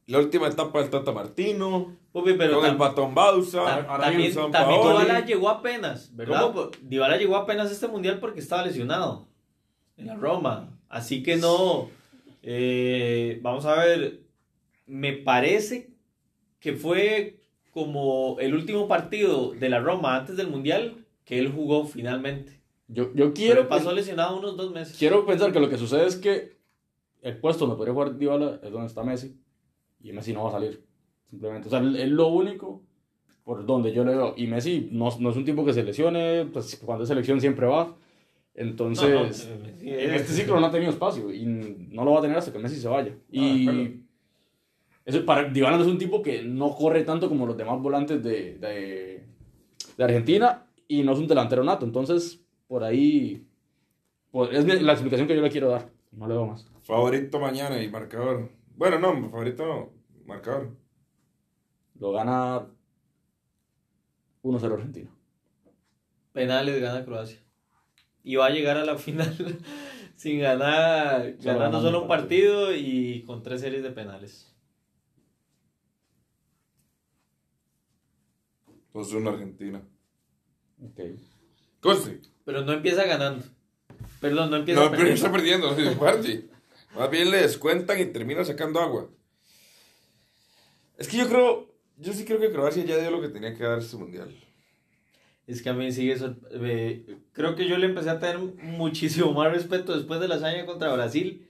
la 0.07 0.19
última 0.19 0.49
etapa 0.49 0.81
del 0.81 0.91
Tata 0.91 1.13
Martino, 1.13 1.97
Pupi, 2.13 2.35
pero 2.35 2.61
con 2.61 2.69
el 2.69 2.77
Batón 2.77 3.15
Bausa, 3.15 3.87
tam- 3.87 4.01
también, 4.03 4.35
también. 4.53 4.81
Dybala 4.83 5.25
llegó 5.25 5.49
apenas, 5.49 6.15
¿verdad? 6.15 6.43
¿Cómo? 6.43 6.71
Dybala 6.83 7.17
llegó 7.17 7.37
apenas 7.37 7.71
a 7.71 7.73
este 7.73 7.89
mundial 7.89 8.19
porque 8.19 8.41
estaba 8.41 8.65
lesionado 8.67 9.28
en 9.99 10.07
la 10.07 10.17
Roma. 10.17 10.79
Así 10.89 11.23
que 11.23 11.37
no. 11.37 11.91
eh, 12.43 13.39
vamos 13.43 13.67
a 13.67 13.75
ver. 13.75 14.21
Me 14.87 15.13
parece 15.13 15.91
que 16.61 16.73
fue 16.73 17.41
como 17.73 18.39
el 18.41 18.55
último 18.55 18.89
partido 18.89 19.53
de 19.53 19.69
la 19.69 19.81
Roma 19.81 20.17
antes 20.17 20.37
del 20.37 20.49
mundial 20.49 21.05
que 21.25 21.39
él 21.39 21.53
jugó 21.53 21.85
finalmente. 21.87 22.59
Yo, 22.89 23.05
yo 23.09 23.13
Pero 23.15 23.35
quiero, 23.35 23.69
pasó 23.69 23.93
lesionado 23.93 24.39
unos 24.39 24.57
dos 24.57 24.73
meses. 24.73 24.97
quiero 24.99 25.27
pensar 25.27 25.53
que 25.53 25.61
lo 25.61 25.69
que 25.69 25.77
sucede 25.77 26.07
es 26.07 26.17
que 26.17 26.57
el 27.21 27.37
puesto 27.39 27.67
donde 27.67 27.77
podría 27.77 27.93
jugar 27.93 28.17
Dybala 28.17 28.61
es 28.63 28.71
donde 28.73 28.87
está 28.87 29.03
Messi 29.05 29.37
y 30.01 30.13
Messi 30.13 30.33
no 30.33 30.45
va 30.45 30.49
a 30.49 30.53
salir. 30.53 30.83
Simplemente. 31.29 31.69
O 31.69 31.71
sea, 31.71 31.81
es 31.81 32.09
lo 32.09 32.29
único 32.29 32.83
por 33.45 33.67
donde 33.67 33.93
yo 33.93 34.05
le 34.05 34.13
veo. 34.17 34.35
Y 34.39 34.47
Messi 34.47 34.89
no, 34.91 35.11
no 35.21 35.31
es 35.31 35.37
un 35.37 35.45
tipo 35.45 35.65
que 35.67 35.75
se 35.75 35.83
lesione, 35.83 36.47
pues 36.47 36.77
cuando 36.83 37.05
es 37.05 37.09
selección 37.09 37.41
siempre 37.43 37.67
va. 37.67 37.95
Entonces, 38.61 39.09
No, 39.09 39.25
no, 39.27 39.33
sí, 39.33 39.49
en 39.89 40.11
es- 40.15 40.23
este 40.23 40.33
ciclo 40.33 40.59
no 40.59 40.67
ha 40.67 40.71
tenido 40.73 40.91
espacio 40.91 41.33
y 41.33 41.45
no 41.47 42.05
lo 42.05 42.11
va 42.13 42.19
a 42.19 42.23
tener 42.23 42.37
hasta 42.37 42.53
que 42.53 42.59
Messi 42.59 42.77
se 42.81 42.89
vaya. 42.89 43.15
Y 43.31 44.01
eso, 45.05 45.25
para 45.25 45.49
Dybala 45.49 45.79
es 45.81 45.87
un 45.87 45.97
tipo 45.97 46.23
que 46.23 46.43
no 46.43 46.75
corre 46.75 47.05
tanto 47.05 47.29
como 47.29 47.47
los 47.47 47.57
demás 47.57 47.81
volantes 47.81 48.21
de, 48.23 48.59
de, 48.59 49.25
de 49.97 50.05
Argentina 50.05 50.67
y 50.89 51.05
no 51.05 51.13
es 51.13 51.21
un 51.21 51.29
delantero 51.29 51.63
nato. 51.63 51.87
Entonces, 51.87 52.45
por 52.67 52.83
ahí 52.83 53.47
pues, 54.33 54.51
es 54.53 54.83
la 54.83 54.93
explicación 54.93 55.29
que 55.29 55.37
yo 55.37 55.43
le 55.43 55.51
quiero 55.51 55.69
dar. 55.69 55.89
No 56.11 56.27
le 56.27 56.35
doy 56.35 56.49
más. 56.49 56.67
Favorito 56.83 57.39
mañana 57.39 57.81
y 57.81 57.89
marcador. 57.89 58.51
Bueno, 58.77 58.99
no, 58.99 59.31
favorito 59.31 59.65
no, 59.67 59.91
marcador. 60.27 60.71
Lo 62.01 62.11
gana 62.11 62.67
1-0 64.43 64.73
Argentina. 64.75 65.11
penales 66.33 66.81
gana 66.81 67.05
Croacia. 67.05 67.39
Y 68.29 68.37
va 68.37 68.45
a 68.45 68.51
llegar 68.51 68.77
a 68.77 68.85
la 68.85 68.99
final 68.99 69.35
sin 70.15 70.41
ganar, 70.41 71.23
Solo 71.23 71.35
ganando 71.39 71.59
ganando 71.61 71.81
solo 71.81 72.03
un 72.03 72.09
partido 72.09 72.75
y 72.75 73.23
con 73.27 73.43
tres 73.43 73.63
series 73.63 73.83
de 73.83 73.91
penales. 73.91 74.55
Pues 78.93 79.13
una 79.15 79.31
Argentina. 79.31 79.81
Ok. 80.83 81.01
Conste. 81.81 82.21
Pero 82.45 82.67
no 82.67 82.73
empieza 82.75 83.05
ganando. 83.05 83.47
Perdón, 84.21 84.51
no 84.51 84.57
empieza 84.57 84.81
No, 84.83 84.91
pero 84.91 85.05
perdiendo. 85.05 85.15
está 85.27 85.33
perdiendo, 85.33 85.75
sí, 85.75 85.97
Juanji. 85.97 86.51
Más 86.97 87.11
bien 87.11 87.31
le 87.31 87.39
descuentan 87.39 87.99
y 87.99 88.07
termina 88.07 88.45
sacando 88.45 88.81
agua. 88.81 89.09
Es 90.99 91.09
que 91.09 91.17
yo 91.17 91.29
creo, 91.29 91.73
yo 91.97 92.13
sí 92.13 92.27
creo 92.27 92.41
que 92.41 92.51
Croacia 92.53 92.85
ya 92.85 92.99
dio 92.99 93.11
lo 93.11 93.23
que 93.23 93.29
tenía 93.31 93.55
que 93.55 93.65
dar 93.65 93.79
este 93.79 93.97
mundial. 93.97 94.35
Es 95.49 95.63
que 95.63 95.71
a 95.71 95.73
mí 95.73 95.91
sigue 95.91 96.15
eh, 96.53 97.17
creo 97.33 97.57
que 97.57 97.67
yo 97.67 97.77
le 97.79 97.87
empecé 97.87 98.11
a 98.11 98.21
tener 98.21 98.39
muchísimo 98.39 99.33
más 99.33 99.51
respeto 99.51 99.97
después 99.97 100.21
de 100.21 100.29
la 100.29 100.37
hazaña 100.37 100.67
contra 100.67 100.93
Brasil 100.93 101.49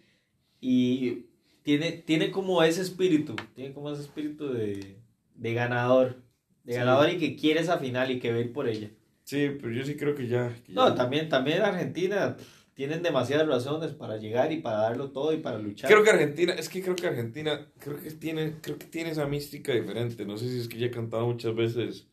y 0.61 1.26
tiene, 1.62 1.92
tiene 1.92 2.30
como 2.30 2.62
ese 2.62 2.80
espíritu, 2.82 3.34
tiene 3.55 3.74
como 3.74 3.90
ese 3.90 4.03
espíritu 4.03 4.53
de, 4.53 4.96
de 5.34 5.55
ganador, 5.55 6.16
de 6.64 6.72
Sí. 6.74 6.78
ganador 6.78 7.11
y 7.11 7.18
que 7.18 7.36
quiere 7.36 7.61
esa 7.61 7.78
final 7.78 8.11
y 8.11 8.20
que 8.20 8.30
va 8.30 8.38
a 8.38 8.40
ir 8.40 8.53
por 8.53 8.68
ella. 8.68 8.88
Sí, 9.24 9.51
pero 9.61 9.72
yo 9.72 9.84
sí 9.84 9.96
creo 9.96 10.14
que 10.14 10.26
ya. 10.28 10.55
que 10.64 10.72
No, 10.72 10.88
ya- 10.88 10.94
también, 10.94 11.28
también 11.28 11.61
Argentina 11.62 12.36
tienen 12.74 13.03
demasiadas 13.03 13.46
razones 13.49 13.92
para 13.92 14.16
llegar 14.18 14.53
y 14.53 14.59
para 14.61 14.78
darlo 14.78 15.11
todo 15.11 15.32
y 15.34 15.38
para 15.38 15.59
luchar. 15.59 15.90
Creo 15.90 16.05
que 16.05 16.11
Argentina, 16.11 16.53
es 16.55 16.68
que 16.68 16.80
creo 16.82 16.94
que 16.94 17.09
Argentina, 17.09 17.66
creo 17.80 18.01
que 18.01 18.11
tiene, 18.12 18.55
creo 18.62 18.78
que 18.78 18.86
tiene 18.86 19.11
esa 19.11 19.26
mística 19.26 19.72
diferente. 19.72 20.24
No 20.24 20.36
sé 20.38 20.49
si 20.49 20.61
es 20.61 20.68
que 20.68 20.78
ya 20.78 20.86
he 20.86 20.90
cantado 20.90 21.26
muchas 21.26 21.55
veces 21.55 22.07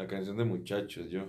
la 0.00 0.06
canción 0.06 0.38
de 0.38 0.44
muchachos, 0.44 1.10
yo. 1.10 1.26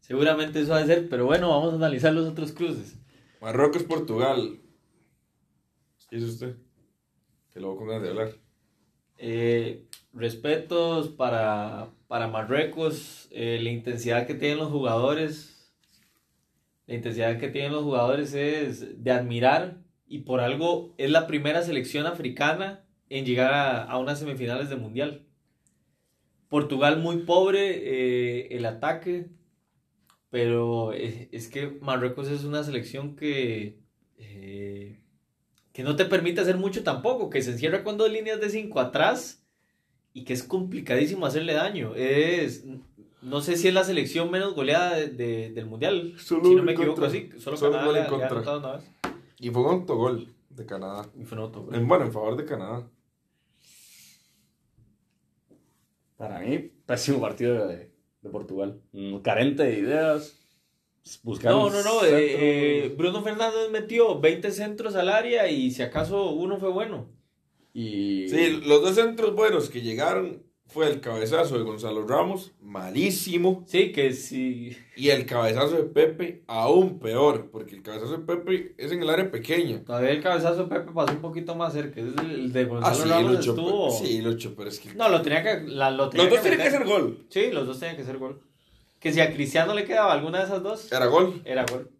Seguramente 0.00 0.60
eso 0.60 0.72
va 0.72 0.78
a 0.78 0.86
ser, 0.86 1.08
pero 1.08 1.24
bueno, 1.24 1.50
vamos 1.50 1.72
a 1.72 1.76
analizar 1.76 2.12
los 2.12 2.28
otros 2.28 2.50
cruces. 2.50 2.98
Marruecos, 3.40 3.84
Portugal. 3.84 4.58
¿Qué 6.10 6.16
dice 6.16 6.28
usted? 6.28 6.56
Que 7.52 7.60
luego 7.60 7.76
con 7.76 7.88
ganas 7.88 8.02
de 8.02 8.08
hablar. 8.08 8.30
Eh, 9.18 9.86
respetos 10.12 11.10
para, 11.10 11.90
para 12.08 12.26
Marruecos, 12.26 13.28
eh, 13.30 13.60
la 13.62 13.70
intensidad 13.70 14.26
que 14.26 14.34
tienen 14.34 14.58
los 14.58 14.72
jugadores, 14.72 15.72
la 16.88 16.96
intensidad 16.96 17.38
que 17.38 17.50
tienen 17.50 17.70
los 17.70 17.84
jugadores 17.84 18.34
es 18.34 19.04
de 19.04 19.10
admirar 19.12 19.76
y 20.08 20.20
por 20.20 20.40
algo 20.40 20.92
es 20.98 21.08
la 21.08 21.28
primera 21.28 21.62
selección 21.62 22.06
africana 22.06 22.84
en 23.10 23.24
llegar 23.24 23.52
a, 23.52 23.84
a 23.84 23.98
unas 23.98 24.18
semifinales 24.18 24.68
de 24.70 24.76
mundial. 24.76 25.24
Portugal 26.56 26.98
muy 27.00 27.16
pobre, 27.20 27.62
eh, 27.82 28.48
el 28.50 28.66
ataque, 28.66 29.30
pero 30.28 30.92
es, 30.92 31.28
es 31.32 31.48
que 31.48 31.78
Marruecos 31.80 32.28
es 32.28 32.44
una 32.44 32.62
selección 32.62 33.16
que, 33.16 33.78
eh, 34.18 35.00
que 35.72 35.82
no 35.82 35.96
te 35.96 36.04
permite 36.04 36.42
hacer 36.42 36.58
mucho 36.58 36.82
tampoco, 36.84 37.30
que 37.30 37.40
se 37.40 37.52
encierra 37.52 37.82
con 37.82 37.96
dos 37.96 38.12
líneas 38.12 38.38
de 38.38 38.50
cinco 38.50 38.80
atrás 38.80 39.42
y 40.12 40.24
que 40.24 40.34
es 40.34 40.42
complicadísimo 40.42 41.24
hacerle 41.24 41.54
daño. 41.54 41.94
Es, 41.96 42.66
no 43.22 43.40
sé 43.40 43.56
si 43.56 43.68
es 43.68 43.72
la 43.74 43.84
selección 43.84 44.30
menos 44.30 44.54
goleada 44.54 44.94
de- 44.96 45.08
de- 45.08 45.50
del 45.52 45.64
mundial, 45.64 46.12
Solo 46.18 46.44
si 46.44 46.54
no 46.54 46.62
me 46.64 46.72
equivoco, 46.72 47.00
contra. 47.00 47.10
sí, 47.18 47.30
solo, 47.38 47.56
Solo 47.56 47.72
Canadá 47.72 47.92
le, 47.92 48.00
ha 48.00 48.56
una 48.58 48.72
vez. 48.76 48.90
Y 49.40 49.48
fue 49.48 49.62
un 49.62 49.68
autogol 49.70 50.28
de 50.50 50.66
Canadá. 50.66 51.08
Y 51.18 51.24
fue 51.24 51.38
un 51.38 51.44
autogol. 51.44 51.74
En, 51.74 51.88
bueno, 51.88 52.04
en 52.04 52.12
favor 52.12 52.36
de 52.36 52.44
Canadá. 52.44 52.86
Para 56.22 56.38
mí, 56.38 56.70
pésimo 56.86 57.20
partido 57.20 57.66
de, 57.66 57.90
de 58.20 58.30
Portugal. 58.30 58.80
Mm, 58.92 59.16
Carente 59.22 59.64
de 59.64 59.76
ideas. 59.76 60.38
Buscaron 61.24 61.58
No, 61.58 61.70
no, 61.70 61.82
no. 61.82 62.00
centros. 62.00 62.12
eh, 62.12 62.84
eh, 62.84 62.94
Bruno 62.96 63.24
Fernández 63.24 63.70
metió 63.72 64.20
20 64.20 64.52
centros 64.52 64.94
al 64.94 65.08
área 65.08 65.48
y 65.48 65.72
si 65.72 65.82
acaso 65.82 66.30
uno 66.30 66.58
fue 66.60 66.70
bueno. 66.70 67.08
y 67.74 68.28
Sí, 68.28 68.60
los 68.64 68.82
dos 68.82 68.94
centros 68.94 69.34
buenos 69.34 69.68
que 69.68 69.80
llegaron 69.80 70.44
fue 70.72 70.88
el 70.88 71.00
cabezazo 71.00 71.58
de 71.58 71.64
Gonzalo 71.64 72.06
Ramos, 72.06 72.52
malísimo, 72.60 73.64
Sí, 73.66 73.92
que 73.92 74.12
sí. 74.12 74.76
y 74.96 75.10
el 75.10 75.26
cabezazo 75.26 75.76
de 75.76 75.82
Pepe, 75.84 76.42
aún 76.46 76.98
peor, 76.98 77.50
porque 77.50 77.74
el 77.76 77.82
cabezazo 77.82 78.16
de 78.18 78.24
Pepe 78.24 78.74
es 78.78 78.90
en 78.92 79.02
el 79.02 79.10
área 79.10 79.30
pequeña. 79.30 79.84
Todavía 79.84 80.10
el 80.10 80.22
cabezazo 80.22 80.64
de 80.64 80.74
Pepe 80.74 80.92
pasó 80.92 81.12
un 81.12 81.20
poquito 81.20 81.54
más 81.54 81.72
cerca. 81.72 82.00
Es 82.00 82.06
el, 82.18 82.52
de 82.52 82.60
Ah, 82.62 82.64
Gonzalo 82.64 82.96
sí, 83.02 83.08
Ramos 83.08 83.32
Lucho, 83.32 83.50
estuvo. 83.50 83.90
sí, 83.90 84.22
Lucho, 84.22 84.54
pero 84.56 84.68
es 84.70 84.80
que... 84.80 84.94
No, 84.94 85.08
lo 85.08 85.20
tenía 85.22 85.42
que. 85.42 85.66
La, 85.68 85.90
lo 85.90 86.08
tenía 86.08 86.24
los 86.26 86.32
dos 86.34 86.42
tienen 86.42 86.60
que 86.60 86.70
ser 86.70 86.84
gol. 86.84 87.26
Sí, 87.28 87.50
los 87.52 87.66
dos 87.66 87.78
tenían 87.78 87.96
que 87.96 88.04
ser 88.04 88.18
gol. 88.18 88.40
Que 88.98 89.12
si 89.12 89.20
a 89.20 89.32
Cristiano 89.34 89.74
le 89.74 89.84
quedaba 89.84 90.12
alguna 90.12 90.38
de 90.38 90.44
esas 90.44 90.62
dos, 90.62 90.90
Era 90.92 91.06
gol. 91.06 91.42
era 91.44 91.64
gol. 91.70 91.90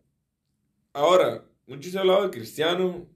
Ahora, 0.92 1.44
mucho 1.66 1.90
se 1.90 1.98
ha 1.98 2.00
hablado 2.02 2.22
de 2.24 2.30
Cristiano. 2.30 3.06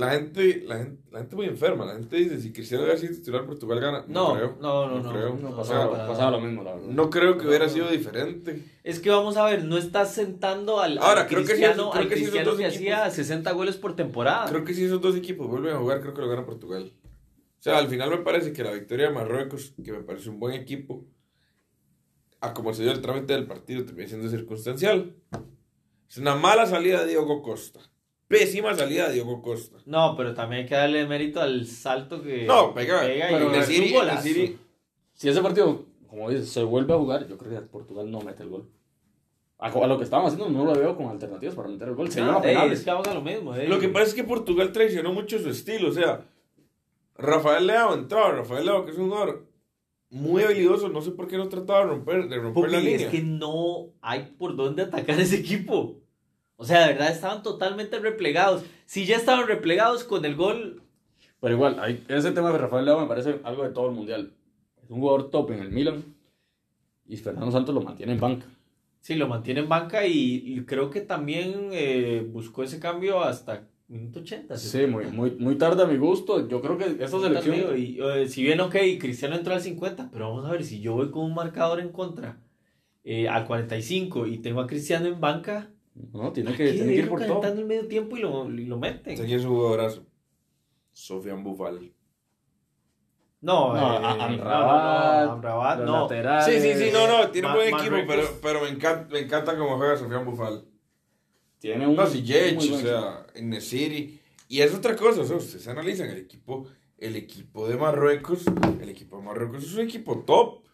La 0.00 0.10
gente, 0.12 0.62
la 0.66 0.78
gente, 0.78 1.02
la 1.12 1.18
gente 1.20 1.36
muy 1.36 1.46
enferma. 1.46 1.84
La 1.84 1.92
gente 1.94 2.16
dice, 2.16 2.40
si 2.40 2.52
Cristiano 2.52 2.84
hubiera 2.84 2.98
sido 2.98 3.14
titular, 3.14 3.44
Portugal 3.46 3.78
gana. 3.80 4.04
No, 4.08 4.28
No, 4.28 4.34
creo. 4.34 4.56
no, 4.60 4.88
no, 4.88 5.00
no. 5.02 5.12
creo. 5.12 5.34
no, 5.40 5.50
O 5.50 5.56
pasaba, 5.56 5.96
sea, 5.96 6.06
pasaba 6.06 6.30
lo 6.32 6.40
mismo, 6.40 6.62
la 6.64 6.74
verdad. 6.74 6.88
no 6.88 7.10
creo 7.10 7.36
que 7.38 7.46
hubiera 7.46 7.68
sido 7.68 7.88
diferente. 7.90 8.64
Es 8.82 8.98
que 9.00 9.10
vamos 9.10 9.36
a 9.36 9.44
ver, 9.44 9.64
no 9.64 9.76
estás 9.78 10.12
sentando 10.14 10.80
al, 10.80 10.98
Ahora, 10.98 11.22
al 11.22 11.26
creo 11.28 11.40
que 11.40 11.46
sí, 11.46 11.52
Cristiano, 11.52 11.90
creo 11.90 12.02
al 12.02 12.08
que 12.08 12.16
sí, 12.16 12.22
esos 12.22 12.32
Cristiano 12.32 12.50
dos 12.50 12.58
que 12.58 12.66
equipos- 12.66 12.94
hacía 12.98 13.10
60 13.10 13.52
goles 13.52 13.76
por 13.76 13.94
temporada. 13.94 14.46
Creo 14.48 14.64
que 14.64 14.74
si 14.74 14.84
esos 14.84 15.00
dos 15.00 15.14
equipos 15.14 15.46
vuelven 15.48 15.74
a 15.74 15.78
jugar, 15.78 16.00
creo 16.00 16.14
que 16.14 16.20
lo 16.22 16.28
gana 16.28 16.44
Portugal. 16.46 16.92
O 17.58 17.62
sea, 17.62 17.76
al 17.78 17.88
final 17.88 18.08
me 18.10 18.18
parece 18.18 18.52
que 18.54 18.64
la 18.64 18.72
victoria 18.72 19.08
de 19.08 19.12
Marruecos, 19.14 19.74
que 19.84 19.92
me 19.92 20.00
parece 20.00 20.30
un 20.30 20.40
buen 20.40 20.54
equipo, 20.54 21.04
a 22.40 22.54
como 22.54 22.72
se 22.72 22.82
dio 22.84 22.92
el 22.92 23.02
trámite 23.02 23.34
del 23.34 23.46
partido, 23.46 23.84
termina 23.84 24.08
siendo 24.08 24.28
circunstancial. 24.30 25.14
Es 26.08 26.16
una 26.16 26.34
mala 26.36 26.64
salida 26.66 27.00
de 27.02 27.08
Diego 27.08 27.42
Costa. 27.42 27.80
Pésima 28.30 28.72
salida 28.76 29.08
de 29.08 29.14
Diego 29.14 29.42
Costa. 29.42 29.78
No, 29.86 30.14
pero 30.16 30.34
también 30.34 30.62
hay 30.62 30.68
que 30.68 30.74
darle 30.76 31.04
mérito 31.04 31.40
al 31.40 31.66
salto 31.66 32.22
que 32.22 32.44
No, 32.46 32.72
pega. 32.72 33.04
y 33.12 33.18
pero 33.18 33.52
es 33.52 33.92
golazo. 33.92 34.28
Nesiri- 34.28 34.56
Si 35.14 35.28
ese 35.28 35.42
partido, 35.42 35.84
como 36.08 36.30
dices, 36.30 36.48
se 36.48 36.62
vuelve 36.62 36.94
a 36.94 36.96
jugar, 36.96 37.26
yo 37.26 37.36
creo 37.36 37.60
que 37.60 37.66
Portugal 37.66 38.08
no 38.08 38.20
mete 38.20 38.44
el 38.44 38.50
gol. 38.50 38.70
A, 39.58 39.66
a 39.66 39.86
lo 39.88 39.98
que 39.98 40.04
estaban 40.04 40.26
haciendo, 40.26 40.48
no 40.48 40.64
lo 40.64 40.78
veo 40.78 40.96
con 40.96 41.06
alternativas 41.08 41.56
para 41.56 41.68
meter 41.68 41.88
el 41.88 41.94
gol. 41.96 42.08
Se 42.08 42.20
lleva 42.20 42.40
ey, 42.44 42.70
es 42.72 42.82
que 42.84 42.90
a 42.90 43.14
lo 43.14 43.20
mismo. 43.20 43.52
ey. 43.56 43.66
Lo 43.66 43.80
que 43.80 43.88
pasa 43.88 44.06
es 44.06 44.14
que 44.14 44.22
Portugal 44.22 44.70
traicionó 44.70 45.12
mucho 45.12 45.38
su 45.40 45.50
estilo. 45.50 45.88
O 45.88 45.92
sea, 45.92 46.24
Rafael 47.16 47.66
Leao 47.66 47.94
entraba. 47.94 48.30
Rafael 48.30 48.64
Leao, 48.64 48.84
que 48.84 48.92
es 48.92 48.96
un 48.96 49.08
jugador 49.10 49.46
muy 50.08 50.44
habilidoso, 50.44 50.88
no 50.88 51.02
sé 51.02 51.10
por 51.10 51.26
qué 51.28 51.36
no 51.36 51.48
trataba 51.48 51.80
de 51.80 51.86
romper, 51.86 52.28
de 52.28 52.36
romper 52.38 52.70
la 52.70 52.78
es 52.78 52.84
línea. 52.84 53.10
que 53.10 53.22
no 53.22 53.88
hay 54.00 54.34
por 54.38 54.54
dónde 54.56 54.82
atacar 54.84 55.18
ese 55.20 55.36
equipo. 55.36 55.99
O 56.60 56.64
sea, 56.66 56.86
de 56.86 56.92
verdad 56.92 57.10
estaban 57.10 57.42
totalmente 57.42 57.98
replegados. 58.00 58.64
Si 58.84 59.06
ya 59.06 59.16
estaban 59.16 59.46
replegados 59.46 60.04
con 60.04 60.26
el 60.26 60.36
gol, 60.36 60.82
Pero 61.40 61.54
igual, 61.54 61.80
hay, 61.80 62.04
ese 62.06 62.32
tema 62.32 62.52
de 62.52 62.58
Rafael 62.58 62.84
Leao 62.84 63.00
me 63.00 63.06
parece 63.06 63.40
algo 63.44 63.62
de 63.62 63.70
todo 63.70 63.88
el 63.88 63.94
mundial. 63.94 64.34
Es 64.84 64.90
un 64.90 65.00
jugador 65.00 65.30
top 65.30 65.52
en 65.52 65.60
el 65.60 65.70
Milan 65.70 66.04
y 67.06 67.16
Fernando 67.16 67.50
Santos 67.50 67.74
lo 67.74 67.80
mantiene 67.80 68.12
en 68.12 68.20
banca. 68.20 68.44
sí, 69.00 69.14
lo 69.14 69.26
mantiene 69.26 69.60
en 69.60 69.70
banca 69.70 70.06
y, 70.06 70.42
y 70.44 70.62
creo 70.66 70.90
que 70.90 71.00
también 71.00 71.70
eh, 71.72 72.28
buscó 72.30 72.62
ese 72.62 72.78
cambio 72.78 73.24
hasta 73.24 73.66
minuto 73.88 74.20
80. 74.20 74.58
Sí, 74.58 74.86
muy, 74.86 75.06
muy, 75.06 75.30
muy 75.38 75.56
tarde 75.56 75.82
a 75.82 75.86
mi 75.86 75.96
gusto. 75.96 76.46
Yo 76.46 76.60
creo 76.60 76.76
que 76.76 76.90
tardío, 76.90 77.20
selección. 77.22 77.78
Y, 77.78 78.00
eh, 78.02 78.28
si 78.28 78.42
bien, 78.42 78.60
ok, 78.60 78.76
Cristiano 79.00 79.34
entró 79.34 79.54
al 79.54 79.62
50, 79.62 80.10
pero 80.12 80.28
vamos 80.28 80.44
a 80.44 80.52
ver, 80.52 80.62
si 80.62 80.82
yo 80.82 80.92
voy 80.92 81.10
con 81.10 81.24
un 81.24 81.32
marcador 81.32 81.80
en 81.80 81.88
contra 81.88 82.38
eh, 83.02 83.30
al 83.30 83.46
45 83.46 84.26
y 84.26 84.36
tengo 84.40 84.60
a 84.60 84.66
Cristiano 84.66 85.06
en 85.06 85.22
banca, 85.22 85.70
No, 85.94 86.32
tiene 86.32 86.54
que, 86.56 86.72
tiene 86.72 86.92
que 86.94 86.98
ir 87.00 87.08
por 87.08 87.24
todo. 87.24 87.42
el 87.44 87.64
medio 87.66 87.86
tiempo 87.88 88.16
y 88.16 88.20
lo, 88.20 88.48
y 88.50 88.64
lo 88.64 88.78
meten. 88.78 89.16
¿Quién 89.16 89.30
es 89.30 89.42
su 89.42 89.48
jugadorazo? 89.48 90.04
Sofian 90.92 91.42
Bufal. 91.42 91.92
No, 93.42 93.72
No, 93.74 93.96
eh, 93.96 94.00
no, 94.00 94.08
Amrabat, 94.08 94.38
no, 94.38 95.26
no, 95.26 95.32
Amrabat, 95.32 95.78
no. 95.80 96.00
laterales. 96.02 96.44
Sí, 96.44 96.60
sí, 96.60 96.78
sí, 96.84 96.90
no, 96.92 97.06
no, 97.08 97.30
tiene 97.30 97.48
un 97.48 97.54
buen 97.54 97.68
equipo, 97.74 97.96
pero, 98.06 98.22
pero 98.42 98.60
me, 98.62 98.68
encanta, 98.68 99.08
me 99.12 99.20
encanta 99.20 99.56
cómo 99.56 99.76
juega 99.78 99.96
Sofian 99.96 100.24
Bufal. 100.26 100.66
Tiene 101.58 101.86
un. 101.86 101.96
No, 101.96 102.06
si 102.06 102.22
Jech, 102.24 102.54
muy 102.56 102.70
o 102.72 102.78
sea, 102.78 103.26
en 103.34 103.50
Nesiri. 103.50 104.20
Y 104.48 104.60
es 104.60 104.74
otra 104.74 104.94
cosa, 104.96 105.20
o 105.22 105.24
sea, 105.24 105.36
ustedes 105.36 105.66
analizan 105.68 106.10
el 106.10 106.18
equipo, 106.18 106.66
el 106.98 107.16
equipo 107.16 107.68
de 107.68 107.76
Marruecos, 107.76 108.44
el 108.80 108.88
equipo 108.88 109.18
de 109.18 109.22
Marruecos 109.22 109.62
es 109.64 109.74
un 109.74 109.80
equipo 109.80 110.18
top. 110.20 110.64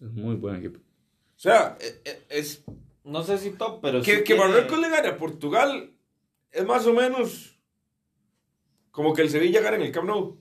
Es 0.00 0.10
muy 0.10 0.36
buen 0.36 0.56
equipo. 0.56 0.78
O 0.78 1.38
sea, 1.42 1.76
e- 1.80 2.00
e- 2.10 2.22
es, 2.30 2.64
No 3.10 3.24
sé 3.24 3.38
si 3.38 3.50
top, 3.50 3.80
pero 3.82 4.02
que, 4.02 4.18
sí 4.18 4.24
que 4.24 4.36
Marruecos 4.36 4.78
le 4.78 4.88
gane 4.88 5.08
a 5.08 5.16
Portugal 5.16 5.92
es 6.52 6.64
más 6.64 6.86
o 6.86 6.92
menos 6.92 7.58
como 8.92 9.14
que 9.14 9.22
el 9.22 9.30
Sevilla 9.30 9.60
gane 9.60 9.76
en 9.76 9.82
el 9.82 9.92
Camp 9.92 10.06
Nou. 10.06 10.38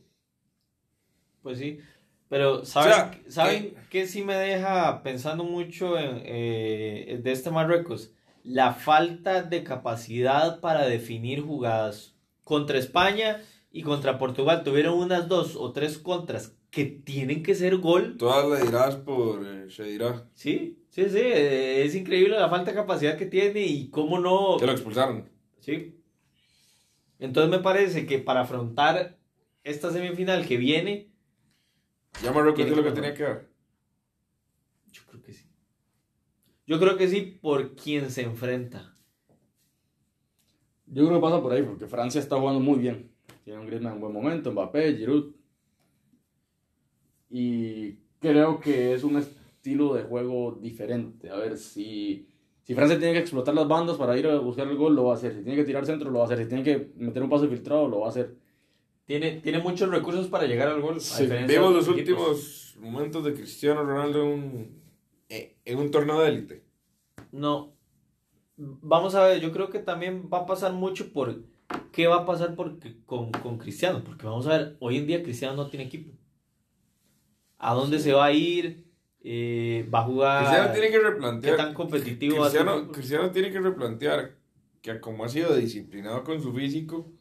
Pues 1.41 1.57
sí. 1.57 1.79
Pero, 2.27 2.65
¿saben, 2.65 2.91
O 2.91 2.95
sea, 2.95 3.21
¿saben 3.27 3.63
eh, 3.63 3.75
qué 3.89 4.05
sí 4.05 4.23
me 4.23 4.35
deja 4.35 5.01
pensando 5.01 5.43
mucho 5.43 5.97
en, 5.97 6.21
eh, 6.25 7.19
de 7.23 7.31
este 7.31 7.49
Marruecos? 7.49 8.11
La 8.43 8.73
falta 8.73 9.41
de 9.41 9.63
capacidad 9.63 10.59
para 10.59 10.85
definir 10.85 11.41
jugadas. 11.41 12.15
Contra 12.43 12.77
España 12.77 13.41
y 13.71 13.81
contra 13.81 14.19
Portugal 14.19 14.63
tuvieron 14.63 14.93
unas 14.93 15.27
dos 15.27 15.55
o 15.55 15.71
tres 15.71 15.97
contras 15.97 16.58
que 16.71 16.85
tienen 16.85 17.41
que 17.43 17.55
ser 17.55 17.77
gol. 17.77 18.17
Todas 18.17 18.47
le 18.59 18.65
dirás 18.65 18.95
por 18.97 19.45
eh, 19.45 19.65
Shedira. 19.69 20.29
Sí, 20.35 20.77
sí, 20.89 21.09
sí. 21.09 21.17
eh, 21.19 21.83
Es 21.85 21.95
increíble 21.95 22.37
la 22.39 22.49
falta 22.49 22.71
de 22.71 22.77
capacidad 22.77 23.17
que 23.17 23.25
tiene 23.25 23.61
y 23.65 23.89
cómo 23.89 24.19
no. 24.19 24.57
Que 24.59 24.65
lo 24.65 24.71
expulsaron. 24.71 25.27
Sí. 25.59 25.95
Entonces 27.19 27.49
me 27.49 27.59
parece 27.59 28.05
que 28.05 28.19
para 28.19 28.41
afrontar 28.41 29.17
esta 29.63 29.91
semifinal 29.91 30.45
que 30.47 30.57
viene, 30.57 31.11
Ya 32.23 32.31
Marruecos 32.31 32.63
es 32.65 32.69
lo 32.71 32.83
que 32.83 32.89
que 32.89 32.95
tenía 32.95 33.13
que 33.13 33.23
dar. 33.23 33.49
yo 34.91 35.01
creo 35.07 35.21
que 35.21 35.33
sí. 35.33 35.45
Yo 36.65 36.79
creo 36.79 36.97
que 36.97 37.07
sí 37.07 37.21
por 37.41 37.75
quien 37.75 38.09
se 38.11 38.21
enfrenta. 38.21 38.95
Yo 40.85 41.05
creo 41.05 41.19
que 41.19 41.21
pasa 41.21 41.41
por 41.41 41.51
ahí, 41.51 41.61
porque 41.63 41.87
Francia 41.87 42.19
está 42.21 42.39
jugando 42.39 42.59
muy 42.61 42.79
bien. 42.79 43.11
Tiene 43.43 43.59
un 43.59 43.67
Griezmann 43.67 43.95
en 43.95 44.01
buen 44.01 44.13
momento, 44.13 44.51
Mbappé, 44.51 44.95
Giroud. 44.95 45.35
Y 47.29 47.97
creo 48.19 48.59
que 48.59 48.93
es 48.93 49.03
un 49.03 49.17
estilo 49.17 49.93
de 49.93 50.03
juego 50.03 50.57
diferente. 50.59 51.29
A 51.29 51.37
ver, 51.37 51.57
si, 51.57 52.27
si 52.63 52.73
Francia 52.73 52.97
tiene 52.97 53.13
que 53.13 53.19
explotar 53.19 53.53
las 53.53 53.67
bandas 53.67 53.97
para 53.97 54.17
ir 54.17 54.27
a 54.27 54.39
buscar 54.39 54.67
el 54.67 54.77
gol, 54.77 54.95
lo 54.95 55.05
va 55.05 55.13
a 55.13 55.15
hacer. 55.15 55.33
Si 55.33 55.43
tiene 55.43 55.57
que 55.57 55.65
tirar 55.65 55.85
centro, 55.85 56.09
lo 56.09 56.19
va 56.19 56.25
a 56.25 56.27
hacer. 56.27 56.39
Si 56.39 56.47
tiene 56.47 56.63
que 56.63 56.91
meter 56.95 57.23
un 57.23 57.29
pase 57.29 57.47
filtrado, 57.47 57.87
lo 57.87 57.99
va 58.01 58.07
a 58.07 58.09
hacer. 58.09 58.35
Tiene, 59.05 59.41
tiene 59.41 59.59
muchos 59.59 59.89
recursos 59.89 60.27
para 60.27 60.45
llegar 60.45 60.67
al 60.67 60.81
gol. 60.81 61.01
Sí, 61.01 61.27
Vimos 61.47 61.73
los 61.73 61.87
últimos 61.87 62.75
momentos 62.79 63.23
de 63.23 63.33
Cristiano 63.33 63.83
Ronaldo 63.83 64.21
en 64.23 64.27
un, 64.27 64.81
eh, 65.29 65.57
en 65.65 65.79
un 65.79 65.91
torneo 65.91 66.19
de 66.21 66.29
élite. 66.29 66.63
No. 67.31 67.73
Vamos 68.55 69.15
a 69.15 69.23
ver, 69.23 69.41
yo 69.41 69.51
creo 69.51 69.69
que 69.69 69.79
también 69.79 70.29
va 70.31 70.39
a 70.39 70.45
pasar 70.45 70.73
mucho 70.73 71.11
por 71.11 71.41
qué 71.91 72.07
va 72.07 72.17
a 72.17 72.25
pasar 72.25 72.55
por, 72.55 72.77
con, 73.05 73.31
con 73.31 73.57
Cristiano. 73.57 74.03
Porque 74.03 74.25
vamos 74.25 74.45
a 74.47 74.57
ver, 74.57 74.77
hoy 74.79 74.97
en 74.97 75.07
día 75.07 75.23
Cristiano 75.23 75.55
no 75.55 75.69
tiene 75.69 75.85
equipo. 75.85 76.11
¿A 77.59 77.73
dónde 77.75 77.99
se 77.99 78.13
va 78.13 78.25
a 78.25 78.31
ir? 78.31 78.85
Eh, 79.21 79.87
va 79.93 79.99
a 79.99 80.03
jugar. 80.03 80.43
Cristiano 80.45 80.71
tiene 80.73 80.87
que 80.87 80.93
¿Qué 80.93 80.99
replantear. 80.99 81.57
tan 81.57 81.73
competitivo 81.73 82.39
va 82.39 82.47
a 82.47 82.49
ser? 82.49 82.61
Cristiano, 82.61 82.91
Cristiano 82.91 83.31
tiene 83.31 83.51
que 83.51 83.59
replantear 83.59 84.35
que 84.81 84.99
como 85.01 85.25
ha 85.25 85.29
sido 85.29 85.55
disciplinado 85.55 86.23
con 86.23 86.41
su 86.41 86.53
físico, 86.53 87.11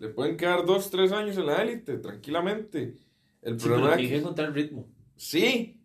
Le 0.00 0.08
pueden 0.08 0.36
quedar 0.36 0.66
dos, 0.66 0.90
tres 0.90 1.12
años 1.12 1.36
en 1.36 1.46
la 1.46 1.62
élite, 1.62 1.96
tranquilamente. 1.98 2.96
El 3.40 3.60
Sí, 3.60 3.68
problema 3.68 3.94
tiene 3.96 4.10
que 4.10 4.18
encontrar 4.18 4.48
el 4.48 4.54
ritmo. 4.54 4.88
Sí. 5.16 5.80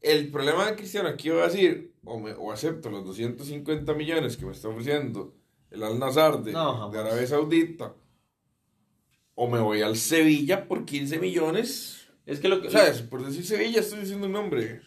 El 0.00 0.28
problema 0.32 0.66
de 0.66 0.74
Cristiano 0.74 1.08
aquí 1.08 1.28
va 1.28 1.44
a 1.44 1.48
decir, 1.48 1.92
o, 2.02 2.18
me- 2.18 2.32
o 2.32 2.50
acepto 2.50 2.90
los 2.90 3.04
250 3.04 3.94
millones 3.94 4.36
que 4.36 4.44
me 4.46 4.50
está 4.52 4.66
ofreciendo 4.68 5.36
el 5.70 5.84
Al 5.84 6.00
Nazar 6.00 6.42
de, 6.42 6.50
No, 6.52 6.90
de 6.90 6.98
Arabia 6.98 7.26
Saudita, 7.28 7.94
o 9.36 9.48
me 9.48 9.60
voy 9.60 9.82
al 9.82 9.96
Sevilla 9.96 10.66
por 10.66 10.84
15 10.84 11.18
millones. 11.20 11.99
Es 12.30 12.38
que 12.38 12.48
lo 12.48 12.62
que... 12.62 12.68
Por 13.10 13.26
decir 13.26 13.44
Sevilla 13.44 13.80
estoy 13.80 14.00
diciendo 14.00 14.26
un 14.26 14.32
nombre. 14.32 14.82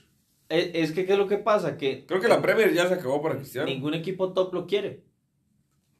Es, 0.47 0.69
es 0.73 0.91
que, 0.93 1.05
¿qué 1.05 1.13
es 1.13 1.17
lo 1.17 1.27
que 1.27 1.37
pasa? 1.37 1.77
Que 1.77 2.05
Creo 2.05 2.21
que 2.21 2.29
la 2.29 2.41
Premier 2.41 2.73
ya 2.73 2.87
se 2.87 2.93
acabó 2.93 3.21
para 3.21 3.35
Cristiano. 3.35 3.67
ningún 3.67 3.93
equipo 3.93 4.31
top 4.31 4.53
lo 4.53 4.65
quiere. 4.65 5.03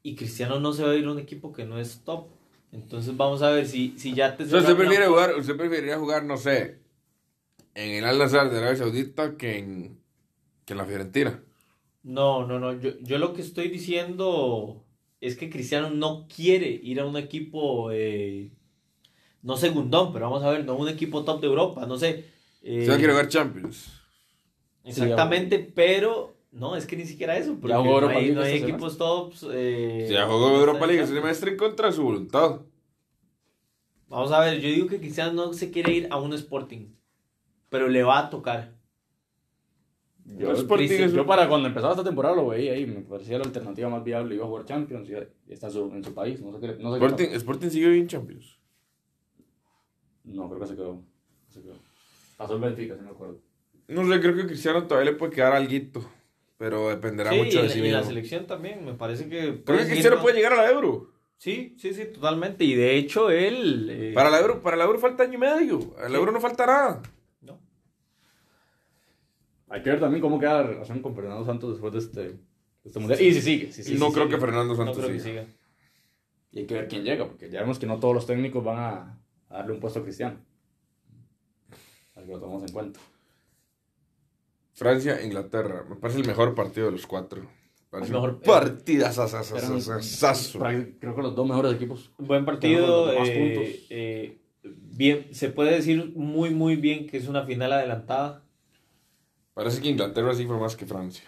Y 0.02 0.16
Cristiano 0.16 0.58
no 0.58 0.72
se 0.72 0.82
va 0.82 0.92
a 0.92 0.94
ir 0.94 1.04
a 1.04 1.12
un 1.12 1.18
equipo 1.18 1.52
que 1.52 1.64
no 1.66 1.78
es 1.78 2.02
top. 2.04 2.28
Entonces 2.72 3.16
vamos 3.16 3.42
a 3.42 3.50
ver 3.50 3.66
si, 3.66 3.94
si 3.98 4.14
ya 4.14 4.36
te... 4.36 4.44
O 4.44 4.46
sea, 4.46 4.60
usted 4.60 4.76
prefiere 4.76 5.06
jugar, 5.06 5.34
usted 5.36 5.56
preferiría 5.56 5.98
jugar, 5.98 6.24
no 6.24 6.36
sé, 6.36 6.78
en 7.74 7.90
el 7.90 8.04
Al 8.04 8.18
Nazar 8.18 8.50
de 8.50 8.58
Arabia 8.58 8.76
Saudita 8.76 9.36
que 9.36 9.58
en, 9.58 10.00
que 10.64 10.72
en 10.72 10.78
la 10.78 10.86
Fiorentina. 10.86 11.42
No, 12.02 12.46
no, 12.46 12.58
no. 12.58 12.72
Yo, 12.80 12.92
yo 13.00 13.18
lo 13.18 13.34
que 13.34 13.42
estoy 13.42 13.68
diciendo 13.68 14.84
es 15.20 15.36
que 15.36 15.50
Cristiano 15.50 15.90
no 15.90 16.26
quiere 16.26 16.68
ir 16.68 17.00
a 17.00 17.06
un 17.06 17.16
equipo, 17.16 17.90
eh, 17.92 18.50
no 19.44 19.56
segundón, 19.56 20.12
pero 20.12 20.24
vamos 20.28 20.42
a 20.42 20.50
ver, 20.50 20.64
no 20.64 20.74
un 20.74 20.88
equipo 20.88 21.24
top 21.24 21.40
de 21.40 21.46
Europa, 21.46 21.86
no 21.86 21.96
sé. 21.96 22.24
eh, 22.62 22.80
Usted 22.80 22.96
quiere 22.98 23.12
jugar 23.12 23.28
Champions. 23.28 24.00
Exactamente, 24.84 25.58
pero 25.74 26.34
no, 26.52 26.76
es 26.76 26.86
que 26.86 26.96
ni 26.96 27.04
siquiera 27.04 27.36
eso, 27.38 27.52
porque 27.54 27.68
Ya 27.68 27.76
jugó 27.78 27.90
no 27.92 27.94
Europa 27.96 28.14
hay, 28.18 28.24
League 28.26 28.34
no 28.34 28.42
hay 28.42 28.54
equipos 28.56 28.98
tops. 28.98 29.46
eh, 29.52 30.04
Si 30.08 30.12
ya 30.14 30.26
jugó 30.26 30.48
Europa 30.58 30.86
League, 30.86 31.00
ese 31.02 31.12
Champions. 31.12 31.22
semestre 31.24 31.50
en 31.52 31.56
contra 31.56 31.86
de 31.88 31.92
su 31.94 32.02
voluntad. 32.02 32.60
Vamos 34.08 34.32
a 34.32 34.40
ver, 34.40 34.60
yo 34.60 34.68
digo 34.68 34.86
que 34.86 34.98
Cristiano 34.98 35.32
no 35.32 35.52
se 35.52 35.70
quiere 35.70 35.92
ir 35.92 36.08
a 36.10 36.18
un 36.20 36.32
Sporting, 36.34 36.88
pero 37.68 37.88
le 37.88 38.02
va 38.02 38.18
a 38.18 38.30
tocar. 38.30 38.74
Yo, 40.26 40.50
El 40.50 40.56
Sporting 40.56 40.86
Cristian- 40.86 41.08
es- 41.10 41.14
yo 41.14 41.26
para 41.26 41.48
cuando 41.48 41.68
empezaba 41.68 41.92
esta 41.92 42.04
temporada 42.04 42.34
lo 42.34 42.48
veía 42.48 42.72
ahí, 42.72 42.86
me 42.86 43.00
parecía 43.02 43.38
la 43.38 43.44
alternativa 43.44 43.88
más 43.88 44.02
viable, 44.04 44.34
iba 44.34 44.44
a 44.44 44.48
jugar 44.48 44.64
Champions 44.64 45.08
y 45.08 45.52
está 45.52 45.68
su- 45.70 45.90
en 45.92 46.02
su 46.02 46.14
país, 46.14 46.40
no 46.40 46.52
sé 46.52 46.60
qué, 46.60 46.66
no 46.82 46.92
sé 46.94 46.98
qué 47.00 47.06
Sporting, 47.06 47.28
Sporting 47.36 47.68
sigue 47.70 47.88
bien 47.88 48.06
Champions. 48.06 48.58
No, 50.24 50.48
creo 50.48 50.60
que 50.60 50.66
se 50.66 50.74
quedó. 50.76 51.02
Se 51.50 51.62
quedó. 51.62 51.74
Pasó 52.36 52.54
el 52.56 52.60
Benfica, 52.62 52.96
si 52.96 53.02
me 53.02 53.10
acuerdo. 53.10 53.38
No 53.88 54.08
sé, 54.08 54.20
creo 54.20 54.34
que 54.34 54.46
Cristiano 54.46 54.86
todavía 54.86 55.12
le 55.12 55.16
puede 55.16 55.32
quedar 55.32 55.52
alguito. 55.52 56.04
Pero 56.56 56.88
dependerá 56.88 57.30
Sí, 57.30 57.36
mucho 57.38 57.58
y, 57.58 57.62
de 57.62 57.68
sí 57.68 57.78
y 57.80 57.86
en 57.86 57.92
la 57.92 57.98
mismo. 57.98 58.10
selección 58.10 58.46
también, 58.46 58.84
me 58.84 58.94
parece 58.94 59.28
que... 59.28 59.38
Creo 59.38 59.64
puede 59.64 59.78
que 59.84 59.88
Cristiano 59.90 60.16
más- 60.16 60.22
puede 60.22 60.36
llegar 60.36 60.52
a 60.54 60.56
la 60.56 60.70
Euro. 60.70 61.10
Sí, 61.36 61.74
sí, 61.78 61.92
sí, 61.92 62.04
totalmente. 62.06 62.64
Y 62.64 62.74
de 62.74 62.96
hecho 62.96 63.28
él... 63.30 63.88
eh, 63.90 64.12
Para 64.14 64.30
la 64.30 64.40
Euro, 64.40 64.62
para 64.62 64.76
la 64.76 64.84
Euro 64.84 64.98
falta 64.98 65.24
año 65.24 65.34
y 65.34 65.38
medio. 65.38 65.94
A 65.98 66.02
la 66.02 66.08
Sí. 66.10 66.14
Euro 66.14 66.32
no 66.32 66.40
falta 66.40 66.64
nada. 66.64 67.02
no. 67.42 67.58
Hay 69.68 69.82
que 69.82 69.90
ver 69.90 70.00
también 70.00 70.22
cómo 70.22 70.38
queda 70.38 70.62
la 70.62 70.68
relación 70.68 71.02
con 71.02 71.14
Fernando 71.14 71.44
Santos 71.44 71.72
después 71.72 71.92
de 71.92 71.98
este, 71.98 72.20
de 72.22 72.38
este 72.84 72.98
mundial. 73.00 73.20
Y 73.20 73.34
si 73.34 73.42
sigue, 73.42 73.72
si 73.72 73.82
sigue. 73.82 73.98
no 73.98 74.08
sí, 74.08 74.14
creo 74.14 74.26
sí. 74.26 74.30
que 74.32 74.38
Fernando 74.38 74.74
No 74.74 74.76
Santos 74.76 74.96
creo 74.98 75.08
que 75.08 75.20
siga. 75.20 75.42
siga. 75.42 75.54
Y 76.52 76.58
hay 76.60 76.66
que 76.66 76.74
ver 76.74 76.88
quién 76.88 77.02
llega, 77.02 77.26
porque 77.26 77.50
ya 77.50 77.60
vemos 77.60 77.78
que 77.80 77.86
no 77.86 77.98
todos 77.98 78.14
los 78.14 78.26
técnicos 78.26 78.62
van 78.62 78.78
a, 78.78 79.18
a 79.48 79.58
darle 79.58 79.72
un 79.74 79.80
puesto 79.80 80.00
a 80.00 80.02
Cristiano. 80.02 80.38
Para 82.14 82.26
que 82.26 82.32
lo 82.32 82.40
tomemos 82.40 82.62
en 82.64 82.72
cuenta. 82.72 83.00
Francia, 84.72 85.22
Inglaterra. 85.24 85.84
Me 85.88 85.96
parece 85.96 86.20
el 86.20 86.26
mejor 86.26 86.54
partido 86.54 86.86
de 86.86 86.92
los 86.92 87.06
cuatro. 87.06 87.42
Parece 87.90 88.08
El 88.10 88.14
mejor- 88.14 88.40
partida 88.40 89.12
creo 90.98 91.14
que 91.14 91.22
los 91.22 91.34
dos 91.36 91.46
mejores 91.46 91.72
equipos. 91.74 92.10
Buen 92.18 92.44
partido. 92.44 93.06
Demás 93.06 93.28
eh, 93.30 93.54
puntos. 93.54 93.86
eh, 93.90 94.40
bien, 94.64 95.28
se 95.32 95.50
puede 95.50 95.72
decir 95.76 96.12
muy, 96.16 96.50
muy 96.50 96.76
bien 96.76 97.06
que 97.06 97.18
es 97.18 97.28
una 97.28 97.44
final 97.44 97.72
adelantada. 97.72 98.42
Parece 99.54 99.80
que 99.80 99.88
Inglaterra 99.90 100.34
sí 100.34 100.44
fue 100.46 100.58
más 100.58 100.74
que 100.74 100.86
Francia. 100.86 101.24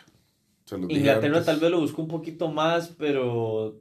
Inglaterra 0.88 1.44
tal 1.44 1.60
vez 1.60 1.70
lo 1.70 1.78
buscó 1.78 2.02
un 2.02 2.08
poquito 2.08 2.48
más, 2.50 2.88
pero 2.98 3.80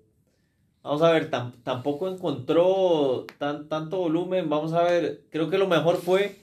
vamos 0.85 1.01
a 1.01 1.11
ver, 1.11 1.29
tam- 1.29 1.51
tampoco 1.63 2.07
encontró 2.07 3.25
tan, 3.37 3.67
tanto 3.67 3.97
volumen. 3.97 4.49
Vamos 4.49 4.71
a 4.73 4.83
ver, 4.83 5.23
creo 5.31 5.49
que 5.49 5.57
lo 5.57 5.67
mejor 5.67 5.97
fue 5.97 6.37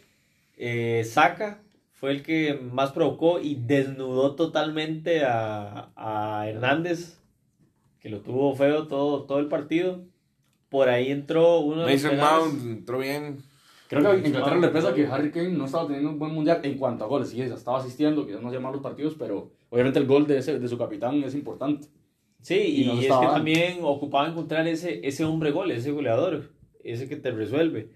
eh, 0.57 1.05
Saka, 1.05 1.62
fue 1.93 2.11
el 2.11 2.22
que 2.22 2.55
más 2.72 2.93
provocó 2.93 3.40
y 3.40 3.55
desnudó 3.55 4.34
totalmente 4.34 5.24
a, 5.24 5.90
a 5.97 6.49
Hernández, 6.49 7.18
que 8.01 8.09
lo 8.11 8.20
tuvo 8.20 8.55
feo 8.57 8.88
todo, 8.88 9.22
todo 9.22 9.38
el 9.38 9.47
partido. 9.47 10.01
Por 10.68 10.88
ahí 10.88 11.11
entró 11.11 11.61
uno 11.61 11.82
de 11.86 11.93
los 11.93 12.03
Mason 12.03 12.11
penales. 12.11 12.45
Mount 12.55 12.62
entró 12.78 12.99
bien. 12.99 13.38
Creo 13.88 14.03
que 14.22 14.26
Inglaterra 14.28 14.57
le 14.59 14.68
pesa 14.68 14.95
que 14.95 15.07
Harry 15.07 15.30
Kane 15.30 15.51
no 15.51 15.66
estaba 15.66 15.86
teniendo 15.86 16.09
un 16.11 16.18
buen 16.18 16.32
mundial 16.32 16.61
en 16.62 16.78
cuanto 16.78 17.05
a 17.05 17.07
goles. 17.09 17.28
Sí, 17.28 17.43
estaba 17.43 17.78
asistiendo, 17.78 18.26
quizás 18.26 18.40
no 18.40 18.49
hacía 18.49 18.59
malos 18.59 18.80
partidos, 18.80 19.14
pero 19.18 19.51
obviamente 19.68 19.99
el 19.99 20.07
gol 20.07 20.26
de, 20.26 20.38
ese, 20.38 20.59
de 20.59 20.66
su 20.68 20.78
capitán 20.78 21.22
es 21.22 21.34
importante. 21.34 21.88
Sí, 22.43 22.82
y, 22.82 22.86
no 22.86 22.95
es 22.95 23.01
que 23.01 23.09
también 23.09 23.78
ocupaba 23.82 24.28
encontrar 24.28 24.66
ese, 24.66 25.07
ese 25.07 25.24
hombre 25.24 25.53
gol, 25.53 25.70
ese 25.70 25.93
goleador, 25.93 26.51
ese 26.82 27.09
que 27.09 27.16
te 27.16 27.30
resuelve. 27.30 27.90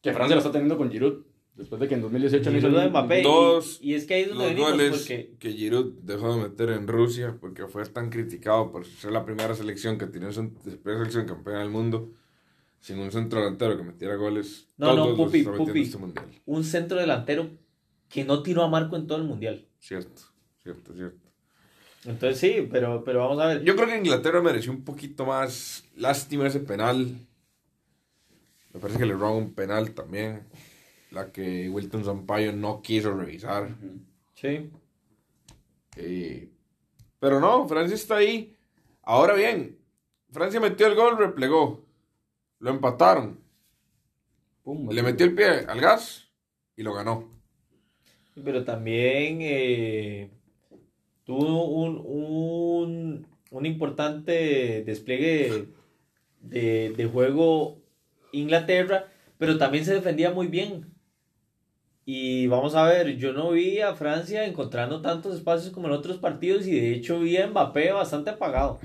Que 0.00 0.12
Francia 0.14 0.34
lo 0.34 0.40
está 0.40 0.50
teniendo 0.50 0.78
con 0.78 0.90
Giroud. 0.90 1.24
Después 1.54 1.78
de 1.78 1.88
que 1.88 1.94
en 1.94 2.00
2018 2.00 2.50
no 2.50 2.56
hizo 2.56 2.70
de 2.70 2.88
Mbappé. 2.88 3.22
Dos- 3.22 3.80
y, 3.82 3.90
y 3.90 3.94
es 3.94 4.06
que 4.06 4.14
ahí 4.14 4.22
es 4.22 4.28
donde 4.30 4.44
Los 4.44 4.52
venimos, 4.54 4.70
goles 4.72 4.90
porque 4.92 5.34
que 5.38 5.52
Giroud 5.52 5.92
dejó 6.02 6.34
de 6.34 6.42
meter 6.48 6.70
en 6.70 6.88
Rusia 6.88 7.36
porque 7.38 7.66
fue 7.66 7.84
tan 7.84 8.08
criticado 8.08 8.72
por 8.72 8.86
ser 8.86 9.12
la 9.12 9.26
primera 9.26 9.54
selección 9.54 9.98
que 9.98 10.06
tiene 10.06 10.28
primera 10.32 11.00
selección 11.00 11.26
campeona 11.26 11.60
del 11.60 11.68
mundo 11.68 12.12
sin 12.80 12.98
un 12.98 13.12
centro 13.12 13.40
delantero 13.40 13.76
que 13.76 13.82
metiera 13.82 14.14
goles. 14.16 14.68
No, 14.78 14.86
no, 14.86 14.94
todos 14.94 15.18
los 15.18 15.26
Pupi, 15.26 15.42
Pupi. 15.42 15.82
este 15.82 15.98
mundial. 15.98 16.26
un 16.46 16.64
centro 16.64 16.98
delantero 16.98 17.50
que 18.08 18.24
no 18.24 18.42
tiró 18.42 18.62
a 18.62 18.68
marco 18.68 18.96
en 18.96 19.06
todo 19.06 19.18
el 19.18 19.24
mundial. 19.24 19.66
Cierto, 19.78 20.22
cierto, 20.62 20.94
cierto. 20.94 21.29
Entonces 22.04 22.38
sí, 22.38 22.68
pero, 22.70 23.04
pero 23.04 23.20
vamos 23.20 23.40
a 23.40 23.46
ver. 23.46 23.62
Yo 23.62 23.76
creo 23.76 23.88
que 23.88 23.98
Inglaterra 23.98 24.40
mereció 24.40 24.72
un 24.72 24.84
poquito 24.84 25.26
más. 25.26 25.84
Lástima 25.96 26.46
ese 26.46 26.60
penal. 26.60 27.14
Me 28.72 28.80
parece 28.80 28.98
que 28.98 29.06
le 29.06 29.14
roban 29.14 29.34
un 29.34 29.54
penal 29.54 29.92
también. 29.92 30.46
La 31.10 31.30
que 31.32 31.68
Wilton 31.68 32.04
Sampaio 32.04 32.52
no 32.52 32.80
quiso 32.80 33.14
revisar. 33.14 33.68
Sí. 34.34 34.70
Eh, 35.96 36.48
pero 37.18 37.40
no, 37.40 37.68
Francia 37.68 37.94
está 37.94 38.16
ahí. 38.16 38.56
Ahora 39.02 39.34
bien, 39.34 39.78
Francia 40.30 40.60
metió 40.60 40.86
el 40.86 40.94
gol, 40.94 41.18
replegó. 41.18 41.84
Lo 42.60 42.70
empataron. 42.70 43.40
Pum, 44.62 44.88
Le 44.90 45.02
metió 45.02 45.26
el 45.26 45.34
pie 45.34 45.66
al 45.66 45.80
gas 45.80 46.28
y 46.76 46.82
lo 46.82 46.94
ganó. 46.94 47.28
Pero 48.42 48.64
también 48.64 49.38
eh, 49.40 50.30
tuvo 51.30 51.64
un, 51.64 52.02
un, 52.04 53.26
un 53.52 53.66
importante 53.66 54.82
despliegue 54.84 55.68
de, 56.40 56.92
de 56.96 57.06
juego 57.06 57.78
Inglaterra, 58.32 59.06
pero 59.38 59.56
también 59.56 59.84
se 59.84 59.94
defendía 59.94 60.32
muy 60.32 60.48
bien. 60.48 60.92
Y 62.04 62.48
vamos 62.48 62.74
a 62.74 62.84
ver, 62.84 63.16
yo 63.16 63.32
no 63.32 63.52
vi 63.52 63.78
a 63.78 63.94
Francia 63.94 64.44
encontrando 64.44 65.02
tantos 65.02 65.36
espacios 65.36 65.72
como 65.72 65.86
en 65.86 65.92
otros 65.92 66.16
partidos 66.16 66.66
y 66.66 66.72
de 66.72 66.94
hecho 66.94 67.20
vi 67.20 67.36
a 67.36 67.46
Mbappé 67.46 67.92
bastante 67.92 68.30
apagado. 68.30 68.80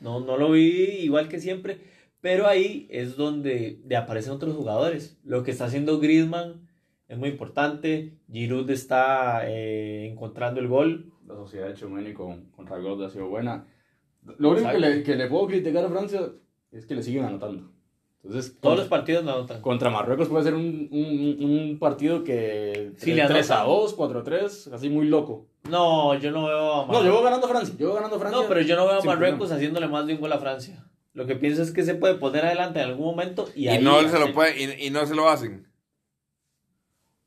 No, 0.00 0.20
no 0.20 0.38
lo 0.38 0.52
vi 0.52 1.02
igual 1.02 1.28
que 1.28 1.40
siempre, 1.40 1.76
pero 2.22 2.46
ahí 2.46 2.86
es 2.90 3.16
donde 3.16 3.80
de 3.84 3.96
aparecen 3.96 4.32
otros 4.32 4.56
jugadores. 4.56 5.18
Lo 5.24 5.42
que 5.42 5.50
está 5.50 5.66
haciendo 5.66 6.00
Griezmann 6.00 6.66
es 7.08 7.18
muy 7.18 7.28
importante. 7.28 8.14
Giroud 8.32 8.70
está 8.70 9.42
eh, 9.46 10.08
encontrando 10.10 10.58
el 10.58 10.68
gol. 10.68 11.11
La 11.26 11.34
sociedad 11.34 11.68
de 11.68 11.74
Chumeni 11.74 12.12
con, 12.12 12.46
contra 12.50 12.76
el 12.76 12.82
gol 12.82 13.04
ha 13.04 13.10
sido 13.10 13.28
buena. 13.28 13.66
Lo 14.38 14.50
único 14.50 14.70
que 14.70 14.78
le, 14.78 15.02
que 15.02 15.16
le 15.16 15.26
puedo 15.28 15.46
criticar 15.46 15.84
a 15.84 15.88
Francia 15.88 16.20
es 16.70 16.86
que 16.86 16.94
le 16.94 17.02
siguen 17.02 17.24
anotando. 17.24 17.70
Entonces, 18.24 18.56
Todos 18.60 18.76
los 18.76 18.84
contra, 18.84 18.98
partidos 18.98 19.24
no 19.24 19.32
anotan. 19.32 19.60
contra 19.60 19.90
Marruecos 19.90 20.28
puede 20.28 20.44
ser 20.44 20.54
un, 20.54 20.88
un, 20.92 21.44
un 21.44 21.78
partido 21.80 22.22
que 22.22 22.92
Sí, 22.96 23.14
le 23.14 23.26
3 23.26 23.50
a 23.50 23.62
anotan. 23.62 23.74
2, 23.82 23.94
4 23.94 24.18
a 24.20 24.22
3, 24.22 24.68
así 24.68 24.88
muy 24.90 25.06
loco. 25.08 25.48
No, 25.68 26.14
yo 26.18 26.30
no 26.30 26.46
veo 26.46 26.82
a 26.82 26.86
No, 26.86 26.92
Mar- 26.92 27.04
yo 27.04 27.14
voy 27.14 27.24
ganando 27.24 27.48
Francia. 27.48 27.74
Yo 27.78 27.86
voy 27.88 27.96
ganando 27.96 28.18
Francia. 28.20 28.40
No, 28.40 28.46
pero 28.48 28.60
yo 28.60 28.76
no 28.76 28.86
veo 28.86 29.00
a 29.00 29.04
Marruecos 29.04 29.38
problema. 29.38 29.56
haciéndole 29.56 29.88
más 29.88 30.06
de 30.06 30.14
un 30.14 30.20
gol 30.20 30.32
a 30.32 30.38
Francia. 30.38 30.86
Lo 31.14 31.26
que 31.26 31.34
pienso 31.34 31.62
es 31.62 31.72
que 31.72 31.82
se 31.82 31.94
puede 31.96 32.14
poner 32.14 32.44
adelante 32.46 32.80
en 32.80 32.88
algún 32.90 33.06
momento 33.06 33.48
y, 33.56 33.64
Y, 33.64 33.68
ahí 33.68 33.82
no 33.82 34.00
se 34.08 34.18
lo 34.20 34.32
puede, 34.32 34.60
y, 34.80 34.86
y 34.86 34.90
no 34.90 35.04
se 35.04 35.14
lo 35.16 35.28
hacen. 35.28 35.66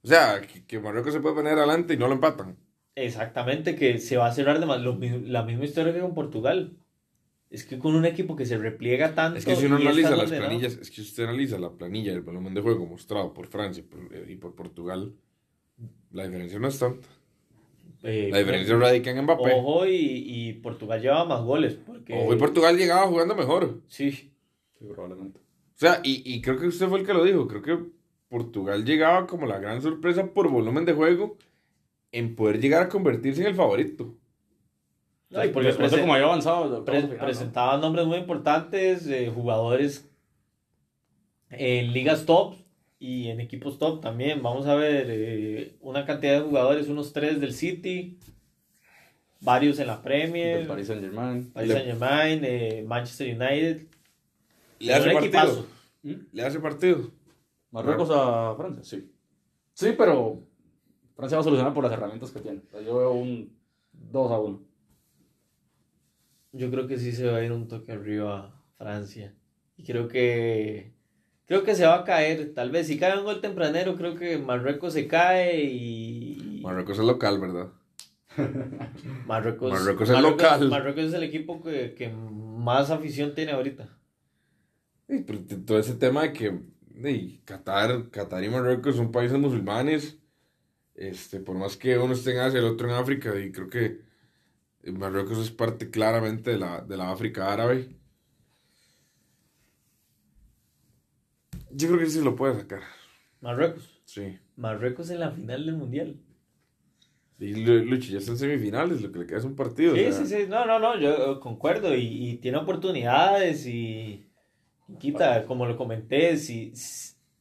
O 0.04 0.08
sea, 0.08 0.40
que, 0.42 0.66
que 0.66 0.80
Marruecos 0.80 1.14
se 1.14 1.20
puede 1.20 1.36
poner 1.36 1.58
adelante 1.58 1.94
y 1.94 1.98
no 1.98 2.08
lo 2.08 2.14
empatan. 2.14 2.58
Exactamente, 2.96 3.76
que 3.76 4.00
se 4.00 4.18
va 4.18 4.28
a 4.28 4.32
cerrar 4.32 4.60
de 4.60 4.66
más. 4.66 4.82
lo 4.82 4.98
la 5.00 5.44
misma 5.44 5.66
historia 5.66 5.94
que 5.94 6.00
con 6.00 6.14
Portugal. 6.14 6.78
Es 7.50 7.64
que 7.64 7.78
con 7.78 7.96
un 7.96 8.06
equipo 8.06 8.36
que 8.36 8.46
se 8.46 8.58
repliega 8.58 9.14
tanto. 9.14 9.38
Es 9.38 9.46
que 9.46 9.56
si 9.56 9.66
uno 9.68 9.76
analiza 9.76 10.10
las 10.12 10.30
ordenado- 10.32 10.48
planillas, 10.48 10.74
es 10.82 10.90
que 10.90 10.96
si 10.98 11.02
usted 11.02 11.24
analiza 11.26 11.60
la 11.60 11.72
planilla 11.72 12.12
del 12.12 12.22
volumen 12.22 12.54
de 12.54 12.62
juego 12.62 12.86
mostrado 12.86 13.34
por 13.34 13.48
Francia 13.48 13.82
y 13.82 13.84
por, 13.84 14.30
y 14.30 14.36
por 14.36 14.56
Portugal, 14.56 15.14
la 16.12 16.24
diferencia 16.26 16.58
no 16.60 16.68
es 16.68 16.80
tanta. 16.80 17.08
Eh, 18.04 18.30
La 18.32 18.40
diferencia 18.40 18.76
radica 18.78 19.12
en 19.12 19.22
Mbappé. 19.24 19.54
Ojo, 19.54 19.86
y, 19.86 19.96
y 19.96 20.54
Portugal 20.54 21.02
llevaba 21.02 21.26
más 21.26 21.42
goles. 21.44 21.74
Porque... 21.86 22.14
Ojo, 22.14 22.34
y 22.34 22.38
Portugal 22.38 22.78
llegaba 22.78 23.08
jugando 23.08 23.36
mejor. 23.36 23.82
Sí. 23.88 24.12
Sí, 24.12 24.32
probablemente. 24.94 25.40
O 25.40 25.78
sea, 25.78 26.02
y, 26.04 26.22
y 26.26 26.42
creo 26.42 26.60
que 26.60 26.68
usted 26.68 26.88
fue 26.88 27.00
el 27.00 27.06
que 27.06 27.14
lo 27.14 27.24
dijo. 27.24 27.48
Creo 27.48 27.62
que 27.62 27.80
Portugal 28.30 28.86
llegaba 28.86 29.28
como 29.28 29.46
la 29.46 29.60
gran 29.60 29.82
sorpresa 29.82 30.28
por 30.34 30.50
volumen 30.50 30.86
de 30.86 30.94
juego 30.94 31.38
en 32.18 32.36
poder 32.36 32.60
llegar 32.60 32.82
a 32.84 32.90
convertirse 32.90 33.42
en 33.42 33.48
el 33.48 33.56
favorito. 33.56 34.16
No, 35.30 35.44
y 35.44 35.50
porque 35.50 35.68
Después 35.70 35.92
de 35.92 36.00
como 36.02 36.14
había 36.14 36.26
avanzado. 36.28 36.70
pre- 36.70 36.78
octavos 36.78 37.02
de 37.02 37.08
final, 37.08 37.18
¿no? 37.20 37.26
presentaban 37.26 37.82
nombres 37.82 38.06
muy 38.06 38.18
importantes, 38.18 39.08
eh, 39.08 39.32
jugadores 39.34 40.10
en 41.50 41.94
ligas 41.94 42.26
top 42.26 42.56
y 43.00 43.28
en 43.28 43.40
equipos 43.40 43.78
top 43.80 44.02
también. 44.02 44.42
Vamos 44.42 44.66
a 44.68 44.76
ver 44.76 45.08
eh, 45.10 45.76
una 45.82 46.06
cantidad 46.06 46.36
de 46.42 46.48
jugadores, 46.48 46.88
unos 46.88 47.12
tres 47.14 47.40
del 47.42 47.54
City, 47.54 48.18
varios 49.42 49.80
en 49.80 49.88
la 49.88 50.02
Premier, 50.02 50.60
Del 50.60 50.68
Paris 50.68 50.88
Saint 50.88 51.02
Germain. 51.02 51.52
Paris 51.52 51.72
Saint 51.72 51.86
Germain, 51.86 52.40
eh, 52.44 52.84
Manchester 52.88 53.28
United. 53.36 53.88
Le 54.80 54.94
hace 54.94 55.12
partido. 55.12 55.26
equipazo. 55.42 55.68
Le 56.32 56.44
hace 56.44 56.60
partido. 56.60 57.12
Marruecos 57.72 58.10
a 58.12 58.54
Francia, 58.56 58.84
sí. 58.84 59.12
Sí, 59.74 59.94
pero 59.98 60.44
Francia 61.16 61.38
va 61.38 61.42
a 61.42 61.44
solucionar 61.44 61.74
por 61.74 61.84
las 61.84 61.94
herramientas 61.94 62.32
que 62.32 62.40
tiene. 62.40 62.62
O 62.68 62.70
sea, 62.70 62.82
yo 62.82 62.98
veo 62.98 63.12
un 63.12 63.58
2 63.94 64.32
a 64.32 64.40
1. 64.40 64.62
Yo 66.54 66.72
creo 66.72 66.88
que 66.88 66.98
sí 66.98 67.12
se 67.12 67.30
va 67.30 67.38
a 67.38 67.44
ir 67.44 67.52
un 67.52 67.68
toque 67.68 67.92
arriba 67.92 68.40
a 68.40 68.62
Francia. 68.78 69.34
Y 69.78 69.84
creo 69.84 70.08
que 70.08 70.94
creo 71.46 71.64
que 71.64 71.76
se 71.76 71.86
va 71.86 71.96
a 71.96 72.04
caer. 72.04 72.54
Tal 72.54 72.72
vez 72.72 72.88
si 72.88 72.98
cae 72.98 73.18
un 73.18 73.26
gol 73.26 73.42
tempranero, 73.42 73.96
creo 73.96 74.16
que 74.16 74.38
Marruecos 74.38 74.94
se 74.94 75.08
cae 75.08 75.64
y 75.64 76.62
Marruecos 76.64 77.00
es 77.00 77.06
local, 77.06 77.40
¿verdad? 77.40 77.70
Marruecos, 79.28 79.72
Marruecos 79.72 80.10
es 80.10 80.22
local. 80.22 80.70
Marruecos 80.70 81.06
es 81.06 81.14
el 81.14 81.24
equipo 81.24 81.62
que, 81.62 81.94
que 81.94 82.10
más 82.10 82.90
afición 82.90 83.34
tiene 83.34 83.52
ahorita. 83.52 83.98
Sí, 85.08 85.24
pero 85.26 85.40
todo 85.66 85.78
ese 85.78 85.94
tema 85.96 86.24
de 86.24 86.34
que 86.34 86.60
de, 86.90 87.40
Qatar, 87.46 88.10
Qatar 88.10 88.44
y 88.44 88.50
Marruecos 88.50 88.96
son 88.96 89.12
países 89.12 89.38
musulmanes, 89.38 90.18
este, 90.96 91.40
por 91.42 91.58
más 91.58 91.78
que 91.78 91.98
uno 91.98 92.14
esté 92.14 92.34
en 92.34 92.40
Asia 92.40 92.60
y 92.60 92.64
el 92.66 92.70
otro 92.72 92.88
en 92.90 92.96
África, 92.96 93.38
y 93.40 93.52
creo 93.52 93.70
que 93.70 94.02
Marruecos 94.92 95.40
es 95.40 95.52
parte 95.52 95.90
claramente 95.92 96.52
de 96.52 96.60
la, 96.60 96.82
de 96.82 96.98
la 96.98 97.12
África 97.12 97.52
árabe. 97.54 97.90
Yo 101.70 101.88
creo 101.90 102.00
que 102.00 102.10
sí 102.10 102.22
lo 102.24 102.36
puede 102.36 102.56
sacar, 102.56 102.82
Marruecos. 103.40 103.90
sí. 104.06 104.40
Marruecos 104.58 105.10
en 105.12 105.22
la 105.22 105.32
final 105.32 105.66
del 105.66 105.76
mundial. 105.78 106.20
Y 107.40 107.54
Lu- 107.56 107.86
Luchi 107.86 108.12
ya 108.14 108.20
está 108.20 108.32
en 108.32 108.38
semifinales, 108.38 109.02
lo 109.02 109.12
que 109.12 109.20
le 109.20 109.26
queda 109.28 109.38
es 109.40 109.46
un 109.46 109.56
partido. 109.56 109.94
o 109.96 109.98
Sí, 109.98 110.04
sea, 110.04 110.12
sí, 110.12 110.26
sí. 110.28 110.46
No, 110.50 110.66
no, 110.66 110.80
no. 110.80 111.00
Yo 111.00 111.34
eh, 111.34 111.40
concuerdo. 111.40 111.96
Y, 111.96 112.30
y 112.32 112.38
tiene 112.38 112.58
oportunidades. 112.58 113.66
Y, 113.68 114.26
y 114.88 114.98
quita, 115.00 115.46
como 115.46 115.66
lo 115.68 115.78
comenté, 115.78 116.38
si, 116.38 116.74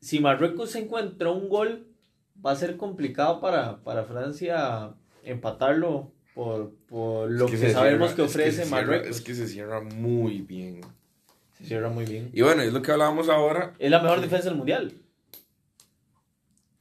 si 0.00 0.20
Marruecos 0.20 0.74
encuentra 0.76 1.30
un 1.30 1.48
gol, 1.48 1.93
va 2.45 2.53
a 2.53 2.57
ser 2.57 2.76
complicado 2.76 3.41
para, 3.41 3.82
para 3.82 4.05
Francia 4.05 4.95
empatarlo 5.22 6.12
por, 6.35 6.74
por 6.87 7.30
lo 7.30 7.47
es 7.47 7.51
que, 7.61 7.70
sabemos 7.70 8.09
cierra- 8.11 8.16
que 8.16 8.22
es 8.22 8.28
ofrece 8.30 8.64
cierra- 8.64 8.70
Marruecos. 8.70 9.09
Es 9.09 9.20
que 9.22 9.35
se 9.35 9.47
cierra 9.49 9.80
muy 9.80 10.41
bien. 10.41 10.80
Se 11.59 11.64
cierra 11.66 11.89
muy 11.89 12.05
bien. 12.05 12.30
Y 12.32 12.43
bueno, 12.43 12.62
es 12.62 12.72
lo 12.72 12.82
que 12.82 12.93
hablábamos 12.93 13.28
ahora. 13.28 13.74
Es 13.78 13.91
la 13.91 14.03
mejor 14.03 14.20
defensa 14.20 14.49
del 14.49 14.57
mundial. 14.59 14.93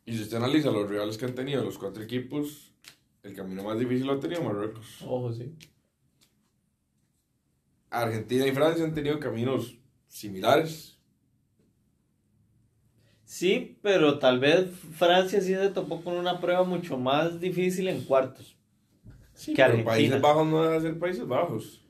Y 0.06 0.18
si 0.18 0.24
usted 0.24 0.38
analiza 0.38 0.72
los 0.72 0.90
rivales 0.90 1.18
que 1.18 1.26
han 1.26 1.36
tenido 1.36 1.64
los 1.64 1.78
cuatro 1.78 2.04
equipos, 2.04 2.74
el 3.22 3.34
camino 3.36 3.64
más 3.64 3.80
difícil 3.80 4.08
lo 4.08 4.14
ha 4.14 4.20
tenido 4.20 4.42
Marruecos. 4.44 5.02
Ojo, 5.04 5.32
sí. 5.32 5.56
Argentina 7.90 8.46
y 8.48 8.52
Francia 8.52 8.84
han 8.84 8.94
tenido 8.94 9.20
caminos 9.20 9.78
similares. 10.08 10.93
Sí, 13.34 13.80
pero 13.82 14.20
tal 14.20 14.40
vez 14.40 14.70
Francia 14.92 15.42
sí 15.42 15.56
se 15.56 15.70
topó 15.70 16.04
con 16.04 16.14
una 16.14 16.40
prueba 16.40 16.64
mucho 16.66 17.00
más 17.00 17.40
difícil 17.40 17.88
en 17.88 18.04
cuartos. 18.04 18.56
Sí, 19.34 19.56
Que 19.56 19.64
pero. 19.64 19.84
Países 19.84 20.22
Bajos 20.22 20.46
no 20.46 20.62
deja 20.62 20.76
de 20.76 20.82
ser 20.82 21.00
Países 21.00 21.28
Bajos. 21.28 21.84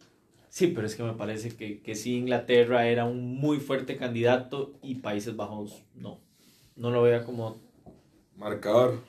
Sí, 0.48 0.68
pero 0.68 0.88
es 0.88 0.96
que 0.96 1.04
me 1.04 1.12
parece 1.16 1.54
que, 1.58 1.82
que 1.82 1.96
sí, 1.96 2.16
Inglaterra 2.16 2.88
era 2.88 3.04
un 3.04 3.36
muy 3.36 3.60
fuerte 3.60 3.98
candidato 3.98 4.80
y 4.82 4.96
Países 4.96 5.36
Bajos 5.36 5.84
no. 5.96 6.22
No 6.78 6.92
lo 6.92 7.02
veía 7.02 7.26
como 7.26 7.62
Marcador. 8.38 9.02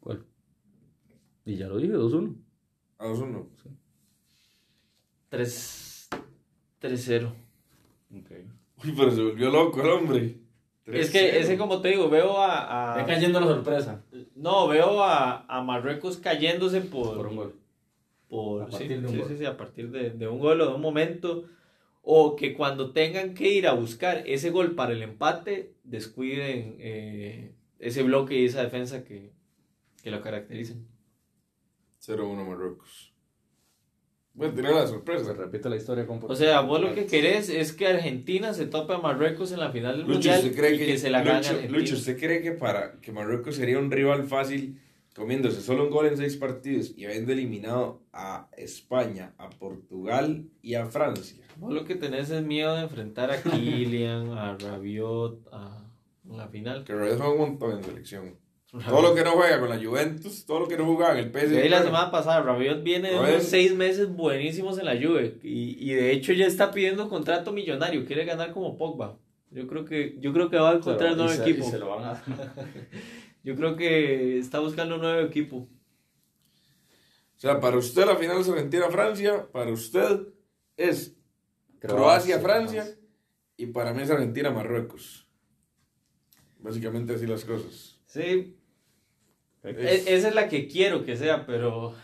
¿Cuál? 0.00 0.26
Y 1.44 1.54
ya 1.54 1.68
lo 1.68 1.76
dije, 1.76 1.94
2-1. 1.94 2.34
A 2.98 3.06
2-1. 3.06 3.46
3 5.28 6.08
3-0. 6.80 7.32
Ok. 8.10 8.63
Uy, 8.84 8.92
pero 8.96 9.10
se 9.10 9.22
volvió 9.22 9.50
loco 9.50 9.80
el 9.82 9.90
hombre. 9.90 10.36
Es 10.86 11.10
que 11.10 11.32
3-0. 11.32 11.36
ese, 11.40 11.56
como 11.58 11.80
te 11.80 11.88
digo, 11.88 12.10
veo 12.10 12.36
a. 12.38 13.00
A- 13.00 13.06
cayendo 13.06 13.40
la 13.40 13.46
sorpresa. 13.46 14.04
no, 14.34 14.68
veo 14.68 15.02
a, 15.02 15.44
a 15.46 15.62
Marruecos 15.62 16.18
cayéndose 16.18 16.80
por. 16.82 17.16
Por 17.16 17.26
un 17.28 17.36
gol. 17.36 17.54
por- 18.28 18.62
A 18.62 18.66
sí, 18.66 18.72
partir 18.72 19.00
de 19.00 19.06
un 19.06 19.12
sí, 19.12 19.18
gol. 19.18 19.28
sí, 19.28 19.36
sí, 19.38 19.44
a 19.46 19.56
partir 19.56 19.90
de, 19.90 20.10
de 20.10 20.28
un 20.28 20.38
gol 20.38 20.60
o 20.60 20.66
de 20.68 20.74
un 20.74 20.80
momento. 20.82 21.44
O 22.06 22.36
que 22.36 22.52
cuando 22.52 22.90
tengan 22.92 23.32
que 23.32 23.48
ir 23.50 23.66
a 23.66 23.72
buscar 23.72 24.24
ese 24.26 24.50
gol 24.50 24.74
para 24.74 24.92
el 24.92 25.00
empate, 25.02 25.72
descuiden 25.84 26.76
eh, 26.78 27.54
ese 27.78 28.02
bloque 28.02 28.38
y 28.38 28.44
esa 28.44 28.62
defensa 28.62 29.04
que, 29.04 29.32
que 30.02 30.10
lo 30.10 30.20
caracterizan. 30.20 30.86
0-1 32.06 32.46
Marruecos. 32.46 33.13
Bueno, 34.34 34.52
tiene 34.52 34.72
la 34.72 34.86
sorpresa. 34.86 35.32
repite 35.32 35.68
la 35.68 35.76
historia 35.76 36.06
con 36.06 36.20
O 36.22 36.34
sea, 36.34 36.60
vos 36.60 36.80
lo 36.80 36.94
que 36.94 37.06
querés 37.06 37.48
es 37.48 37.72
que 37.72 37.86
Argentina 37.86 38.52
se 38.52 38.66
tope 38.66 38.92
a 38.92 38.98
Marruecos 38.98 39.52
en 39.52 39.60
la 39.60 39.70
final 39.70 39.98
del 39.98 40.06
Lucho, 40.06 40.14
mundial 40.14 40.38
¿usted 40.38 40.56
cree 40.56 40.74
y 40.74 40.78
que, 40.78 40.86
que, 40.86 40.98
se 40.98 41.10
la 41.10 41.22
gane 41.22 41.38
Lucho, 41.38 41.50
Argentina. 41.50 41.78
Lucho, 41.78 41.94
¿usted 41.94 42.18
cree 42.18 42.42
que 42.42 42.52
para 42.52 43.00
que 43.00 43.12
Marruecos 43.12 43.56
sería 43.56 43.78
un 43.78 43.90
rival 43.90 44.24
fácil 44.24 44.80
comiéndose 45.14 45.60
solo 45.60 45.84
un 45.84 45.90
gol 45.90 46.06
en 46.06 46.16
seis 46.16 46.36
partidos 46.36 46.92
y 46.96 47.04
habiendo 47.04 47.32
eliminado 47.32 48.02
a 48.12 48.48
España, 48.56 49.34
a 49.38 49.50
Portugal 49.50 50.46
y 50.62 50.74
a 50.74 50.86
Francia? 50.86 51.44
Vos 51.56 51.72
lo 51.72 51.84
que 51.84 51.94
tenés 51.94 52.30
es 52.30 52.42
miedo 52.42 52.74
de 52.74 52.82
enfrentar 52.82 53.30
a 53.30 53.40
Kylian, 53.42 54.32
a 54.32 54.56
Rabiot, 54.58 55.46
a 55.52 55.84
en 56.28 56.36
la 56.36 56.48
final. 56.48 56.84
Que 56.84 56.94
Reyes 56.94 57.16
juega 57.16 57.32
un 57.32 57.38
montón 57.38 57.78
en 57.78 57.84
selección. 57.84 58.36
Todo 58.88 59.02
lo 59.02 59.14
que 59.14 59.22
no 59.22 59.32
juega 59.32 59.60
con 59.60 59.68
la 59.68 59.78
Juventus, 59.82 60.44
todo 60.46 60.60
lo 60.60 60.68
que 60.68 60.76
no 60.76 60.84
jugaba 60.84 61.18
en 61.18 61.26
el 61.26 61.30
PSG. 61.32 61.56
Ahí 61.62 61.68
la 61.68 61.82
semana 61.82 62.10
pasada, 62.10 62.42
Rabiot 62.42 62.82
viene 62.82 63.10
de 63.10 63.18
unos 63.18 63.44
seis 63.44 63.72
meses 63.74 64.08
buenísimos 64.08 64.78
en 64.78 64.86
la 64.86 64.94
Juve 64.96 65.38
y, 65.44 65.76
y 65.78 65.94
de 65.94 66.10
hecho 66.12 66.32
ya 66.32 66.46
está 66.46 66.72
pidiendo 66.72 67.08
contrato 67.08 67.52
millonario, 67.52 68.04
quiere 68.04 68.24
ganar 68.24 68.52
como 68.52 68.76
Pogba. 68.76 69.16
Yo 69.50 69.68
creo 69.68 69.84
que, 69.84 70.16
yo 70.18 70.32
creo 70.32 70.50
que 70.50 70.56
va 70.56 70.70
a 70.72 70.74
encontrar 70.74 71.12
un 71.12 71.18
nuevo 71.18 71.32
y 71.32 71.36
se- 71.36 71.42
equipo. 71.42 71.68
y 71.68 71.70
se 71.70 71.78
lo 71.78 71.88
van 71.90 72.04
a... 72.04 72.22
Yo 73.44 73.54
creo 73.56 73.76
que 73.76 74.38
está 74.38 74.58
buscando 74.58 74.94
un 74.96 75.02
nuevo 75.02 75.20
equipo. 75.20 75.56
O 75.56 75.68
sea, 77.36 77.60
para 77.60 77.76
usted 77.76 78.06
la 78.06 78.16
final 78.16 78.40
es 78.40 78.48
Argentina-Francia, 78.48 79.46
para 79.52 79.70
usted 79.70 80.20
es 80.76 81.14
Croacia-Francia 81.78 82.86
y 83.56 83.66
para 83.66 83.92
mí 83.92 84.02
es 84.02 84.10
Argentina-Marruecos. 84.10 85.28
Básicamente 86.58 87.14
así 87.14 87.26
las 87.26 87.44
cosas. 87.44 88.00
Sí, 88.06 88.56
E- 89.64 90.04
esa 90.14 90.28
es 90.28 90.34
la 90.34 90.48
que 90.48 90.68
quiero 90.68 91.04
que 91.04 91.16
sea, 91.16 91.46
pero 91.46 91.94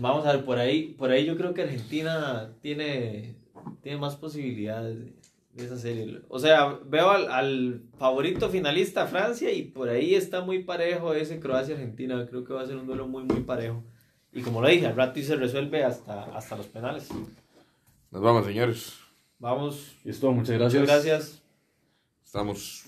vamos 0.00 0.26
a 0.26 0.32
ver, 0.36 0.44
por 0.44 0.58
ahí, 0.58 0.94
por 0.98 1.10
ahí 1.10 1.24
yo 1.24 1.36
creo 1.36 1.54
que 1.54 1.62
Argentina 1.62 2.50
tiene, 2.60 3.36
tiene 3.82 3.98
más 3.98 4.16
posibilidades 4.16 4.98
de, 4.98 5.12
de 5.54 5.64
esa 5.66 5.78
serie. 5.78 6.20
O 6.28 6.38
sea, 6.38 6.78
veo 6.86 7.10
al, 7.10 7.30
al 7.30 7.82
favorito 7.98 8.48
finalista 8.50 9.06
Francia 9.06 9.50
y 9.52 9.62
por 9.62 9.88
ahí 9.88 10.14
está 10.14 10.40
muy 10.40 10.64
parejo 10.64 11.14
ese 11.14 11.38
Croacia-Argentina. 11.40 12.26
Creo 12.28 12.44
que 12.44 12.52
va 12.54 12.62
a 12.62 12.66
ser 12.66 12.76
un 12.76 12.86
duelo 12.86 13.06
muy, 13.06 13.22
muy 13.24 13.40
parejo. 13.40 13.82
Y 14.32 14.42
como 14.42 14.60
lo 14.60 14.68
dije, 14.68 14.86
al 14.88 14.96
rato 14.96 15.20
y 15.20 15.22
se 15.22 15.36
resuelve 15.36 15.84
hasta, 15.84 16.24
hasta 16.36 16.56
los 16.56 16.66
penales. 16.66 17.08
Nos 18.10 18.20
vamos, 18.22 18.44
señores. 18.46 18.94
Vamos, 19.38 19.94
Y 20.04 20.10
es 20.10 20.18
todo, 20.18 20.32
muchas 20.32 20.56
gracias. 20.58 20.80
muchas 20.82 21.04
gracias. 21.04 21.42
Estamos 22.24 22.83